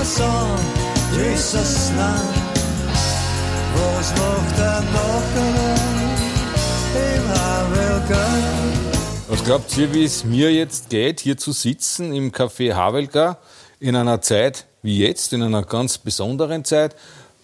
USA, 0.00 0.56
Jesus 1.14 1.92
der 4.56 4.80
Nachbar 4.80 5.76
im 6.94 7.28
Havelka? 7.28 8.26
Was 9.28 9.44
glaubt 9.44 9.76
ihr, 9.76 9.92
wie 9.92 10.04
es 10.04 10.24
mir 10.24 10.50
jetzt 10.54 10.88
geht, 10.88 11.20
hier 11.20 11.36
zu 11.36 11.52
sitzen 11.52 12.14
im 12.14 12.32
Café 12.32 12.72
Havelka 12.72 13.36
in 13.78 13.94
einer 13.94 14.22
Zeit 14.22 14.64
wie 14.80 15.00
jetzt, 15.00 15.34
in 15.34 15.42
einer 15.42 15.64
ganz 15.64 15.98
besonderen 15.98 16.64
Zeit? 16.64 16.96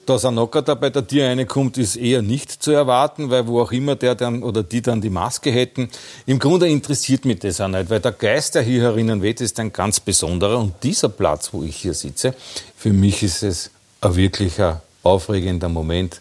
Dass 0.07 0.25
ein 0.25 0.35
Nocker 0.35 0.63
bei 0.63 0.91
der 0.91 1.05
Tür 1.05 1.27
reinkommt, 1.27 1.79
ist 1.79 1.97
eher 1.97 2.23
nicht 2.23 2.63
zu 2.63 2.71
erwarten, 2.71 3.29
weil 3.29 3.49
wo 3.49 3.61
auch 3.61 3.73
immer 3.73 3.97
der 3.97 4.15
dann 4.15 4.45
oder 4.45 4.63
die 4.63 4.81
dann 4.81 5.01
die 5.01 5.11
Maske 5.11 5.51
hätten. 5.51 5.91
Im 6.27 6.39
Grunde 6.39 6.69
interessiert 6.69 7.25
mich 7.25 7.41
das 7.41 7.61
auch 7.61 7.67
nicht, 7.67 7.91
weil 7.91 7.99
der 7.99 8.13
Geist, 8.13 8.55
der 8.55 8.63
hier 8.63 8.83
herinnen 8.83 9.21
weht, 9.21 9.41
ist 9.41 9.59
ein 9.59 9.73
ganz 9.73 9.99
besonderer. 9.99 10.59
Und 10.59 10.75
dieser 10.85 11.09
Platz, 11.09 11.53
wo 11.53 11.65
ich 11.65 11.77
hier 11.77 11.93
sitze, 11.93 12.35
für 12.77 12.93
mich 12.93 13.25
ist 13.25 13.43
es 13.43 13.71
ein 14.01 14.15
wirklicher 14.15 14.83
aufregender 15.03 15.69
Moment, 15.69 16.21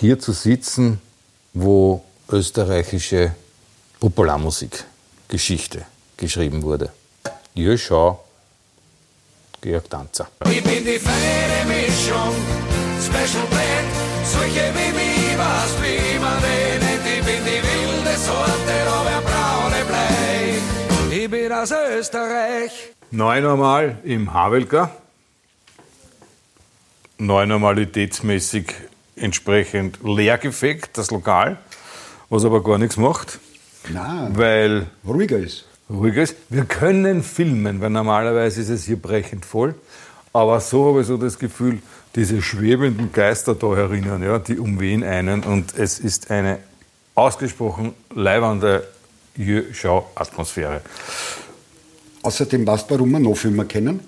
hier 0.00 0.18
zu 0.18 0.32
sitzen, 0.32 1.00
wo 1.54 2.02
österreichische 2.28 3.32
Popularmusikgeschichte 4.00 5.84
geschrieben 6.16 6.62
wurde. 6.62 6.90
Jö, 7.54 7.78
schau, 7.78 8.24
Georg 9.60 9.88
Danzer. 9.90 10.28
Ich 10.50 10.62
bin 10.62 10.84
die 10.84 10.98
feine 10.98 11.64
Mischung, 11.68 12.34
Special 13.00 13.46
Blend, 13.50 13.92
solche 14.24 14.72
wie 14.74 14.92
mich, 14.92 15.38
was 15.38 15.82
wie 15.82 16.18
man 16.18 16.40
nennt. 16.40 17.06
Ich 17.06 17.24
bin 17.24 17.44
die 17.44 17.62
wilde 17.62 18.16
Sorte, 18.16 18.74
aber 18.88 19.20
braune 19.22 19.84
Blei. 19.86 21.16
Ich 21.22 21.30
bin 21.30 21.52
aus 21.52 21.72
Österreich. 21.72 22.92
Neunormal 23.10 23.98
im 24.04 24.32
Havelka. 24.32 24.90
Neunormalitätsmäßig 27.18 28.72
entsprechend 29.16 29.98
leergefegt, 30.02 30.96
das 30.96 31.10
Lokal, 31.10 31.58
was 32.30 32.44
aber 32.46 32.62
gar 32.62 32.78
nichts 32.78 32.96
macht, 32.96 33.38
Nein, 33.90 34.36
weil 34.36 34.86
ruhiger 35.06 35.36
ist. 35.38 35.66
Ruhiger 35.90 36.22
ist. 36.22 36.36
Wir 36.48 36.64
können 36.64 37.22
filmen, 37.22 37.80
weil 37.80 37.90
normalerweise 37.90 38.60
ist 38.60 38.68
es 38.68 38.84
hier 38.84 38.96
brechend 38.96 39.44
voll. 39.44 39.74
Aber 40.32 40.60
so 40.60 40.88
habe 40.88 41.00
ich 41.00 41.06
so 41.06 41.16
das 41.16 41.38
Gefühl, 41.38 41.80
diese 42.14 42.40
schwebenden 42.40 43.12
Geister 43.12 43.54
da 43.54 43.74
herinnen, 43.74 44.22
ja, 44.22 44.38
die 44.38 44.58
umwehen 44.58 45.02
einen 45.02 45.42
und 45.42 45.76
es 45.76 45.98
ist 45.98 46.30
eine 46.30 46.58
ausgesprochen 47.14 47.94
leibende 48.14 48.86
Jö-Schau-Atmosphäre. 49.36 50.80
Außerdem 52.22 52.66
weißt 52.66 52.90
du, 52.90 52.94
warum 52.94 53.10
wir 53.12 53.20
noch 53.20 53.34
Filme 53.34 53.64
kennen? 53.64 54.00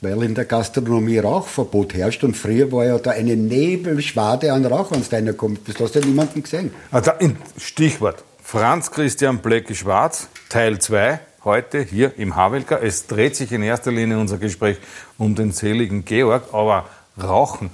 Weil 0.00 0.22
in 0.22 0.34
der 0.34 0.46
Gastronomie 0.46 1.18
Rauchverbot 1.18 1.94
herrscht 1.94 2.24
und 2.24 2.36
früher 2.36 2.72
war 2.72 2.86
ja 2.86 2.98
da 2.98 3.10
eine 3.10 3.36
Nebelschwade 3.36 4.52
an 4.52 4.64
Rauch, 4.64 4.90
wenn 4.90 5.00
es 5.00 5.12
reinkommt. 5.12 5.68
Das 5.68 5.78
hast 5.78 5.94
du 5.94 6.00
ja 6.00 6.06
niemanden 6.06 6.42
gesehen. 6.42 6.72
Also 6.90 7.10
in 7.18 7.36
Stichwort 7.58 8.24
Franz 8.42 8.90
Christian 8.90 9.38
Blecki-Schwarz, 9.38 10.28
Teil 10.50 10.80
2, 10.80 11.20
heute 11.44 11.80
hier 11.80 12.18
im 12.18 12.34
Havelka. 12.34 12.76
Es 12.76 13.06
dreht 13.06 13.36
sich 13.36 13.52
in 13.52 13.62
erster 13.62 13.92
Linie 13.92 14.18
unser 14.18 14.36
Gespräch 14.36 14.78
um 15.16 15.36
den 15.36 15.52
seligen 15.52 16.04
Georg, 16.04 16.52
aber 16.52 16.86
Rauchen. 17.22 17.70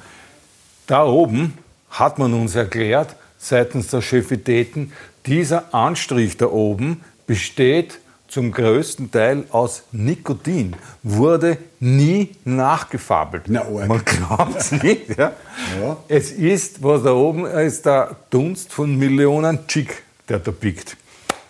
Da 0.86 1.06
oben 1.06 1.56
hat 1.88 2.18
man 2.18 2.34
uns 2.34 2.54
erklärt, 2.54 3.16
seitens 3.38 3.88
der 3.88 4.02
Chefitäten, 4.02 4.92
dieser 5.24 5.74
Anstrich 5.74 6.36
da 6.36 6.48
oben 6.48 7.02
besteht 7.26 7.98
zum 8.28 8.52
größten 8.52 9.10
Teil 9.10 9.44
aus 9.52 9.84
Nikotin, 9.90 10.76
wurde 11.02 11.56
nie 11.80 12.36
nachgefabelt. 12.44 13.44
Na. 13.46 13.64
Man 13.64 14.04
glaubt 14.04 14.54
es 14.54 14.72
nicht. 14.72 15.16
Ja? 15.16 15.32
Ja. 15.80 15.96
Es 16.08 16.30
ist, 16.30 16.82
was 16.82 17.04
da 17.04 17.12
oben 17.12 17.46
ist, 17.46 17.86
der 17.86 18.16
Dunst 18.28 18.70
von 18.70 18.98
Millionen 18.98 19.66
Chick, 19.66 20.02
der 20.28 20.40
da 20.40 20.50
biegt. 20.50 20.98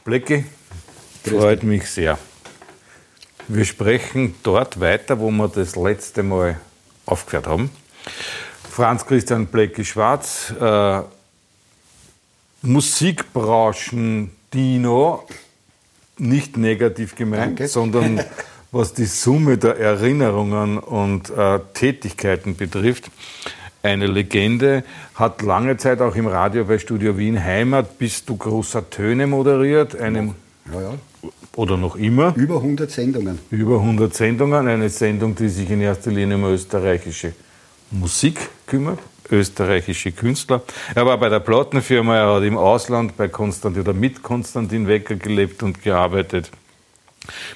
Blecki, 0.05 0.45
freut 1.27 1.63
mich 1.63 1.91
sehr. 1.91 2.19
Wir 3.49 3.65
sprechen 3.65 4.35
dort 4.43 4.81
weiter, 4.81 5.21
wo 5.21 5.31
wir 5.31 5.49
das 5.49 5.77
letzte 5.77 6.23
Mal 6.23 6.59
aufgehört 7.05 7.47
haben. 7.47 7.71
Franz 8.71 9.07
Christian 9.07 9.47
Blecki-Schwarz, 9.47 10.53
äh, 10.61 11.01
Musikbranchen 12.63 14.33
Dino, 14.53 15.27
nicht 16.19 16.57
negativ 16.57 17.15
gemeint, 17.15 17.61
Danke. 17.61 17.69
sondern 17.69 18.23
was 18.73 18.93
die 18.93 19.05
Summe 19.05 19.59
der 19.59 19.79
Erinnerungen 19.79 20.79
und 20.79 21.31
äh, 21.31 21.61
Tätigkeiten 21.75 22.57
betrifft. 22.57 23.11
Eine 23.83 24.07
Legende, 24.07 24.83
hat 25.15 25.43
lange 25.43 25.77
Zeit 25.77 26.01
auch 26.01 26.17
im 26.17 26.27
Radio 26.27 26.65
bei 26.65 26.79
Studio 26.79 27.17
Wien 27.17 27.43
Heimat 27.43 27.99
Bist 27.99 28.29
du 28.29 28.37
großer 28.37 28.91
Töne 28.91 29.27
moderiert, 29.29 29.95
einem, 29.99 30.35
Ja, 30.73 30.81
ja. 30.81 30.95
Oder 31.57 31.77
noch 31.77 31.97
immer, 31.97 32.35
Über 32.37 32.57
100 32.57 32.91
Sendungen. 32.91 33.39
über 33.51 33.77
100 33.81 34.15
Sendungen, 34.15 34.69
eine 34.69 34.89
Sendung, 34.91 35.35
die 35.35 35.49
sich 35.49 35.69
in 35.71 35.81
erster 35.81 36.11
Linie 36.11 36.37
um 36.37 36.45
österreichische 36.45 37.33
Musik 37.91 38.39
kümmert, 38.67 38.99
österreichische 39.31 40.13
Künstler. 40.13 40.63
Er 40.95 41.07
war 41.07 41.19
bei 41.19 41.29
der 41.29 41.41
Plattenfirma, 41.41 42.17
er 42.17 42.35
hat 42.35 42.43
im 42.43 42.59
Ausland 42.59 43.17
bei 43.17 43.29
Konstantin 43.29 43.83
oder 43.83 43.95
mit 43.95 44.23
Konstantin 44.23 44.87
Wecker 44.87 45.17
gelebt 45.17 45.63
und 45.63 45.83
gearbeitet. 45.83 46.51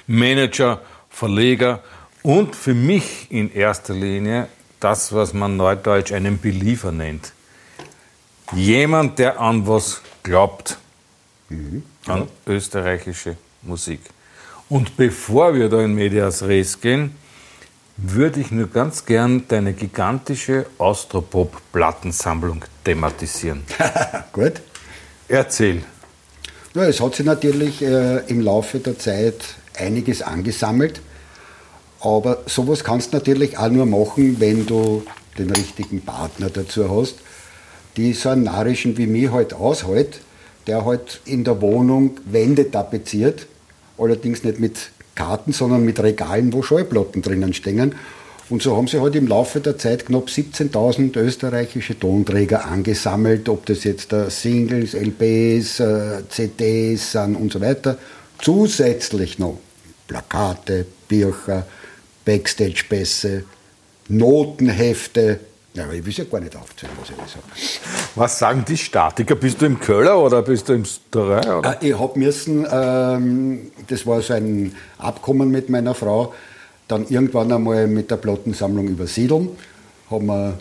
Manager, 0.07 0.81
Verleger 1.09 1.81
und 2.23 2.55
für 2.55 2.73
mich 2.73 3.27
in 3.29 3.53
erster 3.53 3.93
Linie 3.93 4.47
das, 4.79 5.13
was 5.13 5.33
man 5.33 5.57
neudeutsch 5.57 6.11
einen 6.11 6.39
Believer 6.41 6.91
nennt. 6.91 7.33
Jemand, 8.53 9.19
der 9.19 9.39
an 9.39 9.67
was 9.67 10.01
glaubt, 10.23 10.77
an 12.07 12.27
österreichische 12.47 13.37
Musik. 13.61 14.01
Und 14.69 14.95
bevor 14.97 15.53
wir 15.53 15.69
da 15.69 15.81
in 15.81 15.93
Medias 15.93 16.43
Res 16.43 16.79
gehen, 16.79 17.15
würde 17.97 18.39
ich 18.39 18.51
nur 18.51 18.67
ganz 18.67 19.05
gern 19.05 19.43
deine 19.47 19.73
gigantische 19.73 20.65
Austropop-Plattensammlung 20.77 22.63
thematisieren. 22.83 23.63
Gut. 24.33 24.61
Erzähl. 25.27 25.83
Ja, 26.73 26.85
es 26.85 26.99
hat 26.99 27.15
sich 27.15 27.25
natürlich 27.25 27.81
äh, 27.81 28.19
im 28.27 28.41
Laufe 28.41 28.79
der 28.79 28.97
Zeit 28.97 29.43
einiges 29.77 30.21
angesammelt. 30.21 31.01
Aber 31.99 32.39
sowas 32.47 32.83
kannst 32.83 33.13
du 33.13 33.17
natürlich 33.17 33.57
auch 33.57 33.69
nur 33.69 33.85
machen, 33.85 34.39
wenn 34.39 34.65
du 34.65 35.03
den 35.37 35.51
richtigen 35.51 36.01
Partner 36.01 36.49
dazu 36.49 36.89
hast, 36.89 37.15
die 37.97 38.13
so 38.13 38.29
einen 38.29 38.43
narischen 38.43 38.97
wie 38.97 39.05
mich 39.05 39.31
halt 39.31 39.53
aushält, 39.53 40.21
der 40.67 40.85
halt 40.85 41.21
in 41.25 41.43
der 41.43 41.61
Wohnung 41.61 42.19
Wände 42.25 42.71
tapeziert, 42.71 43.47
allerdings 44.01 44.43
nicht 44.43 44.59
mit 44.59 44.91
Karten, 45.15 45.53
sondern 45.53 45.83
mit 45.83 46.01
Regalen, 46.01 46.53
wo 46.53 46.63
Schallplatten 46.63 47.21
drinnen 47.21 47.53
stehen. 47.53 47.95
Und 48.49 48.61
so 48.61 48.75
haben 48.75 48.87
sie 48.87 48.99
halt 48.99 49.15
im 49.15 49.27
Laufe 49.27 49.61
der 49.61 49.77
Zeit 49.77 50.05
knapp 50.07 50.27
17.000 50.27 51.17
österreichische 51.17 51.97
Tonträger 51.97 52.65
angesammelt, 52.65 53.47
ob 53.47 53.65
das 53.65 53.85
jetzt 53.85 54.13
Singles, 54.27 54.93
LPs, 54.93 55.79
äh, 55.79 56.27
CDs 56.27 57.13
sind 57.13 57.35
und 57.35 57.53
so 57.53 57.61
weiter. 57.61 57.97
Zusätzlich 58.41 59.39
noch 59.39 59.57
Plakate, 60.07 60.85
Bücher, 61.07 61.65
Backstage-Pässe, 62.25 63.43
Notenhefte. 64.09 65.39
Ja, 65.73 65.85
aber 65.85 65.93
ich 65.93 66.05
will 66.05 66.13
ja 66.13 66.25
gar 66.25 66.41
nicht 66.41 66.55
aufzählen, 66.55 66.91
was 66.99 67.09
ich 67.09 67.17
alles 67.17 67.35
habe. 67.35 67.45
Was 68.15 68.39
sagen 68.39 68.65
die 68.67 68.75
Statiker? 68.77 69.35
Bist 69.35 69.61
du 69.61 69.65
im 69.65 69.79
Köller 69.79 70.19
oder 70.19 70.41
bist 70.41 70.67
du 70.67 70.73
im 70.73 70.83
Terrain? 71.11 71.63
Äh, 71.63 71.89
Ich 71.89 71.97
habe 71.97 72.19
müssen, 72.19 72.67
ähm, 72.69 73.71
das 73.87 74.05
war 74.05 74.21
so 74.21 74.33
ein 74.33 74.75
Abkommen 74.97 75.49
mit 75.49 75.69
meiner 75.69 75.93
Frau, 75.95 76.33
dann 76.89 77.07
irgendwann 77.07 77.51
einmal 77.53 77.87
mit 77.87 78.11
der 78.11 78.17
Plattensammlung 78.17 78.89
übersiedeln, 78.89 79.49
haben 80.09 80.25
wir 80.25 80.59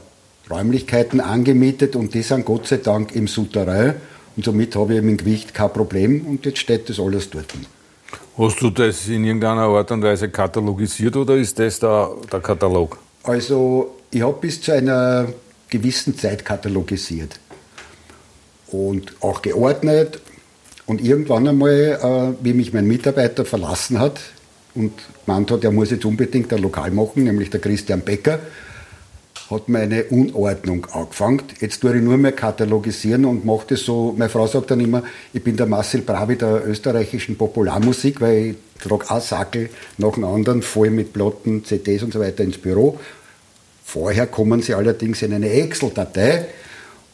Räumlichkeiten 0.49 1.21
angemietet 1.21 1.97
und 1.97 2.15
die 2.15 2.23
sind 2.23 2.45
Gott 2.45 2.69
sei 2.69 2.77
Dank 2.77 3.13
im 3.15 3.27
Souterrain 3.27 3.95
und 4.37 4.45
somit 4.45 4.77
habe 4.77 4.95
ich 4.95 5.03
mit 5.03 5.11
dem 5.11 5.17
Gewicht 5.25 5.55
kein 5.55 5.73
Problem 5.73 6.25
und 6.27 6.47
jetzt 6.47 6.59
steht 6.59 6.89
das 6.89 7.01
alles 7.01 7.29
dort. 7.31 7.47
Hast 8.39 8.61
du 8.63 8.71
das 8.71 9.09
in 9.09 9.25
irgendeiner 9.25 9.63
Art 9.63 9.91
und 9.91 10.03
Weise 10.03 10.29
katalogisiert 10.29 11.17
oder 11.17 11.35
ist 11.37 11.59
das 11.59 11.81
der, 11.81 12.11
der 12.33 12.41
Katalog? 12.41 12.97
Also 13.25 13.97
ich 14.11 14.23
habe 14.23 14.39
bis 14.41 14.61
zu 14.61 14.73
einer 14.73 15.29
gewissen 15.69 16.17
Zeit 16.19 16.45
katalogisiert 16.45 17.39
und 18.69 19.12
auch 19.21 19.43
geordnet. 19.43 20.21
Und 20.87 21.01
irgendwann 21.01 21.47
einmal, 21.47 22.35
äh, 22.41 22.45
wie 22.45 22.53
mich 22.53 22.73
mein 22.73 22.87
Mitarbeiter 22.87 23.45
verlassen 23.45 24.01
hat 24.01 24.21
und 24.75 24.93
gemeint 25.25 25.51
hat, 25.53 25.62
er 25.62 25.71
muss 25.71 25.93
jetzt 25.93 26.05
unbedingt 26.05 26.53
ein 26.53 26.61
Lokal 26.61 26.91
machen, 26.91 27.25
nämlich 27.25 27.51
der 27.51 27.61
Christian 27.61 28.01
Becker, 28.01 28.41
hat 29.49 29.69
meine 29.69 30.05
Unordnung 30.05 30.87
angefangen. 30.87 31.43
Jetzt 31.61 31.81
tue 31.81 31.97
ich 31.97 32.03
nur 32.03 32.17
mehr 32.17 32.33
katalogisieren 32.33 33.25
und 33.25 33.45
mache 33.45 33.67
das 33.69 33.81
so. 33.81 34.15
Meine 34.17 34.31
Frau 34.31 34.49
sagt 34.49 34.73
dann 34.73 34.81
immer, 34.81 35.05
ich 35.33 35.43
bin 35.45 35.56
der 35.56 35.67
Marcel 35.67 36.03
Bravi 36.03 36.37
der 36.37 36.67
österreichischen 36.67 37.37
Popularmusik, 37.37 38.21
weil 38.21 38.56
ich 38.79 38.83
trage 38.83 39.11
einen 39.11 39.21
Sackel 39.21 39.71
nach 39.99 40.15
dem 40.15 40.25
anderen 40.25 40.63
voll 40.63 40.91
mit 40.91 41.13
Platten, 41.13 41.65
CDs 41.65 42.03
und 42.03 42.13
so 42.13 42.21
weiter 42.21 42.43
ins 42.43 42.59
Büro. 42.59 42.99
Vorher 43.93 44.29
kommen 44.29 44.63
sie 44.63 44.75
allerdings 44.75 45.21
in 45.23 45.33
eine 45.33 45.51
Excel-Datei 45.51 46.47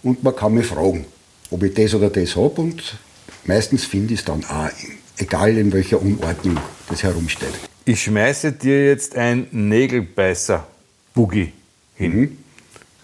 und 0.02 0.22
man 0.22 0.36
kann 0.36 0.52
mich 0.52 0.66
fragen, 0.66 1.06
ob 1.50 1.62
ich 1.62 1.72
das 1.72 1.94
oder 1.94 2.10
das 2.10 2.36
habe 2.36 2.60
und 2.60 2.98
meistens 3.46 3.86
finde 3.86 4.12
ich 4.12 4.20
es 4.20 4.26
dann 4.26 4.44
auch, 4.44 4.68
egal 5.16 5.56
in 5.56 5.72
welcher 5.72 6.02
Unordnung 6.02 6.58
das 6.90 7.02
herumsteht. 7.02 7.54
Ich 7.86 8.02
schmeiße 8.02 8.52
dir 8.52 8.88
jetzt 8.88 9.16
ein 9.16 9.46
Nägelbeißer-Boogie 9.52 11.54
hin. 11.94 12.14
Mhm. 12.14 12.36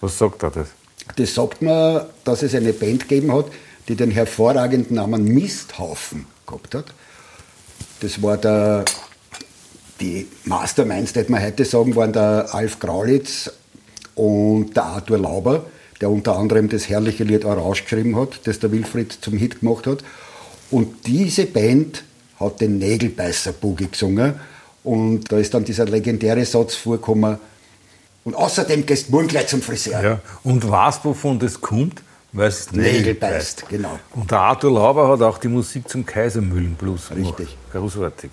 Was 0.01 0.19
sagt 0.19 0.43
er 0.43 0.51
das? 0.51 0.67
Das 1.15 1.33
sagt 1.33 1.63
mir, 1.63 2.11
dass 2.25 2.43
es 2.43 2.53
eine 2.53 2.73
Band 2.73 3.09
gegeben 3.09 3.33
hat, 3.33 3.47
die 3.87 3.95
den 3.95 4.11
hervorragenden 4.11 4.97
Namen 4.97 5.23
Misthaufen 5.23 6.27
gehabt 6.45 6.75
hat. 6.75 6.93
Das 8.01 8.21
war 8.21 8.37
der, 8.37 8.85
die 9.99 10.27
Masterminds, 10.43 11.15
hätte 11.15 11.31
man 11.31 11.41
heute 11.41 11.65
sagen, 11.65 11.95
waren 11.95 12.13
der 12.13 12.53
Alf 12.53 12.77
Graulitz 12.77 13.49
und 14.15 14.75
der 14.75 14.83
Arthur 14.83 15.17
Lauber, 15.17 15.65
der 16.01 16.09
unter 16.09 16.37
anderem 16.37 16.69
das 16.69 16.89
herrliche 16.89 17.23
Lied 17.23 17.45
Orange 17.45 17.83
geschrieben 17.83 18.15
hat, 18.17 18.41
das 18.45 18.59
der 18.59 18.71
Wilfried 18.71 19.11
zum 19.11 19.37
Hit 19.37 19.61
gemacht 19.61 19.87
hat. 19.87 20.03
Und 20.71 21.07
diese 21.07 21.45
Band 21.45 22.03
hat 22.39 22.61
den 22.61 22.77
Nägelbeißer-Boogie 22.79 23.89
gesungen. 23.91 24.33
Und 24.83 25.31
da 25.31 25.37
ist 25.37 25.53
dann 25.53 25.63
dieser 25.63 25.85
legendäre 25.85 26.45
Satz 26.45 26.75
vorgekommen, 26.75 27.37
und 28.25 28.35
außerdem 28.35 28.85
gehst 28.85 29.09
du 29.09 29.11
morgen 29.11 29.27
gleich 29.27 29.47
zum 29.47 29.61
Friseur. 29.61 30.01
Ja. 30.01 30.21
Und 30.43 30.69
weißt, 30.69 31.03
wovon 31.03 31.39
das 31.39 31.59
kommt? 31.59 32.01
Weil 32.31 32.47
es 32.47 32.71
Nägel 32.71 33.15
beißt. 33.15 33.65
Genau. 33.69 33.99
Und 34.15 34.31
der 34.31 34.39
Arthur 34.39 34.71
Lauber 34.71 35.09
hat 35.09 35.21
auch 35.21 35.37
die 35.37 35.49
Musik 35.49 35.87
zum 35.89 36.05
Kaisermühlenblues 36.05 37.09
gemacht. 37.09 37.39
Richtig. 37.39 37.57
Großartig. 37.71 38.31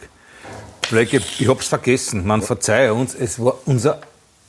Ich 1.38 1.49
hab's 1.49 1.69
vergessen, 1.69 2.27
man 2.27 2.43
verzeihe 2.43 2.94
uns, 2.94 3.15
es 3.15 3.38
war 3.38 3.59
unser, 3.67 4.00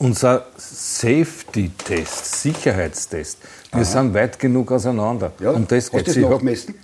unser 0.01 0.47
Safety-Test, 0.57 2.41
Sicherheitstest. 2.41 3.37
Wir 3.71 3.81
Aha. 3.81 3.83
sind 3.83 4.13
weit 4.15 4.39
genug 4.39 4.71
auseinander. 4.71 5.31
Ja. 5.39 5.51
Um 5.51 5.67
das 5.67 5.93
Hast 5.93 6.07
du 6.07 6.13
das 6.13 6.15
nachgemessen? 6.17 6.75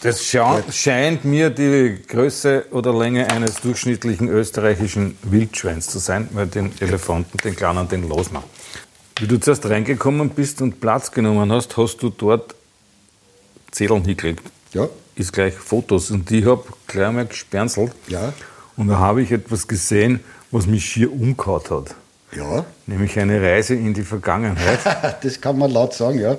Das 0.00 0.24
scheint 0.24 1.24
mir 1.24 1.50
die 1.50 2.00
Größe 2.06 2.66
oder 2.70 2.96
Länge 2.96 3.30
eines 3.30 3.56
durchschnittlichen 3.56 4.28
österreichischen 4.28 5.18
Wildschweins 5.24 5.88
zu 5.88 5.98
sein, 5.98 6.28
weil 6.32 6.46
den 6.46 6.72
Elefanten, 6.80 7.36
den 7.38 7.54
kleinen, 7.54 7.88
den 7.88 8.08
los 8.08 8.30
man. 8.30 8.44
Wie 9.18 9.26
du 9.26 9.38
zuerst 9.38 9.66
reingekommen 9.66 10.30
bist 10.30 10.62
und 10.62 10.80
Platz 10.80 11.10
genommen 11.10 11.52
hast, 11.52 11.76
hast 11.76 11.98
du 11.98 12.08
dort 12.10 12.54
Zetteln 13.72 14.04
hingelegt. 14.04 14.44
Ja. 14.72 14.88
Ist 15.16 15.32
gleich 15.32 15.54
Fotos. 15.54 16.10
Und 16.10 16.30
ich 16.30 16.46
habe 16.46 16.64
gleich 16.86 17.08
einmal 17.08 17.26
gespernselt. 17.26 17.92
Ja. 18.06 18.32
Und 18.76 18.88
da 18.88 18.98
habe 18.98 19.20
ich 19.20 19.32
etwas 19.32 19.66
gesehen, 19.66 20.20
was 20.50 20.66
mich 20.66 20.84
schier 20.84 21.12
umgehauen 21.12 21.62
hat. 21.68 21.94
Ja. 22.36 22.64
Nämlich 22.86 23.18
eine 23.18 23.40
Reise 23.40 23.74
in 23.74 23.94
die 23.94 24.02
Vergangenheit. 24.02 24.80
das 25.22 25.40
kann 25.40 25.58
man 25.58 25.70
laut 25.70 25.94
sagen, 25.94 26.20
ja. 26.20 26.36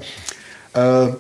Äh, 0.73 1.13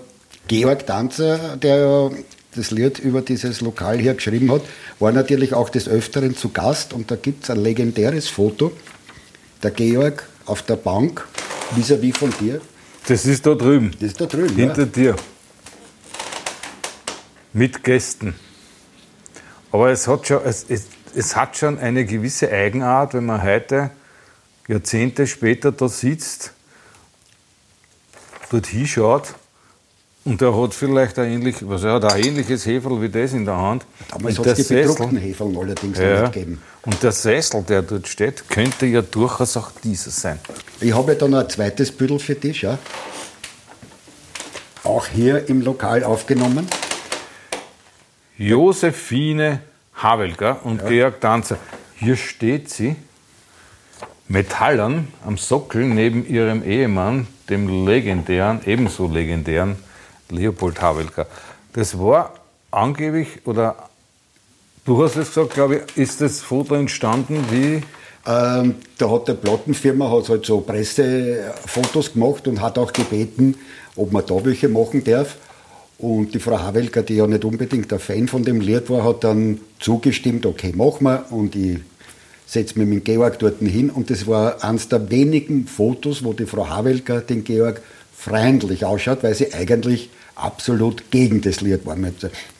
Georg 0.47 0.85
Danzer, 0.85 1.57
der 1.57 2.11
das 2.55 2.71
Lied 2.71 2.99
über 2.99 3.21
dieses 3.21 3.61
Lokal 3.61 3.99
hier 3.99 4.15
geschrieben 4.15 4.51
hat, 4.51 4.61
war 4.99 5.11
natürlich 5.11 5.53
auch 5.53 5.69
des 5.69 5.87
Öfteren 5.87 6.35
zu 6.35 6.49
Gast 6.49 6.93
und 6.93 7.11
da 7.11 7.15
gibt 7.15 7.43
es 7.43 7.49
ein 7.49 7.61
legendäres 7.61 8.27
Foto. 8.27 8.71
Der 9.61 9.71
Georg 9.71 10.27
auf 10.45 10.61
der 10.63 10.75
Bank, 10.75 11.27
vis-à-vis 11.75 12.13
-vis 12.13 12.17
von 12.17 12.33
dir. 12.39 12.61
Das 13.07 13.25
ist 13.25 13.45
da 13.45 13.55
drüben. 13.55 13.91
Das 13.99 14.11
ist 14.11 14.21
da 14.21 14.25
drüben. 14.25 14.55
Hinter 14.55 14.81
ja. 14.81 14.85
dir. 14.85 15.15
Mit 17.53 17.83
Gästen. 17.83 18.35
Aber 19.71 19.91
es 19.91 20.07
hat, 20.07 20.27
schon, 20.27 20.41
es, 20.45 20.65
es, 20.69 20.85
es 21.15 21.35
hat 21.35 21.57
schon 21.57 21.77
eine 21.77 22.05
gewisse 22.05 22.51
Eigenart, 22.51 23.13
wenn 23.13 23.25
man 23.25 23.43
heute, 23.43 23.91
Jahrzehnte 24.69 25.25
später, 25.25 25.71
da 25.71 25.89
sitzt, 25.89 26.53
dort 28.51 28.67
hinschaut 28.67 29.33
und 30.25 30.39
er 30.43 30.55
hat 30.55 30.75
vielleicht 30.75 31.17
ein, 31.17 31.31
ähnlich, 31.31 31.55
was, 31.61 31.83
er 31.83 31.93
hat 31.93 32.05
ein 32.05 32.23
ähnliches 32.23 32.67
Heferl 32.67 33.01
wie 33.01 33.09
das 33.09 33.33
in 33.33 33.45
der 33.45 33.57
Hand. 33.57 33.83
Hat 34.11 34.23
es 34.45 34.67
die 34.67 34.73
bedruckten 34.75 35.17
Heferl 35.17 35.57
allerdings 35.57 35.97
ja, 35.97 36.21
nicht 36.21 36.33
gegeben. 36.33 36.61
Und 36.83 37.01
der 37.01 37.11
Sessel, 37.11 37.63
der 37.63 37.81
dort 37.81 38.07
steht, 38.07 38.47
könnte 38.47 38.85
ja 38.85 39.01
durchaus 39.01 39.57
auch 39.57 39.71
dieser 39.83 40.11
sein. 40.11 40.39
Ich 40.79 40.93
habe 40.93 41.13
ja 41.13 41.17
dann 41.17 41.33
ein 41.33 41.49
zweites 41.49 41.91
Büdel 41.91 42.19
für 42.19 42.35
dich, 42.35 42.61
ja. 42.61 42.77
Auch 44.83 45.07
hier 45.07 45.49
im 45.49 45.61
Lokal 45.61 46.03
aufgenommen. 46.03 46.67
Josephine 48.37 49.61
Havelger 49.95 50.63
und 50.63 50.83
ja. 50.83 50.87
Georg 50.87 51.21
Danzer. 51.21 51.57
Hier 51.95 52.15
steht 52.15 52.69
sie, 52.69 52.95
metallern 54.29 55.09
am 55.25 55.37
Sockel 55.37 55.85
neben 55.85 56.25
ihrem 56.25 56.63
Ehemann, 56.63 57.27
dem 57.49 57.85
legendären, 57.85 58.61
ebenso 58.65 59.07
legendären 59.07 59.75
Leopold 60.29 60.81
Havelka. 60.81 61.25
Das 61.73 61.99
war 61.99 62.35
angeblich, 62.71 63.45
oder 63.45 63.75
du 64.85 65.03
hast 65.03 65.17
es 65.17 65.29
gesagt, 65.29 65.55
glaube 65.55 65.77
ich, 65.77 65.97
ist 65.97 66.21
das 66.21 66.41
Foto 66.41 66.75
entstanden 66.75 67.43
wie? 67.49 67.81
Ähm, 68.27 68.75
da 68.97 69.09
hat 69.09 69.27
der 69.27 69.33
Plattenfirma 69.33 70.11
hat 70.11 70.29
halt 70.29 70.45
so 70.45 70.61
Pressefotos 70.61 72.13
gemacht 72.13 72.47
und 72.47 72.61
hat 72.61 72.77
auch 72.77 72.93
gebeten, 72.93 73.55
ob 73.95 74.11
man 74.11 74.25
da 74.25 74.45
welche 74.45 74.69
machen 74.69 75.03
darf. 75.03 75.37
Und 75.97 76.33
die 76.33 76.39
Frau 76.39 76.59
Havelka, 76.59 77.01
die 77.01 77.15
ja 77.15 77.27
nicht 77.27 77.43
unbedingt 77.43 77.91
ein 77.91 77.99
Fan 77.99 78.27
von 78.27 78.43
dem 78.43 78.61
Lied 78.61 78.89
war, 78.89 79.03
hat 79.03 79.23
dann 79.23 79.59
zugestimmt, 79.79 80.45
okay, 80.45 80.71
machen 80.75 81.05
wir. 81.05 81.25
Und 81.31 81.55
ich 81.55 81.79
setze 82.49 82.79
mich 82.79 82.87
mit 82.87 83.05
Georg 83.05 83.37
dort 83.37 83.59
hin. 83.59 83.91
Und 83.91 84.09
das 84.09 84.25
war 84.25 84.63
eines 84.63 84.89
der 84.89 85.11
wenigen 85.11 85.67
Fotos, 85.67 86.23
wo 86.23 86.33
die 86.33 86.47
Frau 86.47 86.67
Havelka 86.67 87.19
den 87.19 87.43
Georg 87.43 87.81
freundlich 88.17 88.85
ausschaut, 88.85 89.21
weil 89.21 89.35
sie 89.35 89.53
eigentlich 89.53 90.09
absolut 90.35 91.11
gegen 91.11 91.41
das 91.41 91.61
Lied 91.61 91.85
war. 91.85 91.95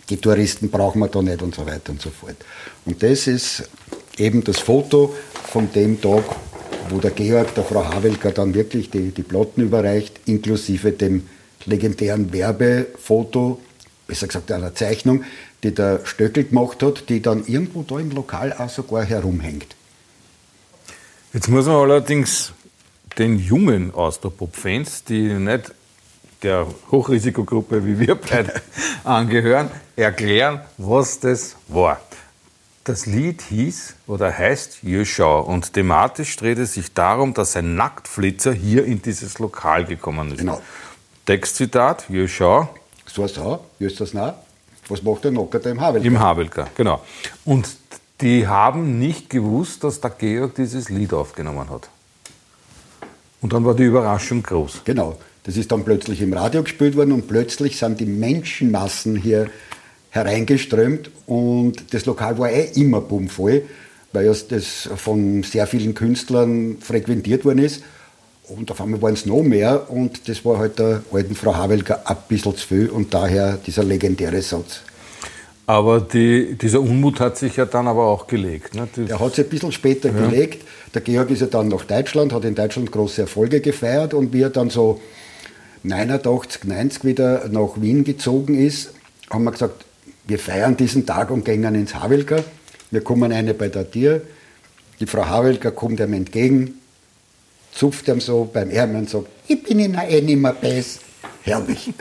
Die 0.09 0.17
Touristen 0.17 0.69
brauchen 0.69 0.99
wir 0.99 1.07
da 1.07 1.21
nicht 1.21 1.41
und 1.41 1.55
so 1.55 1.65
weiter 1.65 1.91
und 1.91 2.01
so 2.01 2.11
fort. 2.11 2.35
Und 2.85 3.01
das 3.01 3.25
ist 3.25 3.67
eben 4.17 4.43
das 4.43 4.59
Foto 4.59 5.15
von 5.51 5.71
dem 5.73 5.99
Tag, 5.99 6.23
wo 6.89 6.99
der 6.99 7.11
Georg 7.11 7.55
der 7.55 7.63
Frau 7.63 7.83
Havelka 7.83 8.29
dann 8.29 8.53
wirklich 8.53 8.91
die, 8.91 9.09
die 9.09 9.23
Platten 9.23 9.61
überreicht, 9.61 10.19
inklusive 10.25 10.91
dem 10.91 11.27
legendären 11.65 12.31
Werbefoto, 12.31 13.59
besser 14.07 14.27
gesagt 14.27 14.51
einer 14.51 14.75
Zeichnung, 14.75 15.23
die 15.63 15.73
der 15.73 16.01
Stöckel 16.03 16.45
gemacht 16.45 16.83
hat, 16.83 17.09
die 17.09 17.21
dann 17.21 17.43
irgendwo 17.47 17.81
da 17.81 17.99
im 17.99 18.11
Lokal 18.11 18.53
auch 18.53 18.69
sogar 18.69 19.03
herumhängt. 19.03 19.78
Jetzt 21.31 21.47
muss 21.47 21.67
man 21.67 21.75
allerdings 21.75 22.53
den 23.19 23.37
Jungen 23.37 23.93
aus 23.93 24.19
der 24.19 24.29
Pop-Fans, 24.29 25.03
die 25.03 25.33
nicht 25.33 25.71
der 26.41 26.65
Hochrisikogruppe, 26.89 27.85
wie 27.85 27.99
wir 27.99 28.15
beide 28.15 28.53
angehören, 29.03 29.69
erklären, 29.95 30.61
was 30.77 31.19
das 31.19 31.55
war. 31.67 31.99
Das 32.83 33.05
Lied 33.05 33.43
hieß 33.43 33.95
oder 34.07 34.35
heißt 34.35 34.79
Jöschau 34.81 35.41
und 35.41 35.73
thematisch 35.73 36.35
dreht 36.35 36.57
es 36.57 36.73
sich 36.73 36.93
darum, 36.93 37.35
dass 37.35 37.55
ein 37.55 37.75
Nacktflitzer 37.75 38.53
hier 38.53 38.85
in 38.85 39.03
dieses 39.03 39.37
Lokal 39.37 39.85
gekommen 39.85 40.31
ist. 40.31 40.39
Genau. 40.39 40.59
Textzitat, 41.27 42.09
Jöschau. 42.09 42.69
So 43.05 43.23
ist 43.25 43.37
auch, 43.37 43.59
das 43.79 44.13
nah. 44.15 44.35
Was 44.87 45.03
macht 45.03 45.25
der 45.25 45.31
Nocker 45.31 45.59
da 45.59 45.69
im 45.69 45.79
Havelka? 45.79 46.07
Im 46.07 46.19
Havelka, 46.19 46.67
genau. 46.75 47.03
Und 47.45 47.69
die 48.21 48.47
haben 48.47 48.99
nicht 48.99 49.29
gewusst, 49.29 49.83
dass 49.83 50.01
der 50.01 50.11
Georg 50.11 50.55
dieses 50.55 50.89
Lied 50.89 51.13
aufgenommen 51.13 51.69
hat. 51.69 51.89
Und 53.41 53.53
dann 53.53 53.63
war 53.63 53.73
die 53.73 53.83
Überraschung 53.83 54.43
groß. 54.43 54.81
Genau. 54.83 55.17
Das 55.43 55.55
ist 55.55 55.71
dann 55.71 55.85
plötzlich 55.85 56.21
im 56.21 56.33
Radio 56.33 56.63
gespielt 56.63 56.95
worden 56.97 57.13
und 57.13 57.27
plötzlich 57.27 57.77
sind 57.77 57.99
die 57.99 58.05
Menschenmassen 58.05 59.15
hier 59.15 59.49
hereingeströmt 60.09 61.11
und 61.27 61.93
das 61.93 62.05
Lokal 62.05 62.37
war 62.37 62.51
eh 62.51 62.71
immer 62.75 62.99
bummvoll, 62.99 63.63
weil 64.11 64.25
das 64.25 64.89
von 64.95 65.43
sehr 65.43 65.65
vielen 65.67 65.93
Künstlern 65.93 66.77
frequentiert 66.81 67.45
worden 67.45 67.59
ist. 67.59 67.83
Und 68.49 68.69
auf 68.71 68.81
einmal 68.81 69.01
waren 69.01 69.13
es 69.13 69.25
noch 69.25 69.43
mehr 69.43 69.89
und 69.89 70.27
das 70.27 70.43
war 70.43 70.57
halt 70.57 70.79
der 70.79 71.03
alten 71.11 71.35
Frau 71.35 71.55
Havelka 71.55 72.01
ein 72.05 72.17
bisschen 72.27 72.57
zu 72.57 72.67
viel 72.67 72.89
und 72.89 73.13
daher 73.13 73.57
dieser 73.65 73.83
legendäre 73.83 74.41
Satz. 74.41 74.81
Aber 75.69 76.01
die, 76.01 76.55
dieser 76.55 76.81
Unmut 76.81 77.19
hat 77.19 77.37
sich 77.37 77.57
ja 77.57 77.65
dann 77.65 77.87
aber 77.87 78.07
auch 78.07 78.25
gelegt. 78.25 78.73
Ne? 78.73 78.87
Der 78.97 79.19
hat 79.19 79.35
sich 79.35 79.45
ein 79.45 79.49
bisschen 79.51 79.71
später 79.71 80.09
ja. 80.11 80.25
gelegt. 80.25 80.65
Der 80.95 81.01
Georg 81.01 81.29
ist 81.29 81.41
ja 81.41 81.45
dann 81.45 81.67
nach 81.67 81.85
Deutschland, 81.85 82.33
hat 82.33 82.43
in 82.43 82.55
Deutschland 82.55 82.91
große 82.91 83.21
Erfolge 83.21 83.61
gefeiert 83.61 84.15
und 84.15 84.33
wie 84.33 84.41
er 84.41 84.49
dann 84.49 84.71
so 84.71 84.99
89, 85.83 86.63
90 86.63 87.03
wieder 87.03 87.47
nach 87.49 87.73
Wien 87.75 88.03
gezogen 88.03 88.55
ist, 88.57 88.95
haben 89.29 89.43
wir 89.43 89.51
gesagt, 89.51 89.85
wir 90.25 90.39
feiern 90.39 90.75
diesen 90.75 91.05
Tag 91.05 91.29
und 91.29 91.45
gehen 91.45 91.63
ins 91.75 91.93
Havelka. 91.93 92.43
Wir 92.89 93.01
kommen 93.01 93.31
eine 93.31 93.53
bei 93.53 93.67
der 93.67 93.91
Tür. 93.91 94.23
Die 94.99 95.05
Frau 95.05 95.27
Havelka 95.27 95.69
kommt 95.69 95.99
ihm 95.99 96.13
entgegen, 96.13 96.79
zupft 97.73 98.07
ihm 98.07 98.21
so 98.21 98.49
beim 98.51 98.71
Ärmel 98.71 99.01
und 99.01 99.09
sagt, 99.11 99.27
ich 99.47 99.61
bin 99.61 99.77
in 99.77 99.93
eh 99.93 100.19
nicht 100.19 100.35
mehr 100.35 100.53
best. 100.53 101.01
Herrlich. 101.43 101.93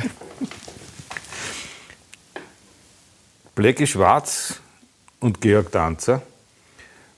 Blackie 3.58 3.88
Schwarz 3.88 4.60
und 5.18 5.40
Georg 5.40 5.72
Danzer 5.72 6.22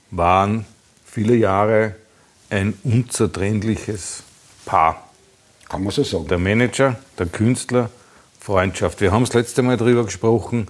waren 0.09 0.65
viele 1.05 1.35
Jahre 1.35 1.93
ein 2.49 2.73
unzertrennliches 2.83 4.23
Paar. 4.65 5.07
Kann 5.69 5.83
man 5.83 5.91
so 5.91 6.03
sagen. 6.03 6.27
Der 6.29 6.39
Manager, 6.39 6.99
der 7.19 7.27
Künstler, 7.27 7.91
Freundschaft. 8.39 9.01
Wir 9.01 9.11
haben 9.11 9.23
das 9.23 9.35
letzte 9.35 9.61
Mal 9.61 9.77
darüber 9.77 10.03
gesprochen, 10.03 10.67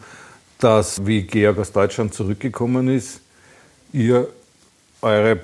dass, 0.59 1.05
wie 1.05 1.21
Georg 1.21 1.57
aus 1.57 1.71
Deutschland 1.71 2.13
zurückgekommen 2.13 2.89
ist, 2.89 3.21
ihr 3.93 4.27
eure 5.01 5.39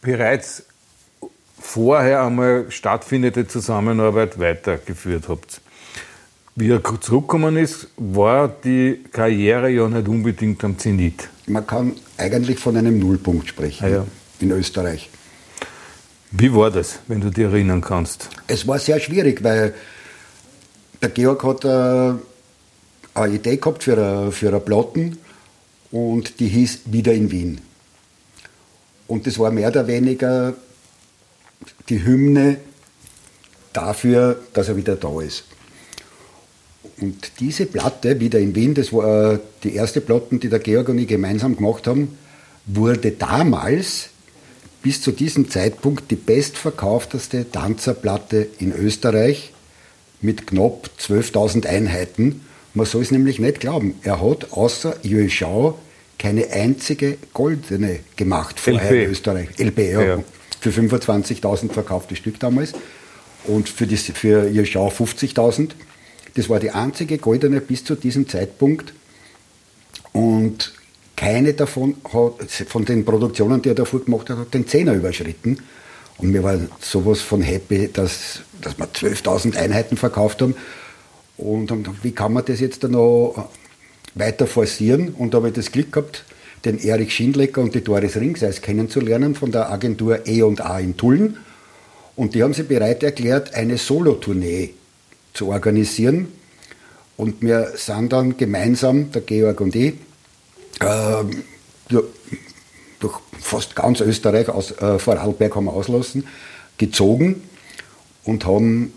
bereits 0.00 0.66
vorher 1.60 2.22
einmal 2.22 2.70
stattfindende 2.70 3.48
Zusammenarbeit 3.48 4.38
weitergeführt 4.38 5.28
habt. 5.28 5.60
Wie 6.56 6.70
er 6.70 6.82
zurückgekommen 7.00 7.56
ist, 7.56 7.88
war 7.96 8.46
die 8.48 9.02
Karriere 9.10 9.70
ja 9.70 9.88
nicht 9.88 10.06
unbedingt 10.06 10.62
am 10.62 10.78
Zenit. 10.78 11.28
Man 11.46 11.66
kann 11.66 11.96
eigentlich 12.16 12.60
von 12.60 12.76
einem 12.76 12.98
Nullpunkt 13.00 13.48
sprechen 13.48 13.84
Ah 13.84 13.88
ja. 13.88 14.06
in 14.38 14.52
Österreich. 14.52 15.10
Wie 16.30 16.54
war 16.54 16.70
das, 16.70 17.00
wenn 17.08 17.20
du 17.20 17.30
dich 17.30 17.44
erinnern 17.44 17.80
kannst? 17.80 18.28
Es 18.46 18.66
war 18.68 18.78
sehr 18.78 19.00
schwierig, 19.00 19.42
weil 19.42 19.74
der 21.02 21.08
Georg 21.10 21.42
hat 21.42 21.64
äh, 21.64 22.14
eine 23.14 23.34
Idee 23.34 23.56
gehabt 23.56 23.82
für 23.82 23.94
eine, 23.96 24.32
für 24.32 24.48
eine 24.48 24.60
Platten 24.60 25.18
und 25.90 26.38
die 26.38 26.48
hieß 26.48 26.80
Wieder 26.86 27.12
in 27.12 27.30
Wien. 27.30 27.60
Und 29.06 29.26
das 29.26 29.38
war 29.38 29.50
mehr 29.50 29.68
oder 29.68 29.86
weniger 29.86 30.54
die 31.88 32.04
Hymne 32.04 32.58
dafür, 33.72 34.40
dass 34.52 34.68
er 34.68 34.76
wieder 34.76 34.96
da 34.96 35.20
ist. 35.20 35.44
Und 37.00 37.32
diese 37.40 37.66
Platte, 37.66 38.20
Wieder 38.20 38.38
in 38.38 38.54
Wien, 38.54 38.74
das 38.74 38.92
war 38.92 39.34
äh, 39.34 39.38
die 39.62 39.74
erste 39.74 40.00
Platte, 40.00 40.36
die 40.36 40.48
der 40.48 40.60
Georg 40.60 40.88
und 40.88 40.98
ich 40.98 41.08
gemeinsam 41.08 41.56
gemacht 41.56 41.86
haben, 41.86 42.16
wurde 42.66 43.10
damals 43.10 44.10
bis 44.82 45.00
zu 45.00 45.12
diesem 45.12 45.50
Zeitpunkt 45.50 46.10
die 46.10 46.16
bestverkaufteste 46.16 47.50
Tanzerplatte 47.50 48.46
in 48.58 48.72
Österreich 48.72 49.52
mit 50.20 50.46
knapp 50.46 50.90
12.000 51.00 51.66
Einheiten. 51.66 52.42
Man 52.74 52.86
soll 52.86 53.02
es 53.02 53.10
nämlich 53.10 53.38
nicht 53.38 53.60
glauben. 53.60 53.94
Er 54.02 54.20
hat 54.20 54.52
außer 54.52 54.96
Jö 55.02 55.28
Schau 55.28 55.78
keine 56.18 56.50
einzige 56.50 57.18
goldene 57.32 58.00
gemacht 58.16 58.60
vorher 58.60 58.90
LP. 58.90 59.04
in 59.04 59.10
Österreich. 59.10 59.48
LP, 59.58 59.78
ja. 59.78 60.02
Ja. 60.02 60.24
Für 60.60 60.70
25.000 60.70 61.72
verkaufte 61.72 62.16
Stück 62.16 62.38
damals. 62.40 62.72
Und 63.44 63.68
für, 63.68 63.86
die, 63.86 63.96
für 63.96 64.48
Jö 64.48 64.64
Schau 64.64 64.88
50.000. 64.88 65.70
Das 66.34 66.48
war 66.48 66.58
die 66.58 66.70
einzige 66.70 67.18
goldene 67.18 67.60
bis 67.60 67.84
zu 67.84 67.94
diesem 67.94 68.28
Zeitpunkt. 68.28 68.92
Und 70.12 70.72
keine 71.16 71.54
davon 71.54 71.96
hat, 72.12 72.50
von 72.68 72.84
den 72.84 73.04
Produktionen, 73.04 73.62
die 73.62 73.70
er 73.70 73.74
davor 73.74 74.04
gemacht 74.04 74.30
hat, 74.30 74.38
hat 74.38 74.54
den 74.54 74.66
Zehner 74.66 74.94
überschritten. 74.94 75.58
Und 76.18 76.32
wir 76.32 76.42
waren 76.42 76.68
sowas 76.80 77.20
von 77.20 77.40
happy, 77.42 77.90
dass, 77.92 78.40
dass 78.60 78.78
wir 78.78 78.86
12.000 78.86 79.56
Einheiten 79.56 79.96
verkauft 79.96 80.42
haben. 80.42 80.54
Und 81.36 81.70
haben 81.70 81.82
gedacht, 81.82 82.02
wie 82.02 82.12
kann 82.12 82.32
man 82.32 82.44
das 82.44 82.60
jetzt 82.60 82.84
dann 82.84 82.92
noch 82.92 83.48
weiter 84.14 84.46
forcieren? 84.46 85.14
Und 85.14 85.34
da 85.34 85.38
habe 85.38 85.48
ich 85.48 85.54
das 85.54 85.72
Glück 85.72 85.92
gehabt, 85.92 86.24
den 86.64 86.78
Erich 86.78 87.14
Schindlecker 87.14 87.60
und 87.60 87.74
die 87.74 87.82
Doris 87.82 88.16
Ringseis 88.16 88.60
kennenzulernen 88.60 89.34
von 89.34 89.50
der 89.52 89.70
Agentur 89.70 90.26
E&A 90.26 90.78
in 90.78 90.96
Tulln. 90.96 91.38
Und 92.16 92.34
die 92.34 92.42
haben 92.42 92.54
sich 92.54 92.68
bereit 92.68 93.02
erklärt, 93.02 93.54
eine 93.54 93.76
Solotournee 93.76 94.70
zu 95.34 95.48
organisieren. 95.48 96.28
Und 97.16 97.42
wir 97.42 97.72
sind 97.76 98.12
dann 98.12 98.36
gemeinsam, 98.36 99.12
der 99.12 99.22
Georg 99.22 99.60
und 99.60 99.76
ich, 99.76 99.94
ähm, 100.80 101.44
durch 103.00 103.14
fast 103.40 103.76
ganz 103.76 104.00
Österreich, 104.00 104.48
aus 104.48 104.72
äh, 104.72 104.98
Vorarlberg 104.98 105.54
haben 105.54 105.66
wir 105.66 105.72
auslassen, 105.72 106.26
gezogen 106.78 107.42
und 108.24 108.46
haben, 108.46 108.92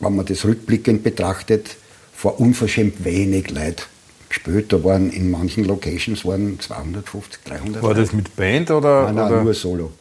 wenn 0.00 0.16
man 0.16 0.26
das 0.26 0.44
rückblickend 0.44 1.04
betrachtet, 1.04 1.76
vor 2.12 2.40
unverschämt 2.40 3.04
wenig 3.04 3.50
Leid 3.50 3.88
gespielt. 4.28 4.72
Da 4.72 4.82
waren 4.84 5.10
in 5.10 5.30
manchen 5.30 5.64
Locations 5.64 6.24
waren 6.24 6.58
250, 6.60 7.44
300 7.44 7.82
War 7.82 7.94
das 7.94 8.12
mit 8.12 8.34
Band 8.36 8.70
oder? 8.70 9.04
Nein, 9.04 9.14
nein, 9.14 9.32
oder? 9.32 9.42
nur 9.44 9.54
Solo. 9.54 9.92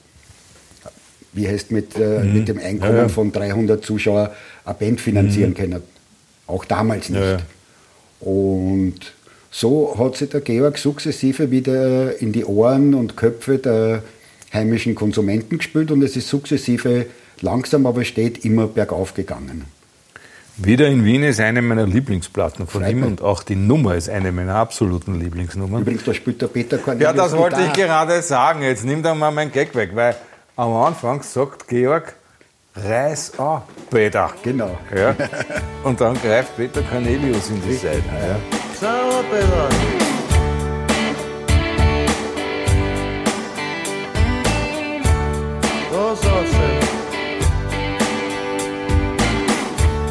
Wie 1.38 1.48
heißt 1.48 1.72
mit, 1.72 1.96
äh, 1.98 2.24
mit 2.24 2.48
dem 2.48 2.58
Einkommen 2.58 2.96
Ja, 2.96 3.02
ja. 3.04 3.08
von 3.10 3.32
300 3.32 3.86
Zuschauern 3.86 4.30
eine 4.66 4.74
Band 4.74 5.00
finanzieren 5.00 5.54
können? 5.54 5.82
Auch 6.48 6.66
damals 6.66 7.10
nicht. 7.10 7.22
Ja. 7.22 7.38
Und 8.20 8.96
so 9.52 9.96
hat 9.98 10.18
sich 10.18 10.30
der 10.30 10.42
Georg 10.42 10.78
sukzessive 10.78 11.52
wieder 11.52 12.20
in 12.22 12.32
die 12.34 12.44
Ohren 12.44 12.94
und 12.96 13.16
Köpfe 13.16 13.60
der 13.60 14.02
heimischen 14.54 14.96
Konsumenten 14.96 15.58
gespielt 15.60 15.92
und 15.92 16.02
es 16.04 16.16
ist 16.16 16.28
sukzessive 16.28 17.06
langsam, 17.42 17.86
aber 17.86 18.04
steht 18.04 18.44
immer 18.44 18.68
bergauf 18.68 19.14
gegangen. 19.14 19.66
Wieder 20.60 20.88
in 20.88 21.06
Wien 21.06 21.22
ist 21.22 21.40
eine 21.40 21.62
meiner 21.62 21.86
Lieblingsplatten 21.86 22.66
von 22.66 22.82
Freut 22.82 22.92
ihm 22.92 23.04
und 23.04 23.22
auch 23.22 23.44
die 23.44 23.56
Nummer 23.56 23.94
ist 23.96 24.10
eine 24.10 24.32
meiner 24.32 24.56
absoluten 24.56 25.20
Lieblingsnummern. 25.20 25.84
Übrigens, 25.84 26.04
da 26.04 26.16
spielt 26.16 26.42
der 26.42 26.48
Peter 26.48 26.80
Cornelius 26.80 27.12
Ja, 27.12 27.14
das 27.14 27.38
wollte 27.38 27.62
ich 27.62 27.74
Gitarre. 27.74 28.08
gerade 28.08 28.22
sagen. 28.24 28.64
Jetzt 28.64 28.84
nimm 28.84 29.04
doch 29.04 29.14
mal 29.14 29.30
mein 29.30 29.52
Gag 29.52 29.76
weg, 29.76 29.92
weil 29.94 30.16
am 30.58 30.74
Anfang 30.74 31.22
sagt 31.22 31.68
Georg, 31.68 32.16
reiß 32.76 33.40
an, 33.40 33.62
Peter. 33.90 34.32
Genau. 34.44 34.78
Ja. 34.94 35.16
Und 35.84 36.02
dann 36.02 36.20
greift 36.22 36.58
Peter 36.58 36.82
Cornelius 36.82 37.50
in 37.50 37.62
die 37.62 37.76
Seite. 37.76 38.04
Ja. 38.12 38.38
Sauer, 38.80 39.24
Peter. 39.32 39.70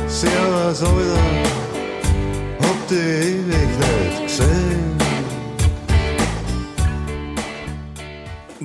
Servus, 0.08 0.82
Alter. 0.82 1.20
Hab 2.62 2.88
die 2.88 3.55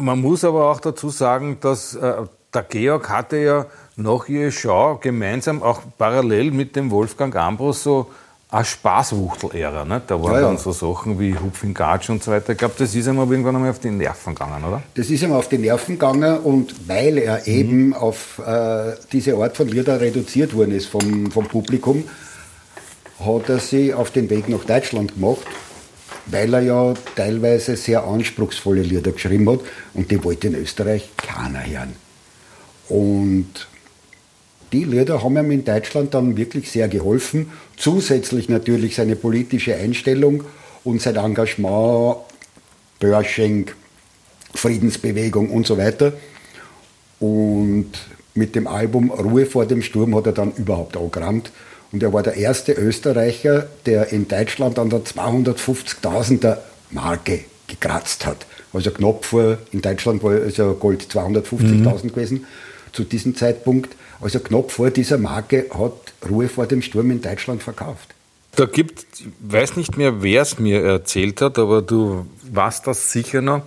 Man 0.02 0.20
muss 0.22 0.44
aber 0.44 0.70
auch 0.72 0.80
dazu 0.80 1.10
sagen, 1.10 1.58
dass 1.62 1.96
äh, 1.96 2.14
der 2.54 2.64
Georg 2.64 3.10
hatte 3.10 3.38
ja 3.38 3.66
nach 3.96 4.28
ihr 4.28 4.52
Schau 4.52 4.96
gemeinsam 4.98 5.62
auch 5.64 5.82
parallel 5.98 6.52
mit 6.52 6.76
dem 6.76 6.92
Wolfgang 6.92 7.36
Ambros 7.36 7.84
so 7.84 8.08
eine 8.50 8.66
Spaßwuchtel-Ära. 8.66 9.86
Ne? 9.86 10.02
Da 10.06 10.22
waren 10.22 10.34
Ja, 10.34 10.40
ja. 10.42 10.48
dann 10.48 10.58
so 10.58 10.72
Sachen 10.74 11.18
wie 11.20 11.36
Hupfing 11.38 11.74
Gatsch 11.74 12.10
und 12.10 12.22
so 12.22 12.32
weiter. 12.32 12.52
Ich 12.52 12.58
glaube, 12.58 12.74
das 12.78 12.94
ist 12.94 13.08
ihm 13.08 13.20
aber 13.20 13.32
irgendwann 13.32 13.56
einmal 13.56 13.72
auf 13.72 13.80
die 13.80 13.90
Nerven 13.92 14.34
gegangen, 14.36 14.64
oder? 14.68 14.82
Das 14.96 15.10
ist 15.10 15.22
ihm 15.24 15.32
auf 15.32 15.48
die 15.48 15.58
Nerven 15.58 15.96
gegangen 15.98 16.40
und 16.40 16.88
weil 16.90 17.18
er 17.18 17.38
Mhm. 17.38 17.44
eben 17.46 17.94
auf 17.94 18.40
äh, 18.46 18.94
diese 19.14 19.36
Art 19.38 19.56
von 19.56 19.68
Lieder 19.70 20.02
reduziert 20.02 20.54
worden 20.56 20.72
ist 20.76 20.88
vom, 20.88 21.32
vom 21.32 21.46
Publikum, 21.48 22.04
hat 23.24 23.48
er 23.50 23.60
sich 23.60 23.94
auf 23.94 24.12
den 24.12 24.30
Weg 24.30 24.50
nach 24.50 24.64
Deutschland 24.66 25.14
gemacht, 25.14 25.46
weil 26.28 26.54
er 26.54 26.62
ja 26.62 26.94
teilweise 27.16 27.76
sehr 27.76 28.04
anspruchsvolle 28.04 28.82
Lieder 28.82 29.12
geschrieben 29.12 29.50
hat 29.50 29.60
und 29.94 30.12
die 30.12 30.24
wollte 30.24 30.48
in 30.48 30.56
Österreich 30.56 31.10
keiner 31.18 31.66
hören. 31.66 31.96
Und 32.90 33.68
die 34.72 34.84
Lieder 34.86 35.24
haben 35.24 35.38
ihm 35.38 35.52
in 35.52 35.66
Deutschland 35.66 36.14
dann 36.14 36.38
wirklich 36.38 36.72
sehr 36.72 36.88
geholfen. 36.88 37.52
Zusätzlich 37.76 38.48
natürlich 38.48 38.96
seine 38.96 39.16
politische 39.16 39.76
Einstellung 39.76 40.44
und 40.84 41.02
sein 41.02 41.18
Engagement, 41.18 42.18
Börschenk, 43.00 43.76
Friedensbewegung 44.54 45.50
und 45.50 45.68
so 45.68 45.78
weiter. 45.78 46.14
Und 47.20 47.92
mit 48.34 48.56
dem 48.56 48.68
Album 48.68 49.12
Ruhe 49.12 49.46
vor 49.46 49.66
dem 49.66 49.82
Sturm 49.82 50.16
hat 50.16 50.28
er 50.28 50.34
dann 50.34 50.54
überhaupt 50.54 50.96
angerammt. 50.96 51.52
Und 51.92 52.04
er 52.04 52.14
war 52.14 52.24
der 52.24 52.36
erste 52.36 52.74
Österreicher, 52.74 53.68
der 53.86 54.12
in 54.12 54.28
Deutschland 54.28 54.80
an 54.80 54.90
der 54.90 55.02
250.000er 55.02 56.58
Marke 56.92 57.42
gekratzt 57.68 58.26
hat. 58.26 58.46
Also 58.74 58.92
knapp 58.92 59.26
vor, 59.26 59.58
in 59.72 59.82
Deutschland 59.82 60.24
war 60.24 60.32
also 60.32 60.74
Gold 60.74 61.04
250.000 61.04 62.10
gewesen 62.10 62.46
zu 62.94 63.04
diesem 63.04 63.36
Zeitpunkt. 63.36 63.96
Also 64.22 64.40
knapp 64.40 64.72
vor 64.72 64.90
dieser 64.90 65.18
Marke 65.18 65.66
hat 65.74 66.30
Ruhe 66.30 66.48
vor 66.48 66.68
dem 66.68 66.82
Sturm 66.82 67.12
in 67.12 67.22
Deutschland 67.22 67.64
verkauft. 67.64 68.14
Da 68.56 68.66
gibt, 68.66 69.06
ich 69.20 69.28
weiß 69.40 69.76
nicht 69.78 69.98
mehr, 69.98 70.22
wer 70.22 70.42
es 70.42 70.60
mir 70.60 70.84
erzählt 70.84 71.42
hat, 71.42 71.58
aber 71.58 71.82
du 71.82 72.26
weißt 72.52 72.86
das 72.88 73.12
sicher 73.12 73.42
noch. 73.42 73.64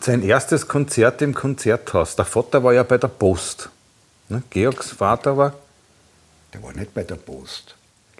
Sein 0.00 0.22
erstes 0.22 0.68
Konzert 0.68 1.22
im 1.22 1.34
Konzerthaus. 1.34 2.16
Der 2.16 2.24
Vater 2.24 2.62
war 2.64 2.72
ja 2.72 2.82
bei 2.82 2.98
der 2.98 3.08
Post. 3.08 3.70
Ne? 4.28 4.42
Georgs 4.50 4.90
Vater 4.90 5.36
war, 5.36 5.54
Der 6.56 6.62
war 6.62 6.72
nicht 6.74 6.94
bei 6.94 7.02
der 7.04 7.16
Post. 7.16 7.76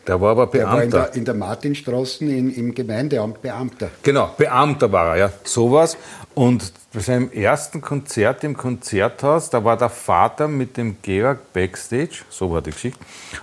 der 0.07 0.21
war 0.21 0.33
aber 0.33 0.47
Der 0.49 0.67
war 0.67 0.83
in 0.83 0.91
Beamter. 0.91 1.07
der, 1.11 1.15
in 1.17 1.25
der 1.25 1.35
Martinstraße 1.35 2.25
in, 2.27 2.55
im 2.55 2.75
Gemeindeamt 2.75 3.41
Beamter. 3.43 3.91
Genau, 4.03 4.31
Beamter 4.37 4.93
war 4.93 5.13
er, 5.13 5.17
ja. 5.17 5.33
Sowas. 5.43 5.97
Und 6.35 6.71
bei 6.93 7.01
seinem 7.01 7.33
ersten 7.33 7.81
Konzert 7.81 8.45
im 8.45 8.57
Konzerthaus, 8.57 9.49
da 9.49 9.65
war 9.65 9.77
der 9.79 9.89
Vater 9.89 10.49
mit 10.49 10.77
dem 10.77 10.97
Georg 11.03 11.53
Backstage, 11.55 12.25
so 12.29 12.53
war 12.53 12.61
die 12.61 12.73
Geschichte. 12.73 13.01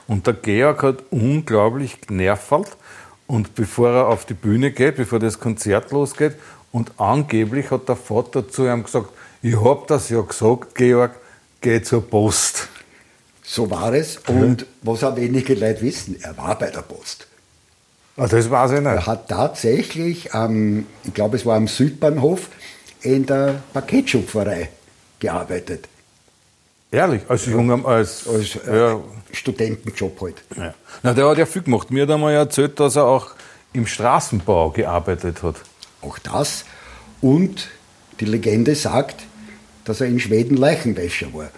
Und 0.08 0.28
der 0.28 0.36
Georg 0.36 0.84
hat 0.84 0.98
unglaublich 1.10 2.00
genervt. 2.02 2.78
Und 3.26 3.56
bevor 3.56 3.90
er 3.90 4.08
auf 4.08 4.26
die 4.26 4.36
Bühne 4.36 4.72
geht, 4.72 4.98
bevor 4.98 5.18
das 5.20 5.40
Konzert 5.40 5.92
losgeht, 5.92 6.36
Und 6.72 6.92
angeblich 6.98 7.70
hat 7.72 7.88
der 7.88 7.96
Vater 7.96 8.48
zu 8.50 8.66
ihm 8.68 8.84
gesagt, 8.84 9.10
ich 9.44 9.56
hab 9.64 9.88
das 9.88 10.10
ja 10.10 10.22
gesagt, 10.22 10.74
Georg, 10.76 11.12
geh 11.62 11.82
zur 11.82 12.02
Post. 12.08 12.68
So 13.44 13.70
war 13.70 13.94
es. 13.94 14.18
Und 14.28 14.66
was 14.82 15.04
auch 15.04 15.16
wenige 15.16 15.54
Leute 15.56 15.82
wissen, 15.82 16.18
er 16.22 16.38
war 16.38 16.58
bei 16.58 16.70
der 16.70 16.82
Post. 16.82 17.28
Ah, 18.16 18.28
das 18.28 18.50
weiß 18.50 18.72
ich 18.72 18.78
Er 18.86 18.96
nicht. 18.96 19.08
hat 19.08 19.28
tatsächlich, 19.28 20.34
am, 20.34 20.86
ich 21.04 21.14
glaube 21.14 21.36
es 21.38 21.46
war 21.46 21.58
am 21.58 21.68
Südbahnhof, 21.68 22.48
in 23.02 23.26
der 23.26 23.62
Paketschupferei 23.74 24.70
gearbeitet. 25.20 25.90
Ehrlich, 26.92 27.24
als 27.28 27.48
junger, 27.48 27.84
als, 27.86 28.28
Als 28.28 28.56
äh, 28.68 28.78
ja, 28.78 29.00
Studentenjob 29.32 30.22
halt. 30.22 30.44
ja. 30.56 30.74
Na, 31.02 31.14
der 31.14 31.28
hat 31.28 31.38
ja 31.40 31.46
viel 31.48 31.64
gemacht. 31.64 31.90
Mir 31.90 32.04
hat 32.04 32.12
einmal 32.12 32.34
erzählt, 32.34 32.80
dass 32.80 32.96
er 32.96 33.06
auch 33.06 33.32
im 33.74 33.88
Straßenbau 33.88 34.70
gearbeitet 34.70 35.42
hat. 35.42 35.56
Auch 36.02 36.20
das. 36.20 36.66
Und 37.20 37.70
die 38.20 38.26
Legende 38.26 38.76
sagt, 38.76 39.24
dass 39.86 40.02
er 40.02 40.08
in 40.08 40.20
Schweden 40.20 40.56
Leichenwäscher 40.56 41.34
war. 41.34 41.50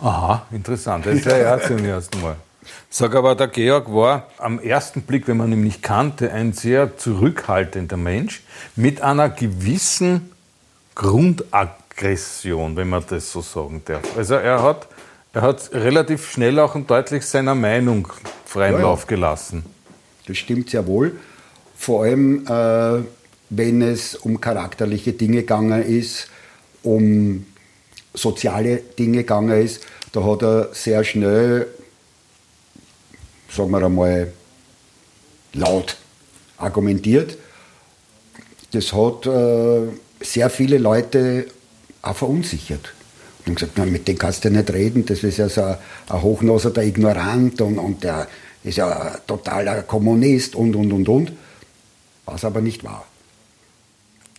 Aha, 0.00 0.46
interessant. 0.52 1.06
Das 1.06 1.16
ist 1.16 1.24
ja 1.26 1.32
er 1.32 1.60
zum 1.60 1.84
ersten 1.84 2.20
Mal. 2.20 2.36
Sag 2.90 3.14
aber, 3.14 3.34
der 3.34 3.48
Georg 3.48 3.92
war 3.92 4.28
am 4.38 4.58
ersten 4.60 5.02
Blick, 5.02 5.26
wenn 5.26 5.36
man 5.38 5.52
ihn 5.52 5.62
nicht 5.62 5.82
kannte, 5.82 6.32
ein 6.32 6.52
sehr 6.52 6.96
zurückhaltender 6.96 7.96
Mensch 7.96 8.42
mit 8.76 9.00
einer 9.00 9.28
gewissen 9.28 10.32
Grundaggression, 10.94 12.76
wenn 12.76 12.88
man 12.88 13.04
das 13.08 13.32
so 13.32 13.40
sagen 13.40 13.82
darf. 13.84 14.02
Also 14.16 14.34
er 14.34 14.62
hat, 14.62 14.88
er 15.32 15.42
hat 15.42 15.70
relativ 15.72 16.30
schnell 16.30 16.58
auch 16.58 16.74
und 16.74 16.90
deutlich 16.90 17.24
seiner 17.24 17.54
Meinung 17.54 18.08
freien 18.44 18.74
Ja, 18.74 18.78
ja. 18.78 18.84
Lauf 18.86 19.06
gelassen. 19.06 19.64
Das 20.26 20.36
stimmt 20.36 20.70
sehr 20.70 20.86
wohl. 20.86 21.16
Vor 21.76 22.04
allem, 22.04 22.46
äh, 22.46 23.02
wenn 23.50 23.82
es 23.82 24.14
um 24.14 24.40
charakterliche 24.40 25.12
Dinge 25.12 25.38
gegangen 25.38 25.82
ist, 25.82 26.28
um 26.82 27.46
soziale 28.18 28.78
Dinge 28.98 29.18
gegangen 29.18 29.62
ist, 29.62 29.80
da 30.12 30.24
hat 30.24 30.42
er 30.42 30.68
sehr 30.72 31.04
schnell, 31.04 31.66
sagen 33.50 33.70
wir 33.70 33.82
einmal, 33.82 34.32
laut 35.52 35.96
argumentiert. 36.56 37.36
Das 38.72 38.92
hat 38.92 39.26
äh, 39.26 39.88
sehr 40.20 40.50
viele 40.50 40.78
Leute 40.78 41.46
auch 42.02 42.16
verunsichert. 42.16 42.92
Und 43.46 43.54
gesagt, 43.54 43.72
na, 43.76 43.86
mit 43.86 44.06
dem 44.08 44.18
kannst 44.18 44.44
du 44.44 44.50
nicht 44.50 44.70
reden, 44.72 45.06
das 45.06 45.22
ist 45.22 45.38
ja 45.38 45.48
so 45.48 45.62
ein, 45.62 45.76
ein 46.08 46.22
Hochnoser, 46.22 46.70
der 46.70 46.84
Ignorant 46.84 47.60
und, 47.62 47.78
und 47.78 48.04
der 48.04 48.28
ist 48.62 48.76
ja 48.76 48.88
ein 48.88 49.18
totaler 49.26 49.82
Kommunist 49.82 50.54
und, 50.54 50.76
und, 50.76 50.92
und, 50.92 51.08
und. 51.08 51.32
Was 52.26 52.44
aber 52.44 52.60
nicht 52.60 52.84
wahr. 52.84 53.06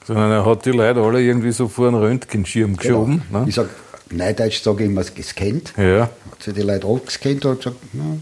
Sondern 0.09 0.31
er 0.31 0.43
hat 0.43 0.65
die 0.65 0.71
Leute 0.71 1.01
alle 1.01 1.21
irgendwie 1.21 1.51
so 1.51 1.67
vor 1.67 1.87
einen 1.87 1.97
Röntgenschirm 1.97 2.77
geschoben. 2.77 3.21
Genau. 3.27 3.43
Ne? 3.43 3.49
Ich 3.49 3.53
sage, 3.53 3.69
Neudeutsch 4.09 4.63
sage 4.63 4.83
ich 4.83 4.89
immer, 4.89 5.03
gescannt. 5.03 5.71
Ja. 5.77 6.09
Hat 6.31 6.41
sich 6.41 6.55
die 6.55 6.63
Leute 6.63 6.87
auch 6.87 7.05
gescannt 7.05 7.45
und 7.45 7.57
gesagt, 7.57 7.77
na, 7.93 8.17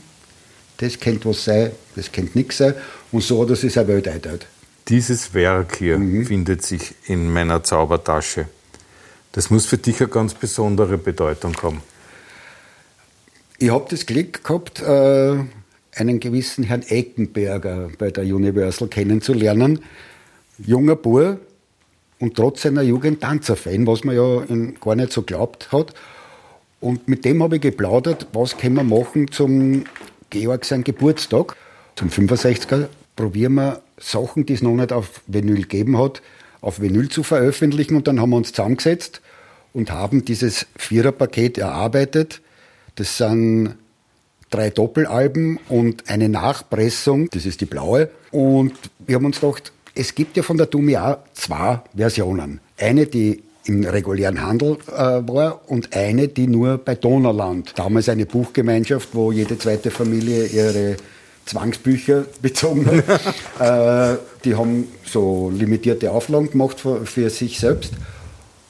das 0.79 0.99
könnte 0.99 1.29
was 1.29 1.45
sein, 1.45 1.71
das 1.95 2.11
könnte 2.11 2.37
nichts 2.37 2.57
sein. 2.57 2.73
Und 3.13 3.23
so 3.23 3.41
hat 3.41 3.51
er 3.51 3.55
sich 3.55 3.71
seine 3.71 3.87
Welt 3.87 4.05
eingeteilt. 4.05 4.47
Dieses 4.89 5.33
Werk 5.33 5.77
hier 5.77 5.97
Mhm. 5.97 6.25
findet 6.25 6.61
sich 6.61 6.93
in 7.05 7.31
meiner 7.31 7.63
Zaubertasche. 7.63 8.47
Das 9.31 9.49
muss 9.49 9.65
für 9.65 9.77
dich 9.77 10.01
eine 10.01 10.09
ganz 10.09 10.33
besondere 10.33 10.97
Bedeutung 10.97 11.55
haben. 11.63 11.81
Ich 13.59 13.69
habe 13.71 13.85
das 13.89 14.05
Glück 14.05 14.43
gehabt, 14.43 14.81
äh, 14.81 15.37
einen 15.95 16.19
gewissen 16.19 16.65
Herrn 16.65 16.81
Eckenberger 16.81 17.91
bei 17.97 18.11
der 18.11 18.25
Universal 18.25 18.89
kennenzulernen. 18.89 19.79
Junger 20.57 20.97
Bub 20.97 21.39
und 22.19 22.35
trotz 22.35 22.63
seiner 22.63 22.81
Jugend 22.81 23.21
Tanzerfan, 23.21 23.85
was 23.85 24.03
man 24.03 24.15
ja 24.15 24.43
gar 24.81 24.95
nicht 24.95 25.11
so 25.11 25.21
glaubt 25.21 25.71
hat. 25.71 25.93
Und 26.79 27.07
mit 27.07 27.25
dem 27.25 27.41
habe 27.41 27.55
ich 27.55 27.61
geplaudert, 27.61 28.27
was 28.33 28.57
können 28.57 28.75
wir 28.75 28.83
machen 28.83 29.31
zum 29.31 29.85
Georg 30.29 30.65
sein 30.65 30.83
Geburtstag. 30.83 31.55
Zum 31.95 32.09
65er 32.09 32.87
probieren 33.15 33.55
wir 33.55 33.81
Sachen, 33.97 34.45
die 34.45 34.53
es 34.53 34.61
noch 34.61 34.75
nicht 34.75 34.93
auf 34.93 35.21
Vinyl 35.27 35.61
gegeben 35.61 35.97
hat, 35.97 36.21
auf 36.61 36.79
Vinyl 36.79 37.09
zu 37.09 37.23
veröffentlichen. 37.23 37.95
Und 37.95 38.07
dann 38.07 38.19
haben 38.19 38.29
wir 38.29 38.37
uns 38.37 38.51
zusammengesetzt 38.51 39.21
und 39.73 39.91
haben 39.91 40.25
dieses 40.25 40.67
Viererpaket 40.75 41.57
erarbeitet. 41.57 42.41
Das 42.95 43.17
sind 43.17 43.75
drei 44.49 44.69
Doppelalben 44.69 45.59
und 45.69 46.09
eine 46.09 46.29
Nachpressung, 46.29 47.29
das 47.31 47.45
ist 47.45 47.61
die 47.61 47.65
blaue. 47.65 48.09
Und 48.31 48.73
wir 49.05 49.15
haben 49.15 49.25
uns 49.25 49.39
gedacht, 49.39 49.71
es 49.97 50.13
gibt 50.13 50.37
ja 50.37 50.43
von 50.43 50.57
der 50.57 50.67
Dumia 50.67 51.23
zwei 51.33 51.81
Versionen. 51.95 52.59
Eine, 52.77 53.07
die 53.07 53.43
im 53.65 53.83
regulären 53.83 54.41
Handel 54.41 54.77
äh, 54.87 54.97
war 54.97 55.61
und 55.67 55.93
eine, 55.95 56.27
die 56.27 56.47
nur 56.47 56.77
bei 56.77 56.95
Donauland, 56.95 57.73
damals 57.75 58.07
eine 58.07 58.25
Buchgemeinschaft, 58.25 59.09
wo 59.13 59.31
jede 59.31 59.57
zweite 59.57 59.91
Familie 59.91 60.45
ihre 60.45 60.97
Zwangsbücher 61.45 62.25
bezogen 62.41 62.85
hat. 62.85 64.15
äh, 64.15 64.17
die 64.45 64.55
haben 64.55 64.87
so 65.03 65.51
limitierte 65.53 66.11
Auflagen 66.11 66.51
gemacht 66.51 66.79
für, 66.79 67.05
für 67.05 67.29
sich 67.29 67.59
selbst 67.59 67.93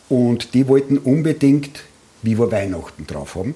und 0.10 0.54
die 0.54 0.68
wollten 0.68 0.98
unbedingt 0.98 1.84
Viva 2.24 2.50
Weihnachten 2.52 3.06
drauf 3.06 3.36
haben. 3.36 3.54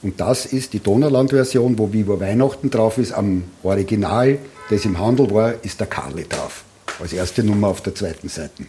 Und 0.00 0.20
das 0.20 0.46
ist 0.46 0.72
die 0.72 0.80
Donauland-Version, 0.80 1.76
wo 1.76 1.92
Viva 1.92 2.20
Weihnachten 2.20 2.70
drauf 2.70 2.98
ist. 2.98 3.12
Am 3.12 3.42
Original, 3.64 4.38
das 4.70 4.84
im 4.84 4.98
Handel 4.98 5.34
war, 5.34 5.54
ist 5.64 5.80
der 5.80 5.88
Karli 5.88 6.24
drauf. 6.28 6.64
Als 7.00 7.12
erste 7.12 7.44
Nummer 7.44 7.68
auf 7.68 7.80
der 7.80 7.94
zweiten 7.94 8.28
Seite. 8.28 8.64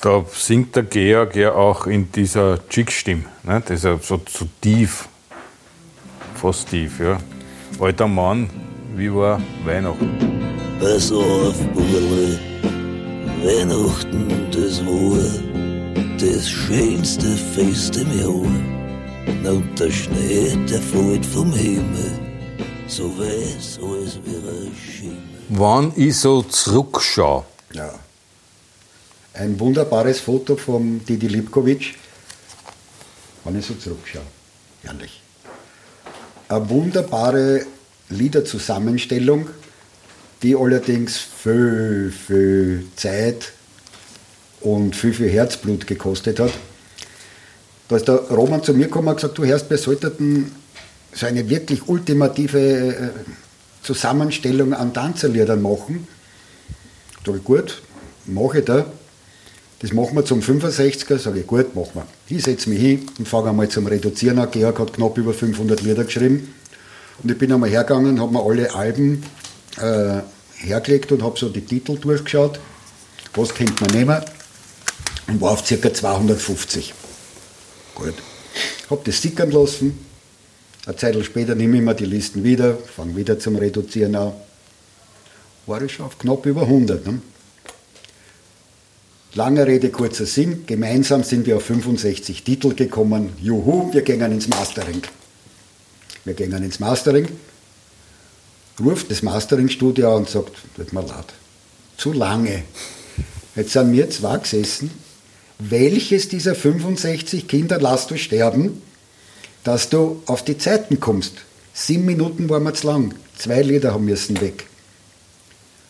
Da 0.00 0.24
singt 0.32 0.74
der 0.74 0.82
Georg 0.82 1.36
ja 1.36 1.52
auch 1.52 1.86
in 1.86 2.10
dieser 2.10 2.58
Chick-Stimme. 2.68 3.24
Ne? 3.44 3.62
Das 3.64 3.78
ist 3.78 3.84
ja 3.84 3.98
so, 4.02 4.20
so 4.28 4.46
tief. 4.60 5.08
Fast 6.34 6.70
tief, 6.70 6.98
ja. 6.98 7.18
Alter 7.78 8.08
Mann, 8.08 8.50
wie 8.96 9.14
war 9.14 9.40
Weihnachten? 9.64 10.18
Pass 10.80 11.12
auf, 11.12 11.54
Bulle, 11.72 12.40
Weihnachten, 13.44 14.26
das 14.50 14.84
war 14.84 15.18
das 16.18 16.48
schönste 16.50 17.28
Fest 17.54 17.96
im 17.96 18.18
Jahr. 18.18 19.52
Und 19.52 19.78
der 19.78 19.90
Schnee, 19.90 20.56
der 20.68 20.80
fällt 20.80 21.24
vom 21.24 21.52
Himmel, 21.52 22.18
so 22.88 23.04
weiß 23.16 23.78
als 23.78 24.18
wäre 24.24 24.52
ein 24.52 24.72
Schimmel. 24.76 25.16
Wann 25.48 25.92
ich 25.96 26.16
so 26.16 26.42
zurückschaue, 26.42 27.44
Ja. 27.72 27.98
Ein 29.34 29.58
wunderbares 29.58 30.20
Foto 30.20 30.56
von 30.56 31.04
Didi 31.06 31.28
Lipkovic, 31.28 31.94
wenn 33.44 33.58
ich 33.58 33.66
so 33.66 33.74
zurückschaue. 33.74 34.22
Herrlich. 34.82 35.22
Eine 36.48 36.68
wunderbare 36.68 37.64
Liederzusammenstellung, 38.10 39.48
die 40.42 40.54
allerdings 40.54 41.16
viel, 41.16 42.12
viel 42.26 42.86
Zeit 42.96 43.52
und 44.60 44.94
viel, 44.94 45.14
viel 45.14 45.30
Herzblut 45.30 45.86
gekostet 45.86 46.40
hat. 46.40 46.52
Da 47.88 47.96
ist 47.96 48.08
der 48.08 48.16
Roman 48.16 48.62
zu 48.62 48.74
mir 48.74 48.86
gekommen 48.86 49.08
und 49.08 49.16
gesagt, 49.16 49.38
du 49.38 49.44
Herrst, 49.44 49.70
wir 49.70 49.78
sollten 49.78 50.52
so 51.12 51.26
eine 51.26 51.48
wirklich 51.48 51.88
ultimative 51.88 52.58
äh, 52.58 53.10
Zusammenstellung 53.82 54.74
an 54.74 54.92
Tanzerliedern 54.92 55.60
machen. 55.60 56.06
Sag 57.24 57.36
ich, 57.36 57.44
gut, 57.44 57.82
mache 58.26 58.58
ich 58.58 58.64
da. 58.64 58.84
Das 59.80 59.92
machen 59.92 60.14
wir 60.14 60.24
zum 60.24 60.40
65er. 60.40 61.18
Sage 61.18 61.40
ich, 61.40 61.46
gut, 61.46 61.74
machen 61.74 61.90
wir. 61.94 62.06
Ich 62.28 62.44
setze 62.44 62.68
mich 62.70 62.80
hin 62.80 63.06
und 63.18 63.28
fange 63.28 63.50
einmal 63.50 63.68
zum 63.68 63.86
Reduzieren 63.86 64.38
an. 64.38 64.50
Georg 64.50 64.78
hat 64.78 64.92
knapp 64.92 65.18
über 65.18 65.32
500 65.32 65.82
Lieder 65.82 66.04
geschrieben. 66.04 66.54
Und 67.22 67.30
ich 67.30 67.38
bin 67.38 67.52
einmal 67.52 67.70
hergegangen, 67.70 68.20
habe 68.20 68.32
mir 68.32 68.42
alle 68.42 68.74
Alben 68.74 69.22
äh, 69.78 70.20
hergelegt 70.56 71.12
und 71.12 71.22
habe 71.22 71.38
so 71.38 71.48
die 71.48 71.60
Titel 71.60 71.96
durchgeschaut. 71.96 72.58
Was 73.34 73.54
könnte 73.54 73.74
man 73.80 73.90
nehmen? 73.92 74.20
Und 75.28 75.40
war 75.40 75.52
auf 75.52 75.64
ca. 75.64 75.94
250. 75.94 76.94
Gut. 77.94 78.14
Habe 78.90 79.02
das 79.04 79.22
sickern 79.22 79.50
lassen. 79.50 79.98
Eine 80.86 80.96
Zeit 80.96 81.24
später 81.24 81.54
nehme 81.54 81.76
ich 81.76 81.82
mir 81.82 81.94
die 81.94 82.04
Listen 82.04 82.42
wieder, 82.42 82.76
fange 82.76 83.14
wieder 83.14 83.38
zum 83.38 83.56
Reduzieren 83.56 84.16
an. 84.16 84.32
War 85.66 85.82
ich 85.82 85.92
schon 85.92 86.06
auf 86.06 86.18
knapp 86.18 86.44
über 86.46 86.62
100. 86.62 87.06
Ne? 87.06 87.20
Lange 89.34 89.66
Rede, 89.66 89.90
kurzer 89.90 90.26
Sinn. 90.26 90.64
Gemeinsam 90.66 91.22
sind 91.22 91.46
wir 91.46 91.56
auf 91.56 91.64
65 91.64 92.42
Titel 92.42 92.74
gekommen. 92.74 93.30
Juhu, 93.40 93.92
wir 93.92 94.02
gehen 94.02 94.20
ins 94.32 94.48
Mastering. 94.48 95.02
Wir 96.24 96.34
gehen 96.34 96.52
ins 96.52 96.80
Mastering. 96.80 97.28
Ruft 98.80 99.10
das 99.10 99.22
Mastering-Studio 99.22 100.16
und 100.16 100.28
sagt, 100.28 100.52
tut 100.76 100.92
mir 100.92 101.02
leid, 101.02 101.26
zu 101.96 102.12
lange. 102.12 102.64
Jetzt 103.54 103.72
sind 103.72 103.92
wir 103.92 104.10
zwei 104.10 104.38
gesessen. 104.38 104.90
Welches 105.58 106.28
dieser 106.28 106.54
65 106.54 107.46
Kinder 107.46 107.78
lässt 107.78 108.10
du 108.10 108.18
sterben, 108.18 108.82
dass 109.62 109.88
du 109.88 110.22
auf 110.26 110.44
die 110.44 110.58
Zeiten 110.58 110.98
kommst? 110.98 111.34
Sieben 111.72 112.04
Minuten 112.04 112.48
waren 112.48 112.64
wir 112.64 112.74
zu 112.74 112.88
lang. 112.88 113.14
Zwei 113.38 113.62
Lieder 113.62 113.94
haben 113.94 114.04
müssen 114.04 114.40
weg. 114.40 114.66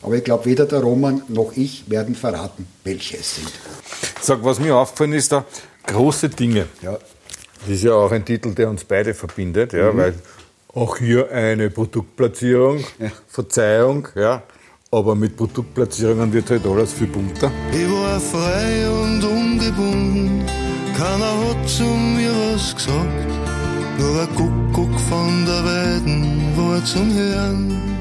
Aber 0.03 0.17
ich 0.17 0.25
glaube, 0.25 0.47
weder 0.47 0.67
der 0.67 0.81
Roman 0.81 1.23
noch 1.29 1.53
ich 1.57 1.89
werden 1.89 2.15
verraten, 2.15 2.67
welche 2.85 3.19
es 3.19 3.37
sind. 3.37 3.53
Sag, 4.21 4.45
was 4.45 4.59
mir 4.59 4.77
aufgefallen 4.77 5.13
ist, 5.13 5.31
da 5.31 5.45
große 5.87 6.29
Dinge. 6.29 6.67
Ja. 6.83 6.99
Das 7.61 7.69
ist 7.69 7.85
ja 7.85 7.95
auch 7.95 8.11
ein 8.11 8.25
Titel, 8.25 8.55
der 8.55 8.69
uns 8.69 8.85
beide 8.85 9.15
verbindet, 9.15 9.73
ja, 9.73 9.97
weil 9.97 10.15
auch 10.75 10.99
hier 10.99 11.31
eine 11.31 11.71
Produktplatzierung, 11.71 12.85
Verzeihung, 13.29 14.09
ja, 14.17 14.43
aber 14.91 15.15
mit 15.15 15.37
Produktplatzierungen 15.37 16.33
wird 16.33 16.51
halt 16.51 16.67
alles 16.67 16.93
viel 16.93 17.07
bunter. 17.07 17.53
Ich 17.71 17.89
war 17.89 18.19
frei 18.19 18.89
und 18.89 19.23
ungebunden, 19.23 20.45
keiner 20.97 21.49
hat 21.49 21.69
zu 21.69 21.85
mir 21.85 22.33
was 22.53 22.75
gesagt. 22.75 23.31
Nur 23.99 24.23
ein 24.23 24.35
Kuckuck 24.35 25.01
von 25.09 25.47
der 25.47 25.65
Weiden 25.65 26.57
war 26.57 26.85
zum 26.85 27.15
Hören. 27.15 27.92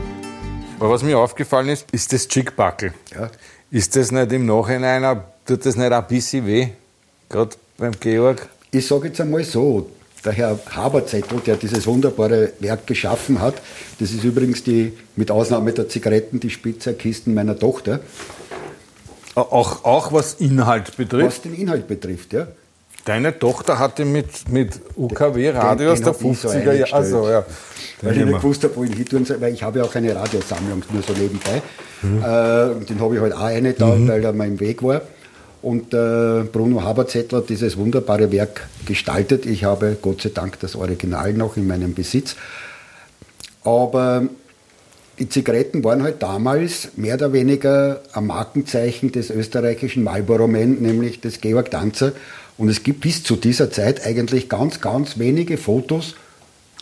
Aber 0.81 0.89
was 0.89 1.03
mir 1.03 1.17
aufgefallen 1.19 1.69
ist, 1.69 1.85
ist 1.91 2.11
das 2.11 2.27
Chickbackel. 2.27 2.93
Ja. 3.13 3.29
Ist 3.69 3.95
das 3.95 4.11
nicht 4.11 4.31
im 4.31 4.45
Nachhinein, 4.47 5.05
auch- 5.05 5.21
tut 5.45 5.65
das 5.65 5.75
nicht 5.75 5.91
ein 5.91 6.07
bisschen 6.07 6.45
weh? 6.47 6.69
Gerade 7.29 7.51
beim 7.77 7.91
Georg? 7.99 8.47
Ich 8.71 8.87
sage 8.87 9.09
jetzt 9.09 9.21
einmal 9.21 9.43
so, 9.43 9.89
der 10.25 10.31
Herr 10.33 10.59
Haberzettel, 10.71 11.39
der 11.45 11.55
dieses 11.57 11.85
wunderbare 11.87 12.53
Werk 12.59 12.87
geschaffen 12.87 13.39
hat, 13.41 13.55
das 13.99 14.11
ist 14.11 14.23
übrigens 14.23 14.63
die, 14.63 14.93
mit 15.15 15.29
Ausnahme 15.31 15.71
der 15.71 15.87
Zigaretten, 15.87 16.39
die 16.39 16.49
Spitzerkisten 16.49 17.33
meiner 17.33 17.57
Tochter, 17.57 17.99
Auch, 19.35 19.85
auch 19.85 20.11
was 20.11 20.33
Inhalt 20.35 20.97
betrifft. 20.97 21.25
was 21.27 21.41
den 21.41 21.53
Inhalt 21.55 21.87
betrifft. 21.87 22.33
Ja. 22.33 22.47
Deine 23.05 23.37
Tochter 23.37 23.79
hatte 23.79 24.05
mit, 24.05 24.49
mit 24.49 24.79
UKW-Radio 24.95 25.75
Den- 25.77 25.87
aus 25.93 26.01
der 26.01 26.13
den 26.13 26.23
hab 26.23 26.31
ich 26.33 26.39
so 26.39 26.49
50er 26.49 26.73
Jahre. 26.73 26.93
Also, 26.93 27.29
ja. 27.29 27.45
Weil 28.01 28.17
ich 28.17 28.25
nicht 28.25 28.41
gewusst 28.41 28.63
habe, 28.63 28.75
wo 28.75 28.83
ich 28.83 28.93
hin 28.93 29.05
tun 29.05 29.25
soll, 29.25 29.41
weil 29.41 29.53
ich 29.53 29.63
habe 29.63 29.79
ja 29.79 29.85
auch 29.85 29.93
eine 29.95 30.15
Radiosammlung, 30.15 30.83
nur 30.91 31.03
so 31.03 31.13
nebenbei. 31.13 31.61
Äh, 32.03 32.71
und 32.75 32.89
den 32.89 32.99
habe 32.99 33.15
ich 33.15 33.21
halt 33.21 33.33
auch 33.33 33.41
eine 33.41 33.73
da, 33.73 33.95
weil 34.07 34.23
er 34.23 34.33
mal 34.33 34.47
im 34.47 34.59
Weg 34.59 34.81
war. 34.83 35.01
Und 35.61 35.93
äh, 35.93 36.43
Bruno 36.51 36.81
Haberzettel 36.83 37.39
hat 37.39 37.49
dieses 37.49 37.77
wunderbare 37.77 38.31
Werk 38.31 38.67
gestaltet. 38.87 39.45
Ich 39.45 39.63
habe 39.63 39.95
Gott 40.01 40.21
sei 40.21 40.29
Dank 40.33 40.59
das 40.59 40.75
Original 40.75 41.33
noch 41.33 41.57
in 41.57 41.67
meinem 41.67 41.93
Besitz. 41.93 42.35
Aber 43.63 44.23
die 45.19 45.29
Zigaretten 45.29 45.83
waren 45.83 46.01
halt 46.01 46.23
damals 46.23 46.89
mehr 46.95 47.13
oder 47.15 47.31
weniger 47.33 48.01
ein 48.13 48.25
Markenzeichen 48.25 49.11
des 49.11 49.29
österreichischen 49.29 50.03
Marlboro 50.03 50.47
Man, 50.47 50.79
nämlich 50.81 51.21
des 51.21 51.41
Georg 51.41 51.69
Danzer. 51.69 52.13
Und 52.61 52.69
es 52.69 52.83
gibt 52.83 53.01
bis 53.01 53.23
zu 53.23 53.37
dieser 53.37 53.71
Zeit 53.71 54.05
eigentlich 54.05 54.47
ganz, 54.47 54.81
ganz 54.81 55.17
wenige 55.17 55.57
Fotos, 55.57 56.13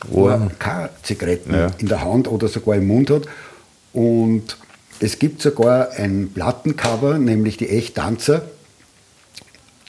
wo 0.10 0.28
er 0.28 0.52
keine 0.60 0.90
Zigaretten 1.04 1.54
Ja. 1.54 1.68
in 1.78 1.88
der 1.88 2.04
Hand 2.04 2.28
oder 2.28 2.50
sogar 2.50 2.76
im 2.76 2.86
Mund 2.88 3.10
hat. 3.10 3.22
Und 3.94 4.58
es 5.00 5.20
gibt 5.20 5.42
sogar 5.42 5.92
ein 5.92 6.32
Plattencover, 6.34 7.18
nämlich 7.18 7.56
die 7.56 7.70
Echt 7.70 7.98
Danzer, 7.98 8.42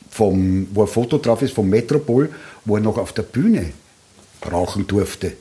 vom, 0.08 0.68
wo 0.72 0.82
ein 0.82 0.86
Foto 0.86 1.18
drauf 1.18 1.42
ist 1.42 1.54
vom 1.54 1.68
Metropol, 1.68 2.30
wo 2.64 2.76
er 2.76 2.82
noch 2.82 2.96
auf 2.96 3.12
der 3.12 3.22
Bühne 3.22 3.72
rauchen 4.48 4.86
durfte. 4.86 5.32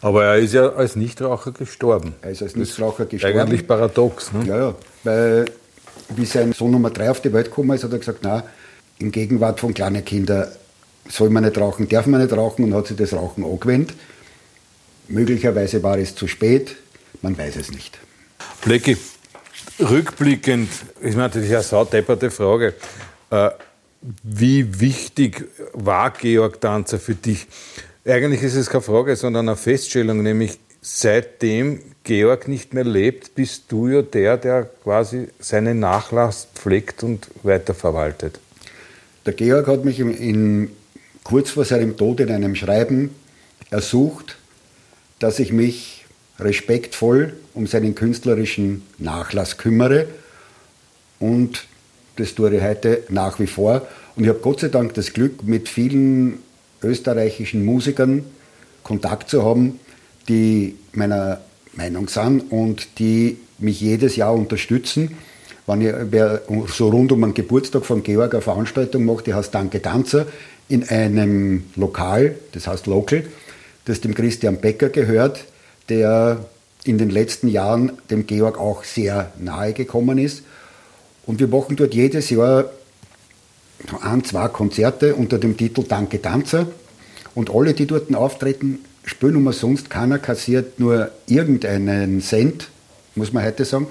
Aber 0.00 0.26
er 0.26 0.36
ist 0.36 0.54
ja 0.54 0.68
als 0.74 0.94
Nichtraucher 0.94 1.50
gestorben. 1.50 2.14
Er 2.22 2.30
ist 2.30 2.40
als 2.40 2.54
Nichtraucher 2.54 3.06
gestorben. 3.06 3.36
Eigentlich 3.36 3.66
paradox. 3.66 4.32
Ne? 4.32 4.44
Ja, 4.46 4.56
ja, 4.58 4.74
weil 5.02 5.46
wie 6.14 6.24
sein 6.24 6.52
Sohn 6.52 6.70
Nummer 6.70 6.90
drei 6.90 7.10
auf 7.10 7.20
die 7.20 7.32
Welt 7.32 7.46
gekommen 7.46 7.72
ist, 7.74 7.82
hat 7.82 7.90
er 7.90 7.98
gesagt, 7.98 8.20
na, 8.22 8.44
in 9.02 9.12
Gegenwart 9.12 9.60
von 9.60 9.74
kleinen 9.74 10.04
Kindern 10.04 10.48
soll 11.08 11.30
man 11.30 11.44
nicht 11.44 11.58
rauchen, 11.58 11.88
darf 11.88 12.06
man 12.06 12.22
nicht 12.22 12.32
rauchen 12.34 12.64
und 12.64 12.74
hat 12.74 12.86
sich 12.86 12.96
das 12.96 13.12
Rauchen 13.12 13.44
angewendet. 13.44 13.96
Möglicherweise 15.08 15.82
war 15.82 15.98
es 15.98 16.14
zu 16.14 16.28
spät, 16.28 16.76
man 17.20 17.36
weiß 17.36 17.56
es 17.56 17.70
nicht. 17.70 17.98
Blecki, 18.64 18.96
rückblickend, 19.80 20.70
ist 21.00 21.16
ja 21.16 21.26
eine 21.26 21.62
saudepperte 21.62 22.30
Frage. 22.30 22.74
Äh, 23.30 23.50
wie 24.22 24.80
wichtig 24.80 25.48
war 25.72 26.10
Georg 26.10 26.60
Danzer 26.60 26.98
für 26.98 27.14
dich? 27.14 27.46
Eigentlich 28.04 28.42
ist 28.42 28.54
es 28.54 28.70
keine 28.70 28.82
Frage, 28.82 29.14
sondern 29.16 29.48
eine 29.48 29.56
Feststellung, 29.56 30.22
nämlich 30.22 30.58
seitdem 30.80 31.80
Georg 32.02 32.48
nicht 32.48 32.74
mehr 32.74 32.84
lebt, 32.84 33.34
bist 33.34 33.64
du 33.68 33.88
ja 33.88 34.02
der, 34.02 34.36
der 34.36 34.64
quasi 34.82 35.28
seinen 35.38 35.78
Nachlass 35.78 36.48
pflegt 36.54 37.04
und 37.04 37.28
weiterverwaltet. 37.44 38.40
Der 39.24 39.34
Georg 39.34 39.68
hat 39.68 39.84
mich 39.84 40.00
in, 40.00 40.12
in, 40.14 40.70
kurz 41.22 41.50
vor 41.50 41.64
seinem 41.64 41.96
Tod 41.96 42.20
in 42.20 42.30
einem 42.30 42.56
Schreiben 42.56 43.10
ersucht, 43.70 44.36
dass 45.20 45.38
ich 45.38 45.52
mich 45.52 46.04
respektvoll 46.40 47.34
um 47.54 47.66
seinen 47.66 47.94
künstlerischen 47.94 48.82
Nachlass 48.98 49.58
kümmere. 49.58 50.08
Und 51.20 51.66
das 52.16 52.34
tue 52.34 52.56
ich 52.56 52.62
heute 52.62 53.04
nach 53.10 53.38
wie 53.38 53.46
vor. 53.46 53.86
Und 54.16 54.24
ich 54.24 54.28
habe 54.28 54.40
Gott 54.40 54.60
sei 54.60 54.68
Dank 54.68 54.94
das 54.94 55.12
Glück, 55.12 55.44
mit 55.44 55.68
vielen 55.68 56.40
österreichischen 56.82 57.64
Musikern 57.64 58.24
Kontakt 58.82 59.30
zu 59.30 59.44
haben, 59.44 59.78
die 60.28 60.76
meiner 60.92 61.40
Meinung 61.74 62.08
sind 62.08 62.50
und 62.50 62.98
die 62.98 63.38
mich 63.58 63.80
jedes 63.80 64.16
Jahr 64.16 64.34
unterstützen. 64.34 65.16
Wenn 65.66 65.80
ich 65.80 65.94
wer 66.10 66.42
so 66.68 66.88
rund 66.88 67.12
um 67.12 67.20
den 67.20 67.34
Geburtstag 67.34 67.84
von 67.84 68.02
Georg 68.02 68.34
eine 68.34 68.42
Veranstaltung 68.42 69.04
mache, 69.04 69.24
die 69.24 69.34
heißt 69.34 69.54
Danke 69.54 69.80
Tanzer, 69.80 70.26
in 70.68 70.88
einem 70.88 71.64
Lokal, 71.76 72.36
das 72.52 72.66
heißt 72.66 72.86
Local, 72.86 73.24
das 73.84 74.00
dem 74.00 74.14
Christian 74.14 74.56
Becker 74.58 74.88
gehört, 74.88 75.44
der 75.88 76.44
in 76.84 76.98
den 76.98 77.10
letzten 77.10 77.48
Jahren 77.48 77.92
dem 78.10 78.26
Georg 78.26 78.58
auch 78.58 78.84
sehr 78.84 79.32
nahe 79.38 79.72
gekommen 79.72 80.18
ist. 80.18 80.42
Und 81.26 81.38
wir 81.38 81.46
machen 81.46 81.76
dort 81.76 81.94
jedes 81.94 82.30
Jahr 82.30 82.64
ein, 84.00 84.24
zwei 84.24 84.48
Konzerte 84.48 85.14
unter 85.14 85.38
dem 85.38 85.56
Titel 85.56 85.84
Danke 85.86 86.20
Tanzer. 86.20 86.66
Und 87.34 87.50
alle, 87.50 87.74
die 87.74 87.86
dort 87.86 88.14
auftreten, 88.14 88.80
spielen 89.04 89.36
umsonst. 89.36 89.90
Keiner 89.90 90.18
kassiert 90.18 90.78
nur 90.78 91.10
irgendeinen 91.26 92.20
Cent, 92.20 92.68
muss 93.14 93.32
man 93.32 93.44
heute 93.44 93.64
sagen. 93.64 93.86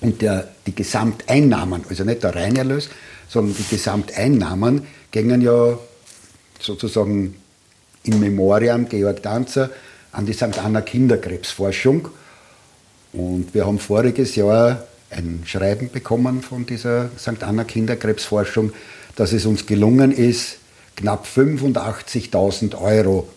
Und 0.00 0.22
der, 0.22 0.48
die 0.66 0.74
Gesamteinnahmen, 0.74 1.84
also 1.88 2.04
nicht 2.04 2.22
der 2.22 2.34
Reinerlös, 2.34 2.88
sondern 3.28 3.54
die 3.56 3.64
Gesamteinnahmen 3.68 4.86
gingen 5.10 5.40
ja 5.42 5.78
sozusagen 6.58 7.36
in 8.04 8.20
Memoriam 8.20 8.88
Georg 8.88 9.22
Danzer 9.22 9.70
an 10.12 10.26
die 10.26 10.32
St. 10.32 10.58
Anna 10.58 10.80
Kinderkrebsforschung. 10.80 12.08
Und 13.12 13.52
wir 13.52 13.66
haben 13.66 13.78
voriges 13.78 14.36
Jahr 14.36 14.86
ein 15.10 15.42
Schreiben 15.44 15.90
bekommen 15.90 16.42
von 16.42 16.66
dieser 16.66 17.10
St. 17.18 17.42
Anna 17.42 17.64
Kinderkrebsforschung, 17.64 18.72
dass 19.16 19.32
es 19.32 19.44
uns 19.44 19.66
gelungen 19.66 20.12
ist, 20.12 20.58
knapp 20.96 21.26
85.000 21.26 22.80
Euro 22.80 23.28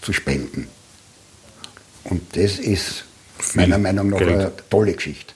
zu 0.00 0.12
spenden. 0.12 0.68
Und 2.04 2.36
das 2.36 2.58
ist 2.58 3.04
meiner 3.54 3.78
Meinung 3.78 4.10
nach 4.10 4.20
eine 4.20 4.52
tolle 4.68 4.94
Geschichte. 4.94 5.34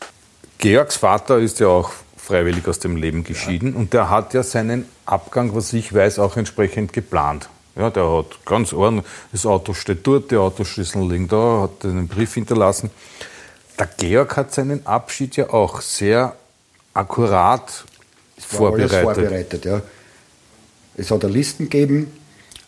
Georgs 0.58 0.96
Vater 0.96 1.38
ist 1.38 1.60
ja 1.60 1.68
auch 1.68 1.92
freiwillig 2.16 2.66
aus 2.66 2.78
dem 2.78 2.96
Leben 2.96 3.24
geschieden 3.24 3.74
und 3.74 3.92
der 3.92 4.10
hat 4.10 4.34
ja 4.34 4.42
seinen 4.42 4.86
Abgang, 5.04 5.54
was 5.54 5.72
ich 5.72 5.92
weiß, 5.92 6.18
auch 6.18 6.36
entsprechend 6.36 6.92
geplant. 6.92 7.48
Ja, 7.76 7.90
der 7.90 8.10
hat 8.10 8.44
ganz 8.44 8.72
ordentlich, 8.72 9.06
das 9.32 9.44
Auto 9.46 9.74
steht 9.74 10.06
dort, 10.06 10.30
die 10.30 10.36
Autoschlüssel 10.36 11.08
liegen 11.08 11.28
da, 11.28 11.62
hat 11.62 11.84
einen 11.84 12.08
Brief 12.08 12.34
hinterlassen. 12.34 12.90
Der 13.78 13.86
Georg 13.98 14.36
hat 14.36 14.54
seinen 14.54 14.86
Abschied 14.86 15.36
ja 15.36 15.50
auch 15.50 15.82
sehr 15.82 16.34
akkurat 16.94 17.84
war 18.50 18.72
alles 18.72 18.92
vorbereitet. 18.92 19.02
vorbereitet. 19.02 19.64
Ja. 19.64 19.82
Es 20.96 21.10
hat 21.10 21.24
eine 21.24 21.32
Listen 21.32 21.68
gegeben 21.68 22.12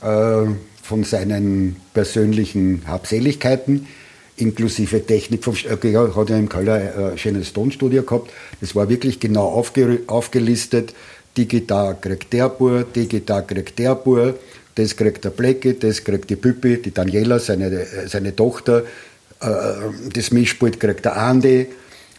äh, 0.02 0.46
von 0.82 1.04
seinen 1.04 1.76
persönlichen 1.94 2.84
Habseligkeiten, 2.86 3.88
inklusive 4.40 5.04
Technik. 5.04 5.44
Vom, 5.44 5.54
äh, 5.54 5.92
er 5.92 6.14
hat 6.14 6.30
ja 6.30 6.36
im 6.36 6.48
Keller 6.48 6.80
äh, 6.80 7.12
ein 7.12 7.18
schönes 7.18 7.52
Tonstudio 7.52 8.02
gehabt. 8.02 8.30
Das 8.60 8.74
war 8.74 8.88
wirklich 8.88 9.20
genau 9.20 9.46
aufge, 9.46 10.00
aufgelistet. 10.06 10.94
Die 11.36 11.46
Gitarre 11.46 11.96
kriegt 12.00 12.32
der 12.32 12.48
Bur, 12.48 12.84
die 12.94 13.06
Gitarre 13.06 13.44
kriegt 13.44 13.78
der 13.78 13.94
Bur, 13.94 14.34
das 14.74 14.96
kriegt 14.96 15.24
der 15.24 15.30
Blecke, 15.30 15.74
das 15.74 16.02
kriegt 16.02 16.30
die 16.30 16.36
Püppi, 16.36 16.82
die 16.82 16.92
Daniela, 16.92 17.38
seine, 17.38 17.66
äh, 17.66 18.08
seine 18.08 18.34
Tochter, 18.34 18.84
äh, 19.40 19.46
das 20.12 20.30
Mischpult 20.30 20.80
kriegt 20.80 21.04
der 21.04 21.16
Andi. 21.16 21.66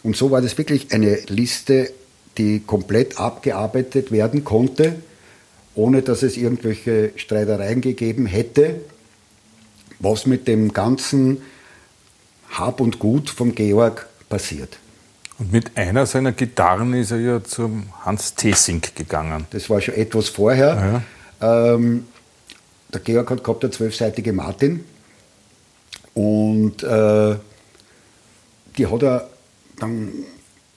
Und 0.02 0.16
so 0.16 0.30
war 0.30 0.40
das 0.40 0.56
wirklich 0.56 0.92
eine 0.92 1.18
Liste, 1.28 1.90
die 2.38 2.60
komplett 2.60 3.18
abgearbeitet 3.18 4.12
werden 4.12 4.44
konnte, 4.44 4.94
ohne 5.74 6.02
dass 6.02 6.22
es 6.22 6.36
irgendwelche 6.36 7.12
Streitereien 7.16 7.80
gegeben 7.80 8.26
hätte, 8.26 8.76
was 9.98 10.26
mit 10.26 10.48
dem 10.48 10.72
ganzen 10.72 11.42
Hab 12.50 12.80
und 12.80 12.98
Gut 12.98 13.30
vom 13.30 13.54
Georg 13.54 14.06
passiert. 14.28 14.78
Und 15.38 15.52
mit 15.52 15.76
einer 15.76 16.04
seiner 16.04 16.32
Gitarren 16.32 16.92
ist 16.94 17.12
er 17.12 17.18
ja 17.18 17.42
zum 17.42 17.84
Hans 18.04 18.34
Tesink 18.34 18.94
gegangen. 18.94 19.46
Das 19.50 19.70
war 19.70 19.80
schon 19.80 19.94
etwas 19.94 20.28
vorher. 20.28 21.02
Ähm, 21.40 22.06
der 22.92 23.00
Georg 23.00 23.30
hat 23.30 23.44
gehabt 23.44 23.64
eine 23.64 23.70
zwölfseitige 23.70 24.32
Martin 24.32 24.84
und 26.14 26.82
äh, 26.82 27.36
die 28.76 28.86
hat 28.86 29.02
er 29.02 29.30
dann 29.78 30.12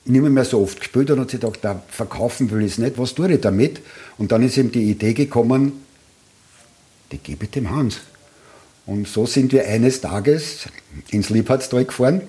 nicht 0.05 0.21
mehr 0.21 0.45
so 0.45 0.62
oft 0.62 0.79
gespielt 0.79 1.12
und 1.12 1.19
hat 1.19 1.31
sich 1.31 1.39
gedacht, 1.39 1.59
da 1.62 1.81
verkaufen 1.89 2.51
will 2.51 2.62
ich 2.62 2.73
es 2.73 2.77
nicht, 2.77 2.97
was 2.97 3.15
tue 3.15 3.33
ich 3.33 3.41
damit? 3.41 3.81
Und 4.17 4.31
dann 4.31 4.43
ist 4.43 4.57
ihm 4.57 4.71
die 4.71 4.91
Idee 4.91 5.13
gekommen, 5.13 5.83
die 7.12 7.17
gebe 7.17 7.45
ich 7.45 7.51
dem 7.51 7.69
Hans. 7.69 8.01
Und 8.86 9.08
so 9.08 9.26
sind 9.26 9.52
wir 9.54 9.65
eines 9.67 10.02
Tages 10.02 10.67
ins 11.10 11.30
Liebhardstal 11.30 11.86
gefahren, 11.86 12.22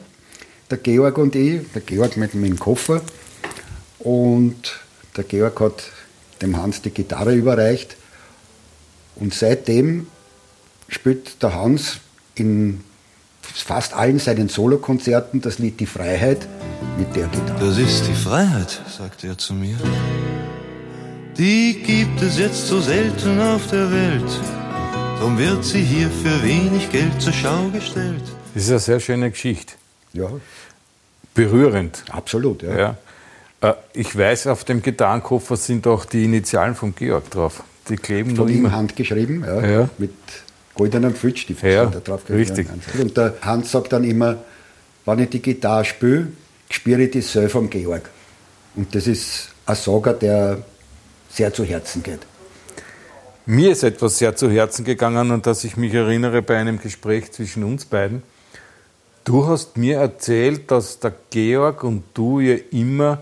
der 0.71 0.79
Georg 0.79 1.19
und 1.19 1.35
ich, 1.35 1.61
der 1.75 1.83
Georg 1.83 2.17
mit, 2.17 2.33
dem 2.35 2.59
Koffer 2.59 3.03
und 3.99 4.81
der 5.17 5.25
Georg 5.25 5.61
hat 5.61 5.85
dem 6.43 6.57
Hans 6.57 6.83
die 6.83 6.91
Gitarre 6.91 7.35
überreicht 7.35 7.97
und 9.17 9.35
seitdem 9.35 10.07
spielt 10.89 11.43
der 11.43 11.55
Hans 11.55 11.99
in 12.35 12.83
fast 13.43 13.95
allen 13.95 14.19
seinen 14.19 14.49
Solokonzerten 14.49 15.41
das 15.41 15.59
Lied 15.59 15.81
Die 15.81 15.87
Freiheit 15.87 16.47
mit 16.99 17.15
der 17.15 17.27
Gitarre. 17.29 17.67
Das 17.67 17.79
ist 17.79 18.07
die 18.07 18.15
Freiheit, 18.15 18.81
sagt 18.97 19.25
er 19.25 19.37
zu 19.37 19.55
mir. 19.55 19.77
Die 21.37 21.83
gibt 21.85 22.23
es 22.23 22.39
jetzt 22.39 22.69
so 22.69 22.81
selten 22.81 23.41
auf 23.41 23.67
der 23.69 23.91
Welt. 23.91 24.64
Darum 25.19 25.39
wird 25.39 25.65
sie 25.65 25.81
hier 25.83 26.11
für 26.11 26.43
wenig 26.43 26.91
Geld 26.91 27.21
zur 27.21 27.33
Schau 27.33 27.69
gestellt. 27.73 28.23
Das 28.55 28.65
ist 28.65 28.71
eine 28.71 28.79
sehr 28.79 29.01
schöne 29.01 29.31
Geschichte. 29.31 29.75
Ja, 30.13 30.29
Berührend. 31.35 32.05
absolut. 32.11 32.63
Ja. 32.63 32.77
Ja. 32.79 32.97
Äh, 33.61 33.75
Ich 33.95 34.17
weiß, 34.17 34.47
auf 34.49 34.65
dem 34.65 34.83
Gitarrenkoffer 34.83 35.57
sind 35.57 35.87
auch 35.87 36.05
die 36.05 36.25
Initialen 36.25 36.75
von 36.75 36.95
Georg 36.95 37.31
drauf. 37.31 37.63
Die 37.89 37.97
kleben 37.97 38.31
noch 38.31 38.45
Von 38.45 38.49
ihm 38.49 38.59
immer. 38.67 38.73
handgeschrieben, 38.73 39.43
ja, 39.45 39.67
Ja. 39.67 39.89
mit 39.99 40.13
goldenem 40.75 41.15
Filzstift 41.15 41.63
Ja, 41.63 41.87
da 41.87 42.01
drauf 42.01 42.23
richtig. 42.31 42.69
Und 42.99 43.17
der 43.17 43.35
Hans 43.43 43.71
sagt 43.73 43.93
dann 43.93 44.05
immer, 44.05 44.37
wenn 45.07 45.19
ich 45.19 45.31
die 45.31 45.43
Gitarre 45.43 45.85
spiele, 45.85 46.29
spüre 46.71 47.03
ich 47.03 47.11
das 47.13 47.33
selber 47.33 47.51
vom 47.51 47.71
Georg. 47.71 48.09
Und 48.77 48.95
das 48.95 49.07
ist 49.07 49.49
ein 49.67 49.75
Sager, 49.77 50.13
der 50.15 50.59
sehr 51.31 51.53
zu 51.53 51.65
Herzen 51.65 52.03
geht. 52.03 52.21
Mir 53.47 53.73
ist 53.73 53.83
etwas 53.83 54.17
sehr 54.17 54.35
zu 54.35 54.51
Herzen 54.51 54.87
gegangen 54.87 55.31
und 55.31 55.45
dass 55.47 55.65
ich 55.65 55.77
mich 55.77 55.93
erinnere 55.93 56.41
bei 56.41 56.57
einem 56.57 56.81
Gespräch 56.81 57.31
zwischen 57.31 57.63
uns 57.63 57.85
beiden. 57.85 58.23
Du 59.25 59.47
hast 59.47 59.77
mir 59.77 59.99
erzählt, 59.99 60.71
dass 60.71 60.99
der 60.99 61.13
Georg 61.29 61.85
und 61.85 62.05
du 62.15 62.41
ja 62.41 62.57
immer 62.71 63.19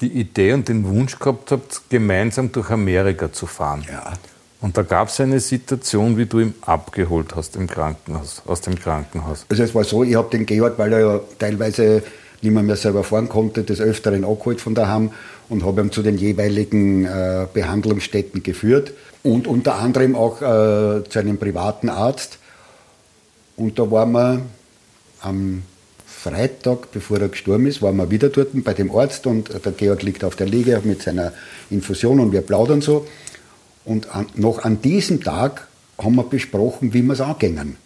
die 0.00 0.08
Idee 0.08 0.54
und 0.54 0.68
den 0.68 0.86
Wunsch 0.88 1.18
gehabt 1.18 1.50
habt, 1.50 1.82
gemeinsam 1.90 2.52
durch 2.52 2.70
Amerika 2.70 3.30
zu 3.30 3.46
fahren. 3.46 3.84
Ja. 3.90 4.14
Und 4.62 4.78
da 4.78 4.82
gab 4.82 5.08
es 5.08 5.20
eine 5.20 5.40
Situation, 5.40 6.16
wie 6.16 6.24
du 6.24 6.40
ihn 6.40 6.54
abgeholt 6.62 7.36
hast 7.36 7.56
im 7.56 7.66
Krankenhaus, 7.66 8.42
aus 8.46 8.62
dem 8.62 8.78
Krankenhaus. 8.78 9.44
Also 9.50 9.62
es 9.62 9.74
war 9.74 9.84
so, 9.84 10.04
ich 10.04 10.14
habe 10.14 10.30
den 10.30 10.46
Georg, 10.46 10.78
weil 10.78 10.92
er 10.94 11.00
ja 11.00 11.20
teilweise 11.38 12.02
nicht 12.40 12.52
mehr, 12.52 12.62
mehr 12.62 12.76
selber 12.76 13.04
fahren 13.04 13.28
konnte, 13.28 13.62
des 13.62 13.80
Öfteren 13.80 14.24
abgeholt 14.24 14.62
von 14.62 14.74
daheim 14.74 15.10
und 15.48 15.64
habe 15.64 15.82
ihn 15.82 15.92
zu 15.92 16.02
den 16.02 16.18
jeweiligen 16.18 17.04
äh, 17.04 17.46
Behandlungsstätten 17.52 18.42
geführt 18.42 18.92
und 19.22 19.46
unter 19.46 19.76
anderem 19.76 20.14
auch 20.16 20.42
äh, 20.42 21.04
zu 21.08 21.18
einem 21.18 21.38
privaten 21.38 21.88
Arzt. 21.88 22.38
Und 23.56 23.78
da 23.78 23.90
waren 23.90 24.12
wir 24.12 24.42
am 25.20 25.62
Freitag, 26.06 26.90
bevor 26.92 27.20
er 27.20 27.28
gestorben 27.28 27.66
ist, 27.66 27.82
waren 27.82 27.96
wir 27.96 28.10
wieder 28.10 28.28
dort 28.28 28.48
bei 28.64 28.74
dem 28.74 28.94
Arzt 28.94 29.26
und 29.26 29.50
der 29.64 29.72
Georg 29.72 30.02
liegt 30.02 30.24
auf 30.24 30.36
der 30.36 30.46
Liege 30.46 30.80
mit 30.84 31.02
seiner 31.02 31.32
Infusion 31.70 32.20
und 32.20 32.32
wir 32.32 32.40
plaudern 32.42 32.80
so. 32.80 33.06
Und 33.84 34.14
an, 34.14 34.26
noch 34.34 34.64
an 34.64 34.82
diesem 34.82 35.22
Tag 35.22 35.68
haben 35.98 36.16
wir 36.16 36.24
besprochen, 36.24 36.92
wie 36.92 37.02
wir 37.02 37.12
es 37.12 37.20
angehen. 37.20 37.76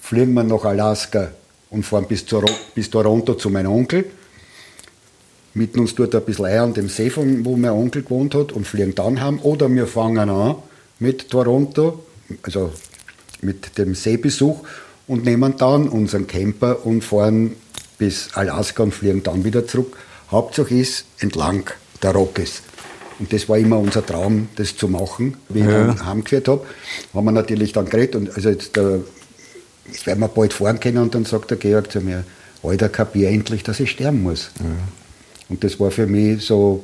Fliegen 0.00 0.34
wir 0.34 0.42
nach 0.42 0.64
Alaska 0.64 1.30
und 1.70 1.84
fahren 1.84 2.06
bis, 2.08 2.26
zur, 2.26 2.44
bis 2.74 2.90
Toronto 2.90 3.34
zu 3.34 3.48
meinem 3.48 3.72
Onkel. 3.72 4.06
Mitten 5.54 5.80
uns 5.80 5.94
dort 5.94 6.14
ein 6.14 6.22
bisschen 6.22 6.46
ein 6.46 6.58
an 6.58 6.74
dem 6.74 6.88
See, 6.88 7.10
von, 7.10 7.44
wo 7.44 7.56
mein 7.56 7.72
Onkel 7.72 8.02
gewohnt 8.02 8.34
hat, 8.34 8.52
und 8.52 8.66
fliegen 8.66 8.94
dann 8.94 9.20
heim. 9.20 9.38
Oder 9.42 9.68
wir 9.70 9.86
fangen 9.86 10.30
an 10.30 10.56
mit 10.98 11.30
Toronto, 11.30 12.04
also 12.42 12.72
mit 13.42 13.76
dem 13.76 13.94
Seebesuch, 13.94 14.60
und 15.06 15.24
nehmen 15.24 15.54
dann 15.58 15.88
unseren 15.88 16.26
Camper 16.26 16.86
und 16.86 17.02
fahren 17.04 17.52
bis 17.98 18.30
Alaska 18.34 18.82
und 18.82 18.94
fliegen 18.94 19.22
dann 19.22 19.44
wieder 19.44 19.66
zurück. 19.66 19.96
Hauptsache 20.30 20.74
ist 20.74 21.04
entlang 21.18 21.68
der 22.02 22.12
Rockies. 22.12 22.62
Und 23.18 23.32
das 23.32 23.48
war 23.48 23.58
immer 23.58 23.78
unser 23.78 24.04
Traum, 24.04 24.48
das 24.56 24.76
zu 24.76 24.88
machen. 24.88 25.36
Wie 25.50 25.60
ich 25.60 25.66
Ja. 25.66 25.86
dann 25.86 26.06
heimgeführt 26.06 26.48
habe, 26.48 26.64
haben 27.12 27.24
wir 27.26 27.32
natürlich 27.32 27.72
dann 27.72 27.88
geredet. 27.88 28.16
Und 28.16 28.34
also 28.34 28.48
jetzt, 28.48 28.76
äh, 28.78 28.98
jetzt 29.86 30.06
werden 30.06 30.20
wir 30.20 30.28
bald 30.28 30.52
fahren 30.52 30.80
können. 30.80 30.98
Und 30.98 31.14
dann 31.14 31.24
sagt 31.26 31.50
der 31.50 31.58
Georg 31.58 31.92
zu 31.92 32.00
mir, 32.00 32.24
Alter, 32.62 32.88
kapier 32.88 33.28
endlich, 33.28 33.62
dass 33.62 33.78
ich 33.80 33.90
sterben 33.90 34.22
muss. 34.22 34.50
Und 35.52 35.62
das 35.62 35.78
war 35.78 35.90
für 35.90 36.06
mich 36.06 36.46
so, 36.46 36.82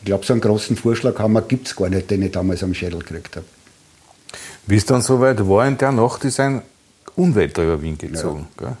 ich 0.00 0.06
glaube, 0.06 0.26
so 0.26 0.32
einen 0.32 0.40
großen 0.40 0.76
Vorschlaghammer 0.76 1.42
gibt 1.42 1.68
es 1.68 1.76
gar 1.76 1.88
nicht, 1.88 2.10
den 2.10 2.22
ich 2.22 2.32
damals 2.32 2.64
am 2.64 2.74
Schädel 2.74 2.98
gekriegt 2.98 3.36
habe. 3.36 3.46
Wie 4.66 4.74
es 4.74 4.84
dann 4.84 5.02
soweit 5.02 5.38
war, 5.48 5.64
in 5.64 5.78
der 5.78 5.92
Nacht 5.92 6.24
ist 6.24 6.40
ein 6.40 6.62
Unwetter 7.14 7.62
über 7.62 7.80
Wien 7.80 7.96
gezogen. 7.96 8.48
Gell? 8.58 8.76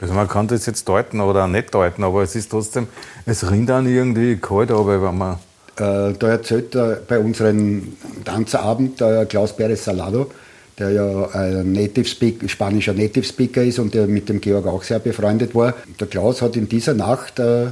Also 0.00 0.14
man 0.14 0.26
kann 0.26 0.48
das 0.48 0.66
jetzt 0.66 0.88
deuten 0.88 1.20
oder 1.20 1.44
auch 1.44 1.48
nicht 1.48 1.72
deuten, 1.72 2.02
aber 2.02 2.24
es 2.24 2.34
ist 2.34 2.50
trotzdem, 2.50 2.88
es 3.24 3.48
rinnt 3.48 3.68
dann 3.68 3.86
irgendwie 3.86 4.36
kalt, 4.36 4.72
aber 4.72 5.00
wenn 5.00 5.16
man 5.16 5.38
Äh, 5.76 6.12
da 6.18 6.28
erzählt 6.28 6.74
er 6.74 6.96
bei 7.06 7.20
unserem 7.20 7.96
Tanzerabend 8.24 9.00
der 9.00 9.26
Klaus 9.26 9.56
Perez 9.56 9.84
Salado, 9.84 10.30
der 10.78 10.90
ja 10.90 11.28
ein 11.30 11.72
Native 11.72 12.04
Speak, 12.04 12.50
spanischer 12.50 12.94
Native 12.94 13.24
Speaker 13.24 13.62
ist 13.62 13.78
und 13.78 13.94
der 13.94 14.06
mit 14.06 14.28
dem 14.28 14.40
Georg 14.40 14.66
auch 14.66 14.82
sehr 14.82 14.98
befreundet 14.98 15.54
war. 15.54 15.74
Der 16.00 16.06
Klaus 16.06 16.42
hat 16.42 16.56
in 16.56 16.68
dieser 16.68 16.94
Nacht 16.94 17.38
äh, 17.38 17.66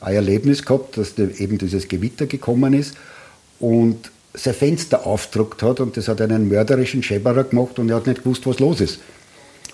ein 0.00 0.14
Erlebnis 0.14 0.64
gehabt, 0.64 0.96
dass 0.96 1.18
eben 1.18 1.58
dieses 1.58 1.88
Gewitter 1.88 2.26
gekommen 2.26 2.72
ist 2.72 2.94
und 3.58 4.10
sein 4.34 4.54
Fenster 4.54 5.06
aufgedruckt 5.06 5.62
hat 5.62 5.80
und 5.80 5.96
das 5.96 6.08
hat 6.08 6.20
einen 6.20 6.48
mörderischen 6.48 7.02
Schäberer 7.02 7.44
gemacht 7.44 7.78
und 7.78 7.90
er 7.90 7.96
hat 7.96 8.06
nicht 8.06 8.22
gewusst, 8.22 8.46
was 8.46 8.58
los 8.58 8.80
ist. 8.80 9.00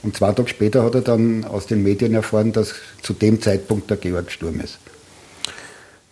Und 0.02 0.16
zwei 0.16 0.32
Tage 0.32 0.48
später 0.48 0.82
hat 0.82 0.94
er 0.94 1.00
dann 1.00 1.44
aus 1.44 1.66
den 1.66 1.82
Medien 1.82 2.14
erfahren, 2.14 2.52
dass 2.52 2.74
zu 3.02 3.12
dem 3.12 3.40
Zeitpunkt 3.40 3.90
der 3.90 3.96
Georg 3.96 4.26
gestorben 4.26 4.60
ist. 4.60 4.78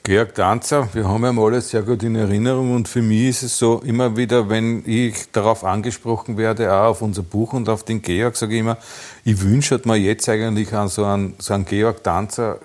Georg 0.02 0.34
Danzer, 0.34 0.88
wir 0.94 1.06
haben 1.06 1.24
ihn 1.26 1.38
alle 1.38 1.60
sehr 1.60 1.82
gut 1.82 2.02
in 2.02 2.16
Erinnerung 2.16 2.74
und 2.74 2.88
für 2.88 3.02
mich 3.02 3.28
ist 3.28 3.42
es 3.42 3.58
so, 3.58 3.80
immer 3.84 4.16
wieder, 4.16 4.48
wenn 4.48 4.82
ich 4.86 5.30
darauf 5.30 5.62
angesprochen 5.62 6.38
werde, 6.38 6.72
auch 6.72 6.88
auf 6.88 7.02
unser 7.02 7.22
Buch 7.22 7.52
und 7.52 7.68
auf 7.68 7.84
den 7.84 8.00
Georg, 8.00 8.34
sage 8.34 8.54
ich 8.54 8.60
immer, 8.60 8.78
ich 9.24 9.42
wünsche 9.42 9.78
mir 9.84 9.96
jetzt 9.96 10.26
eigentlich 10.30 10.72
an 10.72 10.88
so 10.88 11.04
einen, 11.04 11.34
so 11.38 11.52
einen 11.52 11.66
Georg 11.66 12.02
Danzer 12.02 12.60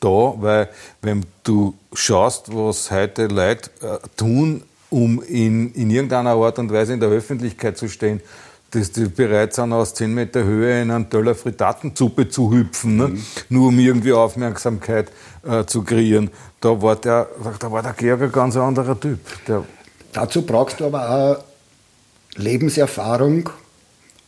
da, 0.00 0.34
weil 0.38 0.70
wenn 1.02 1.26
du 1.44 1.74
schaust, 1.92 2.54
was 2.54 2.90
heute 2.90 3.26
Leute 3.26 3.70
äh, 3.82 3.98
tun, 4.16 4.62
um 4.88 5.22
in, 5.22 5.74
in 5.74 5.90
irgendeiner 5.90 6.30
Art 6.30 6.58
und 6.58 6.72
Weise 6.72 6.94
in 6.94 7.00
der 7.00 7.10
Öffentlichkeit 7.10 7.76
zu 7.76 7.88
stehen, 7.88 8.22
dass 8.70 8.92
die 8.92 9.06
bereit 9.06 9.54
sind, 9.54 9.72
aus 9.72 9.94
10 9.94 10.14
Meter 10.14 10.44
Höhe 10.44 10.82
in 10.82 10.90
einen 10.90 11.10
Teller 11.10 11.34
Frittatensuppe 11.34 12.28
zu 12.28 12.52
hüpfen, 12.52 12.96
ne? 12.96 13.18
nur 13.48 13.68
um 13.68 13.78
irgendwie 13.78 14.12
Aufmerksamkeit 14.12 15.10
äh, 15.42 15.64
zu 15.64 15.82
kreieren. 15.82 16.30
Da 16.60 16.80
war, 16.80 16.96
der, 16.96 17.28
da 17.58 17.72
war 17.72 17.82
der 17.82 17.94
Georg 17.94 18.22
ein 18.22 18.32
ganz 18.32 18.56
anderer 18.56 18.98
Typ. 18.98 19.18
Der, 19.48 19.64
Dazu 20.12 20.42
brauchst 20.42 20.80
du 20.80 20.86
aber 20.86 21.10
auch 21.10 21.44
Lebenserfahrung 22.36 23.50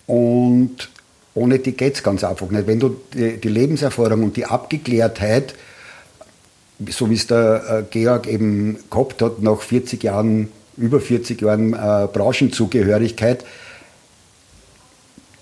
und 0.07 0.91
ohne 1.35 1.59
die 1.59 1.73
geht 1.73 1.97
es 1.97 2.03
ganz 2.03 2.25
einfach 2.25 2.51
nicht. 2.51 2.67
Wenn 2.67 2.79
du 2.79 2.97
die, 3.15 3.39
die 3.39 3.49
Lebenserfahrung 3.49 4.23
und 4.25 4.37
die 4.37 4.45
Abgeklärtheit, 4.45 5.55
so 6.89 7.09
wie 7.11 7.15
es 7.15 7.27
der 7.27 7.65
äh, 7.69 7.83
Georg 7.91 8.27
eben 8.27 8.79
gehabt 8.91 9.23
hat, 9.23 9.41
nach 9.41 9.61
40 9.61 10.03
Jahren, 10.03 10.51
über 10.77 11.01
40 11.01 11.41
Jahren 11.41 11.73
äh, 11.73 12.09
Branchenzugehörigkeit, 12.13 13.45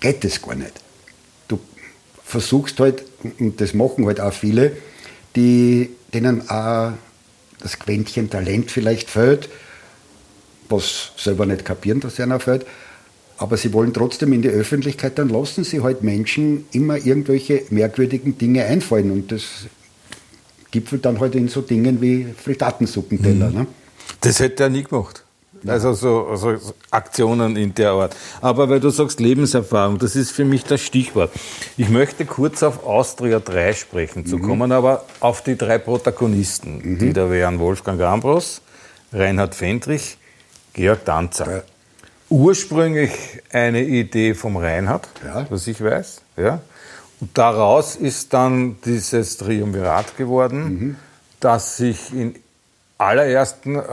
geht 0.01 0.23
das 0.25 0.41
gar 0.41 0.55
nicht. 0.55 0.73
Du 1.47 1.59
versuchst 2.23 2.79
halt, 2.81 3.03
und 3.39 3.61
das 3.61 3.73
machen 3.73 4.05
halt 4.05 4.19
auch 4.19 4.33
viele, 4.33 4.75
die, 5.37 5.91
denen 6.13 6.49
auch 6.49 6.91
das 7.59 7.79
Quäntchen 7.79 8.29
Talent 8.29 8.69
vielleicht 8.71 9.09
fehlt, 9.09 9.47
was 10.67 11.11
selber 11.15 11.45
nicht 11.45 11.63
kapieren, 11.63 12.01
dass 12.01 12.19
einer 12.19 12.39
fehlt, 12.39 12.65
aber 13.37 13.57
sie 13.57 13.73
wollen 13.73 13.93
trotzdem 13.93 14.33
in 14.33 14.41
die 14.41 14.49
Öffentlichkeit, 14.49 15.17
dann 15.17 15.29
lassen 15.29 15.63
sie 15.63 15.81
halt 15.81 16.03
Menschen 16.03 16.65
immer 16.71 16.97
irgendwelche 16.97 17.63
merkwürdigen 17.69 18.37
Dinge 18.37 18.65
einfallen 18.65 19.11
und 19.11 19.31
das 19.31 19.43
gipfelt 20.71 21.05
dann 21.05 21.19
halt 21.19 21.35
in 21.35 21.47
so 21.47 21.61
Dingen 21.61 22.01
wie 22.01 22.27
Frittatensuppенteller. 22.37 23.51
Ne? 23.51 23.67
das 24.21 24.39
hätte 24.39 24.63
er 24.63 24.69
nie 24.69 24.83
gemacht. 24.83 25.23
Also 25.67 25.93
so 25.93 26.35
so 26.37 26.57
Aktionen 26.91 27.55
in 27.55 27.73
der 27.75 27.91
Art. 27.91 28.15
Aber 28.41 28.69
weil 28.69 28.79
du 28.79 28.89
sagst 28.89 29.19
Lebenserfahrung, 29.19 29.99
das 29.99 30.15
ist 30.15 30.31
für 30.31 30.45
mich 30.45 30.63
das 30.63 30.81
Stichwort. 30.81 31.31
Ich 31.77 31.89
möchte 31.89 32.25
kurz 32.25 32.63
auf 32.63 32.85
Austria 32.85 33.39
3 33.39 33.73
sprechen 33.73 34.25
zu 34.25 34.39
kommen, 34.39 34.71
aber 34.71 35.05
auf 35.19 35.43
die 35.43 35.57
drei 35.57 35.77
Protagonisten, 35.77 36.97
die 36.99 37.13
da 37.13 37.29
wären 37.29 37.59
Wolfgang 37.59 38.01
Ambros, 38.01 38.61
Reinhard 39.13 39.53
Fendrich, 39.53 40.17
Georg 40.73 41.05
Danzer. 41.05 41.51
Ja. 41.57 41.63
Ursprünglich 42.29 43.11
eine 43.51 43.83
Idee 43.83 44.33
vom 44.33 44.55
Reinhard, 44.57 45.07
Ja. 45.23 45.45
was 45.49 45.67
ich 45.67 45.83
weiß. 45.83 46.21
Ja. 46.37 46.61
Und 47.19 47.37
daraus 47.37 47.97
ist 47.97 48.33
dann 48.33 48.77
dieses 48.85 49.37
Triumvirat 49.37 50.17
geworden, 50.17 50.63
Mhm. 50.63 50.95
das 51.41 51.77
sich 51.77 52.13
in 52.13 52.35
allerersten, 53.01 53.75
äh, 53.75 53.79
äh, 53.79 53.83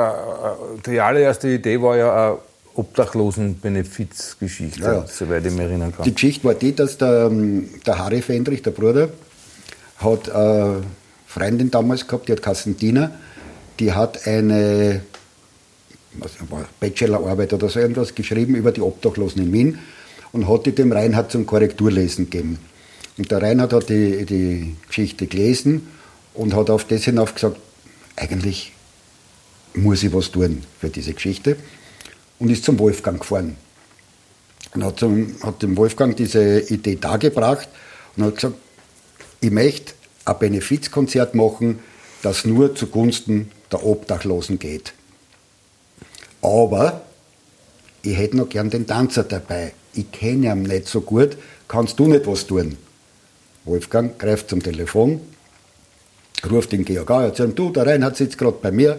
die 0.87 1.01
allererste 1.01 1.49
Idee 1.49 1.81
war 1.81 1.97
ja 1.97 2.29
eine 2.29 2.38
Obdachlosen-Benefizgeschichte, 2.75 4.81
Ja, 4.81 4.92
ja. 4.94 5.07
soweit 5.07 5.47
ich 5.47 5.53
mich 5.53 5.62
erinnern 5.62 5.94
kann. 5.94 6.05
Die 6.05 6.14
Geschichte 6.14 6.44
war 6.44 6.55
die, 6.55 6.75
dass 6.75 6.99
der, 6.99 7.29
ähm, 7.31 7.68
der 7.87 7.99
Harry 7.99 8.23
Fendrich, 8.23 8.62
der 8.62 8.73
Bruder, 8.73 9.11
hat 9.99 10.31
eine 10.31 10.83
Freundin 11.27 11.71
damals 11.71 12.07
gehabt, 12.07 12.29
die 12.29 12.33
hat 12.33 12.42
Kassentiner, 12.42 13.11
die 13.81 13.92
hat 13.92 14.27
eine 14.27 15.03
Bachelorarbeit 16.81 17.53
oder 17.53 17.68
so 17.68 17.81
irgendwas 17.81 18.14
geschrieben 18.14 18.55
über 18.55 18.73
die 18.73 18.81
Obdachlosen 18.81 19.42
in 19.42 19.53
Wien 19.53 19.79
und 20.33 20.49
hat 20.49 20.64
die 20.66 20.75
dem 20.75 20.92
Reinhard 20.92 21.31
zum 21.31 21.44
Korrekturlesen 21.47 22.31
gegeben. 22.31 22.59
Und 23.16 23.31
der 23.31 23.42
Reinhard 23.42 23.73
hat 23.73 23.88
die, 23.88 24.25
die 24.25 24.77
Geschichte 24.87 25.27
gelesen 25.27 25.88
und 26.35 26.55
hat 26.55 26.71
auf 26.71 26.85
das 26.85 27.05
hinauf 27.05 27.35
gesagt, 27.35 27.57
eigentlich 28.16 28.73
muss 29.82 30.02
ich 30.02 30.12
was 30.12 30.30
tun 30.30 30.62
für 30.80 30.88
diese 30.88 31.12
Geschichte 31.12 31.56
und 32.38 32.50
ist 32.50 32.64
zum 32.64 32.78
Wolfgang 32.78 33.20
gefahren 33.20 33.56
und 34.74 34.84
hat, 34.84 34.98
zum, 34.98 35.34
hat 35.42 35.62
dem 35.62 35.76
Wolfgang 35.76 36.16
diese 36.16 36.60
Idee 36.60 36.96
dargebracht 36.96 37.68
und 38.16 38.24
hat 38.24 38.34
gesagt, 38.36 38.54
ich 39.40 39.50
möchte 39.50 39.94
ein 40.24 40.38
Benefizkonzert 40.38 41.34
machen, 41.34 41.78
das 42.22 42.44
nur 42.44 42.74
zugunsten 42.74 43.50
der 43.70 43.84
Obdachlosen 43.84 44.58
geht. 44.58 44.92
Aber 46.42 47.02
ich 48.02 48.16
hätte 48.16 48.36
noch 48.36 48.48
gern 48.48 48.70
den 48.70 48.86
Tanzer 48.86 49.24
dabei. 49.24 49.72
Ich 49.92 50.10
kenne 50.12 50.52
ihn 50.52 50.62
nicht 50.62 50.88
so 50.88 51.00
gut. 51.00 51.36
Kannst 51.66 51.98
du 51.98 52.06
nicht 52.06 52.26
was 52.26 52.46
tun? 52.46 52.76
Wolfgang 53.64 54.18
greift 54.18 54.48
zum 54.48 54.62
Telefon, 54.62 55.20
ruft 56.50 56.72
den 56.72 56.84
Georg 56.84 57.10
an, 57.10 57.32
ihm, 57.38 57.54
du, 57.54 57.70
der 57.70 57.86
Reinhard 57.86 58.16
sitzt 58.16 58.38
gerade 58.38 58.56
bei 58.62 58.70
mir. 58.70 58.98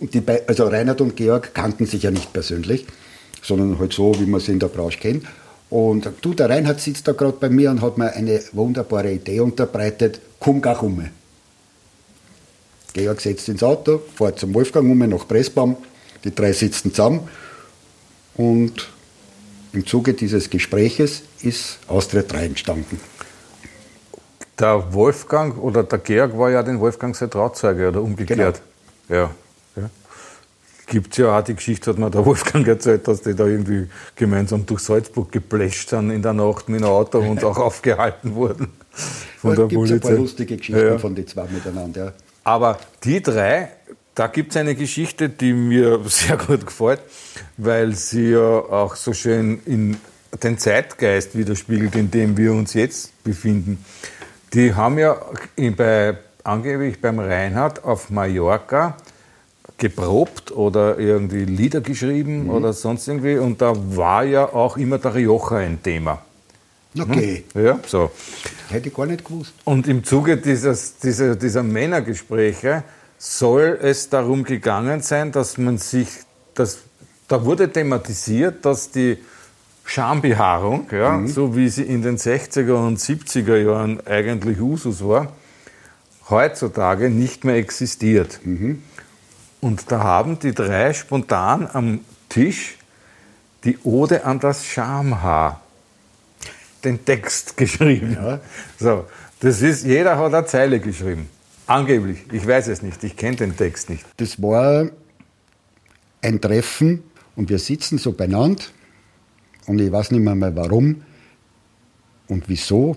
Die, 0.00 0.22
also 0.46 0.66
Reinhard 0.68 1.00
und 1.00 1.16
Georg 1.16 1.54
kannten 1.54 1.86
sich 1.86 2.02
ja 2.04 2.10
nicht 2.10 2.32
persönlich, 2.32 2.86
sondern 3.42 3.78
halt 3.78 3.92
so, 3.92 4.18
wie 4.20 4.26
man 4.26 4.40
sie 4.40 4.52
in 4.52 4.60
der 4.60 4.68
Branche 4.68 4.98
kennt. 4.98 5.24
Und 5.70 6.08
du, 6.22 6.34
der 6.34 6.48
Reinhard 6.48 6.80
sitzt 6.80 7.08
da 7.08 7.12
gerade 7.12 7.36
bei 7.38 7.50
mir 7.50 7.70
und 7.70 7.82
hat 7.82 7.98
mir 7.98 8.12
eine 8.12 8.40
wunderbare 8.52 9.12
Idee 9.12 9.40
unterbreitet, 9.40 10.20
komm 10.38 10.62
gleich 10.62 10.82
um. 10.82 11.04
Georg 12.94 13.20
setzt 13.20 13.48
ins 13.48 13.62
Auto, 13.62 14.00
fährt 14.16 14.38
zum 14.38 14.54
Wolfgang 14.54 14.90
um 14.90 14.98
nach 14.98 15.28
Pressbaum, 15.28 15.76
die 16.24 16.34
drei 16.34 16.52
sitzen 16.52 16.90
zusammen 16.94 17.28
und 18.34 18.88
im 19.72 19.86
Zuge 19.86 20.14
dieses 20.14 20.48
Gespräches 20.48 21.22
ist 21.42 21.78
Austria 21.88 22.22
3 22.22 22.46
entstanden. 22.46 23.00
Der 24.58 24.92
Wolfgang 24.92 25.58
oder 25.58 25.84
der 25.84 25.98
Georg 25.98 26.36
war 26.38 26.50
ja 26.50 26.62
den 26.62 26.80
Wolfgang 26.80 27.14
sein 27.14 27.30
Trauzeuge 27.30 27.88
oder 27.88 28.02
umgekehrt. 28.02 28.62
Ja. 29.08 29.16
ja. 29.16 29.30
Gibt 30.90 31.18
ja 31.18 31.38
auch 31.38 31.44
die 31.44 31.54
Geschichte, 31.54 31.90
hat 31.90 31.98
mir 31.98 32.10
der 32.10 32.24
Wolfgang 32.24 32.66
erzählt, 32.66 33.06
dass 33.08 33.20
die 33.22 33.34
da 33.34 33.44
irgendwie 33.46 33.88
gemeinsam 34.16 34.64
durch 34.64 34.80
Salzburg 34.80 35.30
gepläscht 35.30 35.90
sind 35.90 36.10
in 36.10 36.22
der 36.22 36.32
Nacht 36.32 36.68
mit 36.68 36.82
einem 36.82 36.90
Auto 36.90 37.18
und 37.18 37.44
auch 37.44 37.58
aufgehalten 37.68 38.34
wurden 38.34 38.68
von 39.40 39.50
da 39.50 39.56
der 39.56 39.66
gibt 39.68 39.84
es 39.84 39.90
ein 39.92 40.00
Polizei. 40.00 40.08
paar 40.08 40.18
lustige 40.18 40.56
Geschichten 40.56 40.86
Ja. 40.86 40.98
von 40.98 41.14
den 41.14 41.26
zwei 41.26 41.44
miteinander. 41.48 42.04
Ja. 42.06 42.12
Aber 42.44 42.78
die 43.04 43.22
drei, 43.22 43.68
da 44.14 44.26
gibt 44.26 44.50
es 44.52 44.56
eine 44.56 44.74
Geschichte, 44.74 45.28
die 45.28 45.52
mir 45.52 46.00
sehr 46.06 46.36
gut 46.36 46.66
gefällt, 46.66 47.00
weil 47.56 47.94
sie 47.94 48.30
ja 48.30 48.40
auch 48.40 48.96
so 48.96 49.12
schön 49.12 49.60
in 49.66 49.96
den 50.42 50.58
Zeitgeist 50.58 51.36
widerspiegelt, 51.36 51.94
in 51.94 52.10
dem 52.10 52.36
wir 52.36 52.52
uns 52.52 52.74
jetzt 52.74 53.22
befinden. 53.24 53.84
Die 54.54 54.74
haben 54.74 54.98
ja 54.98 55.16
bei, 55.76 56.16
angeblich 56.44 57.00
beim 57.00 57.18
Reinhard 57.18 57.84
auf 57.84 58.10
Mallorca 58.10 58.96
geprobt 59.78 60.50
oder 60.50 60.98
irgendwie 60.98 61.44
Lieder 61.44 61.80
geschrieben 61.80 62.50
oder 62.50 62.72
sonst 62.72 63.06
irgendwie 63.06 63.38
und 63.38 63.62
da 63.62 63.72
war 63.96 64.24
ja 64.24 64.52
auch 64.52 64.76
immer 64.76 64.98
der 64.98 65.14
Rioja 65.14 65.58
ein 65.58 65.82
Thema. 65.82 66.20
Okay, 66.98 67.44
Ja, 67.54 67.78
so. 67.86 68.10
hätte 68.70 68.88
ich 68.88 68.94
gar 68.94 69.06
nicht 69.06 69.24
gewusst. 69.24 69.52
Und 69.64 69.86
im 69.86 70.02
Zuge 70.02 70.36
dieses, 70.36 70.98
dieser, 70.98 71.36
dieser 71.36 71.62
Männergespräche 71.62 72.82
soll 73.18 73.78
es 73.82 74.08
darum 74.08 74.42
gegangen 74.42 75.00
sein, 75.00 75.30
dass 75.30 75.58
man 75.58 75.78
sich, 75.78 76.08
dass, 76.54 76.78
da 77.28 77.44
wurde 77.44 77.70
thematisiert, 77.70 78.64
dass 78.64 78.90
die 78.90 79.18
Schambehaarung, 79.84 80.86
ja, 80.90 81.26
so 81.26 81.56
wie 81.56 81.68
sie 81.68 81.82
in 81.82 82.02
den 82.02 82.18
60er 82.18 82.74
und 82.86 82.98
70er 82.98 83.56
Jahren 83.56 84.06
eigentlich 84.06 84.60
Usus 84.60 85.04
war, 85.04 85.32
heutzutage 86.28 87.10
nicht 87.10 87.44
mehr 87.44 87.56
existiert. 87.56 88.40
Und 89.60 89.90
da 89.90 90.00
haben 90.00 90.38
die 90.38 90.52
drei 90.52 90.92
spontan 90.92 91.68
am 91.72 92.00
Tisch 92.28 92.78
die 93.64 93.78
Ode 93.82 94.24
an 94.24 94.38
das 94.38 94.64
Schamhaar 94.64 95.60
den 96.84 97.04
Text 97.04 97.56
geschrieben. 97.56 98.12
Ja. 98.14 98.40
So, 98.78 99.06
das 99.40 99.62
ist, 99.62 99.84
jeder 99.84 100.16
hat 100.16 100.34
eine 100.34 100.46
Zeile 100.46 100.80
geschrieben. 100.80 101.28
Angeblich. 101.66 102.24
Ich 102.32 102.46
weiß 102.46 102.68
es 102.68 102.82
nicht. 102.82 103.02
Ich 103.04 103.16
kenne 103.16 103.36
den 103.36 103.56
Text 103.56 103.90
nicht. 103.90 104.04
Das 104.16 104.40
war 104.40 104.88
ein 106.22 106.40
Treffen 106.40 107.02
und 107.36 107.48
wir 107.50 107.58
sitzen 107.58 107.98
so 107.98 108.12
beieinander 108.12 108.64
und 109.66 109.80
ich 109.80 109.92
weiß 109.92 110.10
nicht 110.12 110.22
mehr 110.22 110.34
mal 110.34 110.54
warum 110.56 111.02
und 112.26 112.48
wieso 112.48 112.96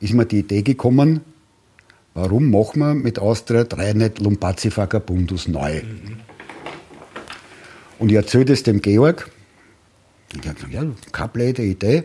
ist 0.00 0.12
mir 0.12 0.26
die 0.26 0.40
Idee 0.40 0.62
gekommen, 0.62 1.20
warum 2.14 2.50
machen 2.50 2.80
wir 2.80 2.94
mit 2.94 3.18
Austria 3.18 3.64
3 3.64 3.92
nicht 3.94 4.20
Lumpazzi 4.20 4.74
Vagabundus 4.76 5.48
neu? 5.48 5.82
Und 7.98 8.10
ich 8.10 8.16
erzähle 8.16 8.46
das 8.46 8.62
dem 8.62 8.80
Georg. 8.82 9.30
Der 10.34 10.50
hat 10.50 10.56
gesagt, 10.56 10.72
ja, 10.72 10.84
keine 11.12 11.28
blöde 11.28 11.62
Idee. 11.62 12.04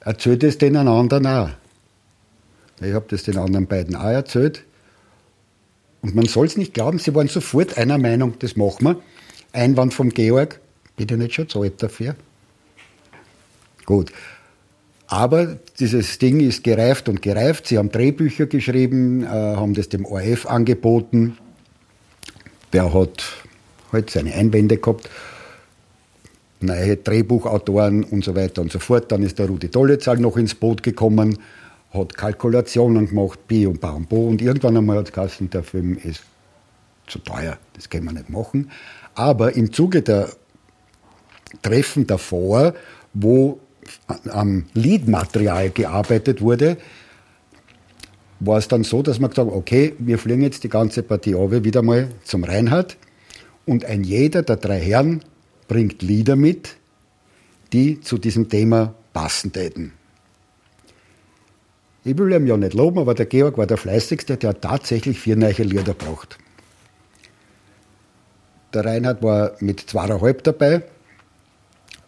Erzähl 0.00 0.36
das 0.36 0.58
den 0.58 0.76
anderen 0.76 1.26
auch. 1.26 1.50
Ich 2.80 2.92
habe 2.94 3.06
das 3.08 3.22
den 3.24 3.38
anderen 3.38 3.66
beiden 3.66 3.94
auch 3.94 4.08
erzählt. 4.08 4.64
Und 6.02 6.14
man 6.14 6.26
soll 6.26 6.46
es 6.46 6.56
nicht 6.56 6.72
glauben, 6.72 6.98
sie 6.98 7.14
waren 7.14 7.28
sofort 7.28 7.76
einer 7.76 7.98
Meinung, 7.98 8.38
das 8.38 8.56
machen 8.56 8.84
wir. 8.84 9.02
Einwand 9.52 9.92
vom 9.92 10.08
Georg, 10.10 10.60
bitte 10.96 11.16
nicht 11.16 11.34
schon 11.34 11.48
zu 11.48 11.62
alt 11.62 11.82
dafür. 11.82 12.14
Gut. 13.84 14.12
Aber 15.10 15.56
dieses 15.80 16.18
Ding 16.20 16.38
ist 16.38 16.62
gereift 16.62 17.08
und 17.08 17.20
gereift. 17.20 17.66
Sie 17.66 17.78
haben 17.78 17.90
Drehbücher 17.90 18.46
geschrieben, 18.46 19.24
äh, 19.24 19.26
haben 19.26 19.74
das 19.74 19.88
dem 19.88 20.06
ORF 20.06 20.46
angeboten. 20.46 21.36
Der 22.72 22.94
hat 22.94 23.24
halt 23.92 24.10
seine 24.10 24.32
Einwände 24.32 24.76
gehabt. 24.76 25.10
Neue 26.60 26.96
Drehbuchautoren 26.96 28.04
und 28.04 28.22
so 28.22 28.36
weiter 28.36 28.62
und 28.62 28.70
so 28.70 28.78
fort. 28.78 29.10
Dann 29.10 29.24
ist 29.24 29.40
der 29.40 29.48
Rudi 29.48 29.68
Dollezahl 29.68 30.18
noch 30.18 30.36
ins 30.36 30.54
Boot 30.54 30.84
gekommen, 30.84 31.38
hat 31.92 32.16
Kalkulationen 32.16 33.08
gemacht, 33.08 33.48
Bi 33.48 33.66
und 33.66 33.80
Ba 33.80 33.90
und 33.90 34.08
Bo. 34.08 34.28
Und 34.28 34.40
irgendwann 34.40 34.76
einmal 34.76 34.98
hat 34.98 35.16
es 35.16 35.38
der 35.40 35.64
Film 35.64 35.98
ist 35.98 36.22
zu 37.08 37.18
teuer, 37.18 37.58
das 37.74 37.90
können 37.90 38.04
wir 38.04 38.12
nicht 38.12 38.30
machen. 38.30 38.70
Aber 39.16 39.56
im 39.56 39.72
Zuge 39.72 40.02
der 40.02 40.28
Treffen 41.62 42.06
davor, 42.06 42.74
wo 43.12 43.58
am 44.28 44.66
Liedmaterial 44.74 45.70
gearbeitet 45.70 46.40
wurde, 46.40 46.76
war 48.40 48.58
es 48.58 48.68
dann 48.68 48.84
so, 48.84 49.02
dass 49.02 49.20
man 49.20 49.30
gesagt 49.30 49.48
hat, 49.48 49.54
okay, 49.54 49.94
wir 49.98 50.18
fliegen 50.18 50.42
jetzt 50.42 50.64
die 50.64 50.68
ganze 50.68 51.02
Partie 51.02 51.34
runter, 51.34 51.64
wieder 51.64 51.82
mal 51.82 52.08
zum 52.24 52.44
Reinhard 52.44 52.96
und 53.66 53.84
ein 53.84 54.02
jeder 54.02 54.42
der 54.42 54.56
drei 54.56 54.80
Herren 54.80 55.22
bringt 55.68 56.02
Lieder 56.02 56.36
mit, 56.36 56.76
die 57.72 58.00
zu 58.00 58.18
diesem 58.18 58.48
Thema 58.48 58.94
passen 59.12 59.52
täten. 59.52 59.92
Ich 62.02 62.16
will 62.16 62.32
ihm 62.32 62.46
ja 62.46 62.56
nicht 62.56 62.72
loben, 62.72 62.98
aber 62.98 63.14
der 63.14 63.26
Georg 63.26 63.58
war 63.58 63.66
der 63.66 63.76
Fleißigste, 63.76 64.38
der 64.38 64.50
hat 64.50 64.62
tatsächlich 64.62 65.20
vier 65.20 65.36
neue 65.36 65.52
Lieder 65.52 65.94
gebracht. 65.94 66.38
Der 68.72 68.84
Reinhard 68.84 69.22
war 69.22 69.52
mit 69.60 69.80
zweieinhalb 69.80 70.42
dabei 70.44 70.82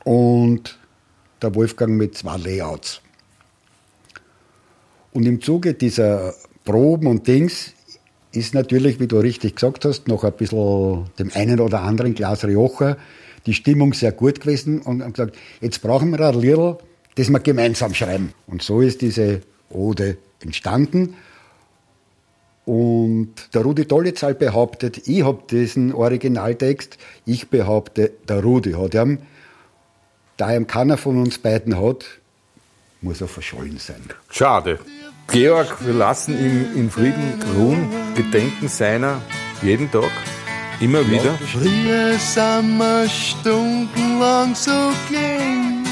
und 0.04 0.78
der 1.42 1.54
Wolfgang 1.54 1.96
mit 1.96 2.16
zwei 2.16 2.36
Layouts. 2.36 3.00
Und 5.12 5.26
im 5.26 5.40
Zuge 5.42 5.74
dieser 5.74 6.34
Proben 6.64 7.06
und 7.06 7.26
Dings 7.26 7.74
ist 8.32 8.54
natürlich, 8.54 8.98
wie 8.98 9.06
du 9.06 9.18
richtig 9.18 9.56
gesagt 9.56 9.84
hast, 9.84 10.08
noch 10.08 10.24
ein 10.24 10.32
bisschen 10.32 11.06
dem 11.18 11.30
einen 11.34 11.60
oder 11.60 11.82
anderen 11.82 12.14
Glas 12.14 12.44
Rioja 12.44 12.96
die 13.46 13.54
Stimmung 13.54 13.92
sehr 13.92 14.12
gut 14.12 14.40
gewesen 14.40 14.80
und 14.80 15.02
haben 15.02 15.12
gesagt, 15.12 15.36
jetzt 15.60 15.82
brauchen 15.82 16.10
wir 16.10 16.20
ein 16.20 16.40
Lied, 16.40 16.76
das 17.16 17.28
wir 17.28 17.40
gemeinsam 17.40 17.92
schreiben. 17.94 18.32
Und 18.46 18.62
so 18.62 18.80
ist 18.80 19.00
diese 19.00 19.42
Ode 19.70 20.16
entstanden. 20.40 21.16
Und 22.64 23.34
der 23.54 23.62
Rudi 23.62 23.86
Dollezahl 23.86 24.34
behauptet, 24.34 25.08
ich 25.08 25.24
habe 25.24 25.42
diesen 25.50 25.92
Originaltext, 25.92 26.96
ich 27.26 27.48
behaupte, 27.48 28.12
der 28.28 28.42
Rudi 28.42 28.72
hat 28.72 28.94
ihn. 28.94 29.18
Da 30.42 30.52
ihm 30.52 30.66
keiner 30.66 30.98
von 30.98 31.18
uns 31.18 31.38
beiden 31.38 31.80
hat, 31.80 32.04
muss 33.00 33.20
er 33.20 33.28
verschollen 33.28 33.78
sein. 33.78 34.02
Schade. 34.28 34.80
Georg, 35.28 35.86
wir 35.86 35.94
lassen 35.94 36.36
ihm 36.36 36.66
in 36.74 36.90
Frieden 36.90 37.40
ruhen, 37.54 37.88
gedenken 38.16 38.66
seiner 38.66 39.22
jeden 39.62 39.88
Tag, 39.92 40.10
immer 40.80 41.08
wieder. 41.08 41.34
Früher 41.52 42.18
sind 42.18 42.76
wir 42.76 43.08
stundenlang 43.08 44.52
so 44.56 44.90
klein. 45.06 45.86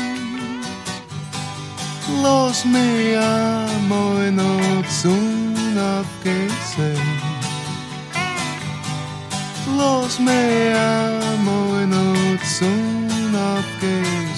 Lass 2.21 2.65
mich 2.65 3.17
einmal 3.17 4.33
noch 4.33 4.85
zum 5.01 5.55
Abgehen 5.79 6.51
sein. 6.77 7.21
Lass 9.79 10.19
mich 10.19 10.75
einmal 10.75 11.87
noch 11.87 12.43
zum 12.59 13.33
Abgehen 13.33 14.03
sein. 14.03 14.30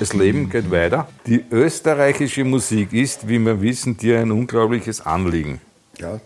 Das 0.00 0.12
Leben 0.12 0.48
geht 0.48 0.70
weiter. 0.70 1.08
Die 1.26 1.44
österreichische 1.50 2.44
Musik 2.44 2.92
ist, 2.92 3.28
wie 3.28 3.38
wir 3.40 3.60
wissen, 3.60 3.96
dir 3.96 4.20
ein 4.20 4.30
unglaubliches 4.30 5.00
Anliegen. 5.00 5.60
Ja. 5.98 6.20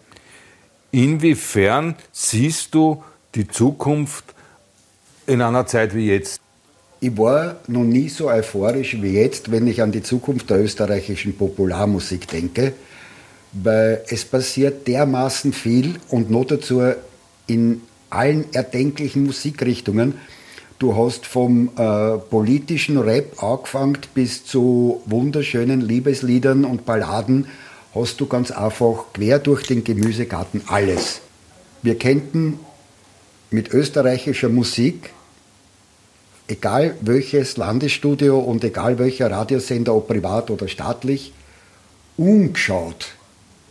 Inwiefern 0.91 1.95
siehst 2.13 2.75
du 2.75 3.03
die 3.35 3.49
Zukunft 3.49 4.35
in 5.27 5.41
einer 5.41 5.67
Zeit 5.67 5.95
wie 5.95 6.09
jetzt? 6.09 6.41
Ich 7.01 7.17
war 7.17 7.57
noch 7.67 7.85
nie 7.85 8.09
so 8.11 8.29
euphorisch 8.29 9.01
wie 9.01 9.13
jetzt, 9.13 9.51
wenn 9.51 9.67
ich 9.67 9.81
an 9.81 9.91
die 9.91 10.03
Zukunft 10.03 10.51
der 10.51 10.63
österreichischen 10.63 11.35
Popularmusik 11.37 12.29
denke, 12.29 12.75
weil 13.53 14.03
es 14.09 14.25
passiert 14.25 14.87
dermaßen 14.87 15.53
viel 15.53 15.95
und 16.11 16.31
noch 16.31 16.45
dazu 16.45 16.83
in 17.47 17.81
allen 18.11 18.53
erdenklichen 18.53 19.25
Musikrichtungen. 19.25 20.15
Du 20.83 20.97
hast 20.97 21.27
vom 21.27 21.71
äh, 21.77 22.19
politischen 22.19 22.99
Rap 22.99 23.41
angefangen 23.41 23.99
bis 24.15 24.45
zu 24.45 25.01
wunderschönen 25.07 25.81
Liebesliedern 25.81 26.65
und 26.65 26.85
Balladen, 26.85 27.47
hast 27.95 28.21
du 28.21 28.27
ganz 28.27 28.51
einfach 28.51 29.05
quer 29.13 29.39
durch 29.39 29.63
den 29.65 29.85
Gemüsegarten 29.85 30.63
alles. 30.67 31.21
Wir 31.83 31.97
könnten 31.97 32.59
mit 33.53 33.73
österreichischer 33.73 34.49
Musik 34.49 35.11
egal 36.49 36.97
welches 37.01 37.57
Landesstudio 37.57 38.41
und 38.41 38.65
egal 38.65 38.99
welcher 38.99 39.31
Radiosender, 39.31 39.95
ob 39.95 40.09
privat 40.09 40.51
oder 40.51 40.67
staatlich, 40.67 41.33
umgeschaut 42.17 43.15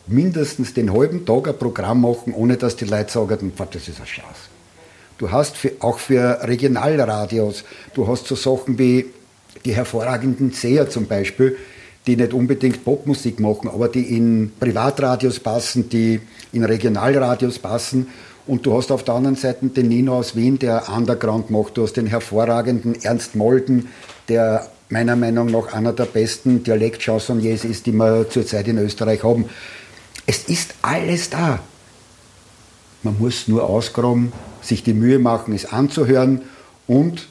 mindestens 0.08 0.74
den 0.74 0.94
halben 0.94 1.26
Tag 1.26 1.50
ein 1.50 1.58
Programm 1.58 2.04
machen, 2.04 2.34
ohne 2.34 2.56
dass 2.56 2.78
die 2.78 2.86
Leute 2.86 3.12
sagen, 3.12 3.52
"Pf, 3.52 3.68
das 3.70 3.90
ist 3.90 4.00
ein 4.00 4.08
Schatz. 4.08 4.51
Du 5.22 5.30
hast 5.30 5.56
für, 5.56 5.74
auch 5.82 6.00
für 6.00 6.40
Regionalradios, 6.42 7.64
du 7.94 8.08
hast 8.08 8.26
so 8.26 8.34
Sachen 8.34 8.80
wie 8.80 9.06
die 9.64 9.76
hervorragenden 9.76 10.52
Seher 10.52 10.90
zum 10.90 11.06
Beispiel, 11.06 11.58
die 12.08 12.16
nicht 12.16 12.34
unbedingt 12.34 12.84
Popmusik 12.84 13.40
machen, 13.40 13.70
aber 13.70 13.88
die 13.88 14.18
in 14.18 14.52
Privatradios 14.60 15.40
passen, 15.40 15.90
die 15.90 16.22
in 16.54 16.64
Regionalradios 16.64 17.60
passen. 17.60 18.08
Und 18.48 18.66
du 18.66 18.76
hast 18.76 18.92
auf 18.92 19.04
der 19.04 19.14
anderen 19.14 19.36
Seite 19.36 19.68
den 19.68 19.90
Nino 19.90 20.18
aus 20.18 20.36
Wien, 20.36 20.58
der 20.58 20.90
Underground 20.90 21.52
macht. 21.52 21.78
Du 21.78 21.84
hast 21.84 21.98
den 21.98 22.08
hervorragenden 22.08 23.00
Ernst 23.04 23.36
Molden, 23.36 23.90
der 24.28 24.72
meiner 24.90 25.16
Meinung 25.16 25.52
nach 25.52 25.72
einer 25.72 25.94
der 25.94 26.06
besten 26.06 26.64
Dialektchansonniers 26.64 27.64
ist, 27.64 27.86
die 27.86 27.92
wir 27.92 28.28
zurzeit 28.28 28.68
in 28.68 28.80
Österreich 28.80 29.24
haben. 29.24 29.46
Es 30.26 30.46
ist 30.46 30.74
alles 30.82 31.30
da. 31.30 31.60
Man 33.04 33.20
muss 33.20 33.48
nur 33.48 33.70
ausgraben, 33.70 34.34
sich 34.62 34.84
die 34.84 34.94
Mühe 34.94 35.20
machen, 35.20 35.54
es 35.54 35.66
anzuhören 35.66 36.42
und 36.88 37.28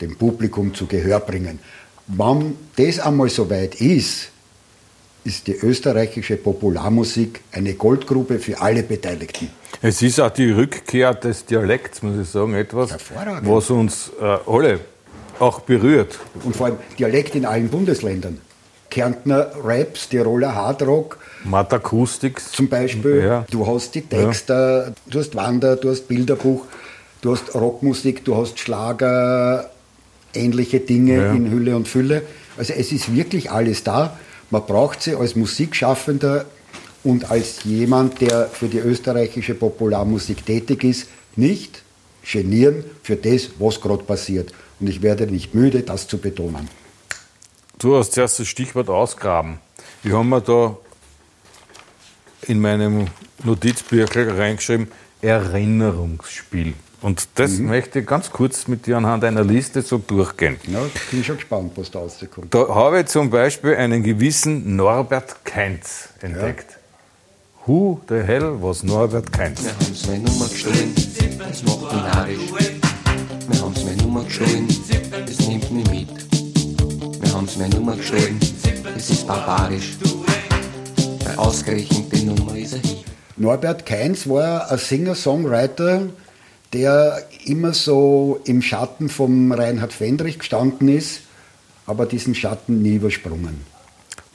dem 0.00 0.16
Publikum 0.16 0.74
zu 0.74 0.86
Gehör 0.86 1.20
bringen. 1.20 1.58
Wenn 2.06 2.56
das 2.76 3.00
einmal 3.00 3.28
so 3.28 3.50
weit 3.50 3.80
ist, 3.80 4.30
ist 5.24 5.46
die 5.46 5.56
österreichische 5.56 6.36
Popularmusik 6.36 7.40
eine 7.52 7.74
Goldgrube 7.74 8.38
für 8.38 8.60
alle 8.60 8.82
Beteiligten. 8.82 9.50
Es 9.82 10.00
ist 10.02 10.20
auch 10.20 10.30
die 10.30 10.50
Rückkehr 10.50 11.14
des 11.14 11.44
Dialekts, 11.44 12.02
muss 12.02 12.18
ich 12.18 12.28
sagen, 12.28 12.54
etwas, 12.54 12.96
was 13.42 13.70
uns 13.70 14.10
äh, 14.20 14.24
alle 14.24 14.80
auch 15.38 15.60
berührt. 15.60 16.18
Und 16.44 16.56
vor 16.56 16.66
allem 16.66 16.78
Dialekt 16.98 17.34
in 17.34 17.44
allen 17.44 17.68
Bundesländern. 17.68 18.40
Kärntner 18.90 19.50
Raps, 19.62 20.08
Tiroler 20.08 20.54
Hardrock 20.54 21.18
Matakustics. 21.44 22.52
zum 22.52 22.68
Beispiel. 22.68 23.22
Ja. 23.24 23.44
Du 23.50 23.66
hast 23.66 23.94
die 23.94 24.02
Texte, 24.02 24.94
du 25.06 25.18
hast 25.18 25.34
Wander, 25.34 25.76
du 25.76 25.90
hast 25.90 26.08
Bilderbuch, 26.08 26.64
du 27.20 27.32
hast 27.32 27.54
Rockmusik, 27.54 28.24
du 28.24 28.36
hast 28.36 28.58
Schlager, 28.58 29.70
ähnliche 30.34 30.80
Dinge 30.80 31.16
Ja. 31.16 31.32
in 31.32 31.50
Hülle 31.50 31.76
und 31.76 31.88
Fülle. 31.88 32.22
Also 32.56 32.72
es 32.72 32.92
ist 32.92 33.14
wirklich 33.14 33.50
alles 33.50 33.84
da. 33.84 34.16
Man 34.50 34.64
braucht 34.66 35.02
sie 35.02 35.14
als 35.14 35.36
Musikschaffender 35.36 36.44
und 37.04 37.30
als 37.30 37.64
jemand, 37.64 38.20
der 38.20 38.46
für 38.48 38.66
die 38.68 38.78
österreichische 38.78 39.54
Popularmusik 39.54 40.44
tätig 40.44 40.84
ist, 40.84 41.08
nicht 41.36 41.82
genieren 42.30 42.84
für 43.02 43.16
das, 43.16 43.50
was 43.58 43.80
gerade 43.80 44.02
passiert. 44.02 44.52
Und 44.80 44.88
ich 44.88 45.02
werde 45.02 45.26
nicht 45.26 45.54
müde, 45.54 45.82
das 45.82 46.08
zu 46.08 46.18
betonen. 46.18 46.68
Du 47.78 47.96
hast 47.96 48.12
zuerst 48.12 48.40
das 48.40 48.48
Stichwort 48.48 48.88
ausgraben. 48.88 49.58
Ich 50.02 50.12
habe 50.12 50.24
mir 50.24 50.40
da 50.40 50.76
in 52.42 52.60
meinem 52.60 53.06
Notizbüchlein 53.44 54.30
reingeschrieben, 54.30 54.88
Erinnerungsspiel. 55.22 56.74
Und 57.00 57.28
das 57.36 57.52
Mhm. 57.58 57.66
möchte 57.68 58.00
ich 58.00 58.06
ganz 58.06 58.30
kurz 58.30 58.66
mit 58.66 58.86
dir 58.86 58.96
anhand 58.96 59.22
einer 59.22 59.44
Liste 59.44 59.82
so 59.82 59.98
durchgehen. 59.98 60.56
Ja, 60.66 60.80
bin 61.12 61.22
schon 61.22 61.36
gespannt, 61.36 61.72
was 61.76 61.90
da 61.92 62.00
rauskommt. 62.00 62.52
Da 62.52 62.66
habe 62.68 63.00
ich 63.00 63.06
zum 63.06 63.30
Beispiel 63.30 63.76
einen 63.76 64.02
gewissen 64.02 64.74
Norbert 64.74 65.44
Keinz 65.44 66.08
entdeckt. 66.20 66.76
Who 67.66 68.00
the 68.08 68.16
hell 68.22 68.56
was 68.60 68.82
Norbert 68.82 69.30
Keinz? 69.32 69.62
Wir 69.62 69.72
haben's 69.74 70.06
meine 70.06 70.24
Nummer 70.24 70.48
gestohlen, 70.48 70.94
es 71.50 71.62
macht 71.62 71.82
mich 71.82 71.92
narrisch. 71.92 72.50
Wir 73.48 73.60
haben's 73.60 73.84
meine 73.84 74.02
Nummer 74.02 74.24
gestohlen, 74.24 74.66
es 75.28 75.46
nimmt 75.46 75.70
mich 75.70 75.90
mit. 75.90 76.08
Wir 77.22 77.32
haben's 77.32 77.56
meine 77.58 77.74
Nummer 77.76 77.94
gestohlen, 77.94 78.40
es 78.96 79.10
ist 79.10 79.26
barbarisch. 79.26 79.98
Weil 81.28 81.36
ausgerechnet 81.38 82.12
die 82.12 82.24
Nummer 82.24 82.56
ist 82.56 82.74
Hit. 82.74 83.04
Norbert 83.36 83.86
Keinz 83.86 84.26
war 84.28 84.70
ein 84.70 84.78
Singer-Songwriter, 84.78 86.08
der 86.72 87.22
immer 87.44 87.72
so 87.72 88.40
im 88.44 88.62
Schatten 88.62 89.08
vom 89.08 89.52
Reinhard 89.52 89.92
Fendrich 89.92 90.38
gestanden 90.38 90.88
ist, 90.88 91.20
aber 91.86 92.06
diesen 92.06 92.34
Schatten 92.34 92.82
nie 92.82 92.96
übersprungen. 92.96 93.64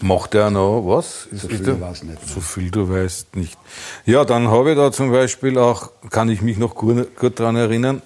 Macht 0.01 0.35
er 0.35 0.49
noch 0.51 0.81
was? 0.85 1.27
Ist, 1.31 1.41
So 1.43 1.47
ist 1.49 1.57
viel 1.57 1.67
er- 1.69 1.81
weiß 1.81 1.97
ich 1.97 2.03
nicht. 2.09 2.29
So 2.29 2.41
viel 2.41 2.71
du 2.71 2.89
weißt 2.89 3.35
nicht. 3.35 3.57
Ja, 4.05 4.25
dann 4.25 4.49
habe 4.49 4.71
ich 4.71 4.77
da 4.77 4.91
zum 4.91 5.11
Beispiel 5.11 5.57
auch, 5.57 5.91
kann 6.09 6.29
ich 6.29 6.41
mich 6.41 6.57
noch 6.57 6.75
gut, 6.75 7.15
gut 7.15 7.39
daran 7.39 7.55
erinnern, 7.55 8.01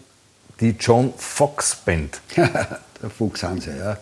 die 0.59 0.75
John 0.79 1.13
Fox 1.17 1.75
Band. 1.75 2.19
Der 2.35 3.09
Fuchs 3.15 3.43
Hanse, 3.43 3.75
ja. 3.77 3.97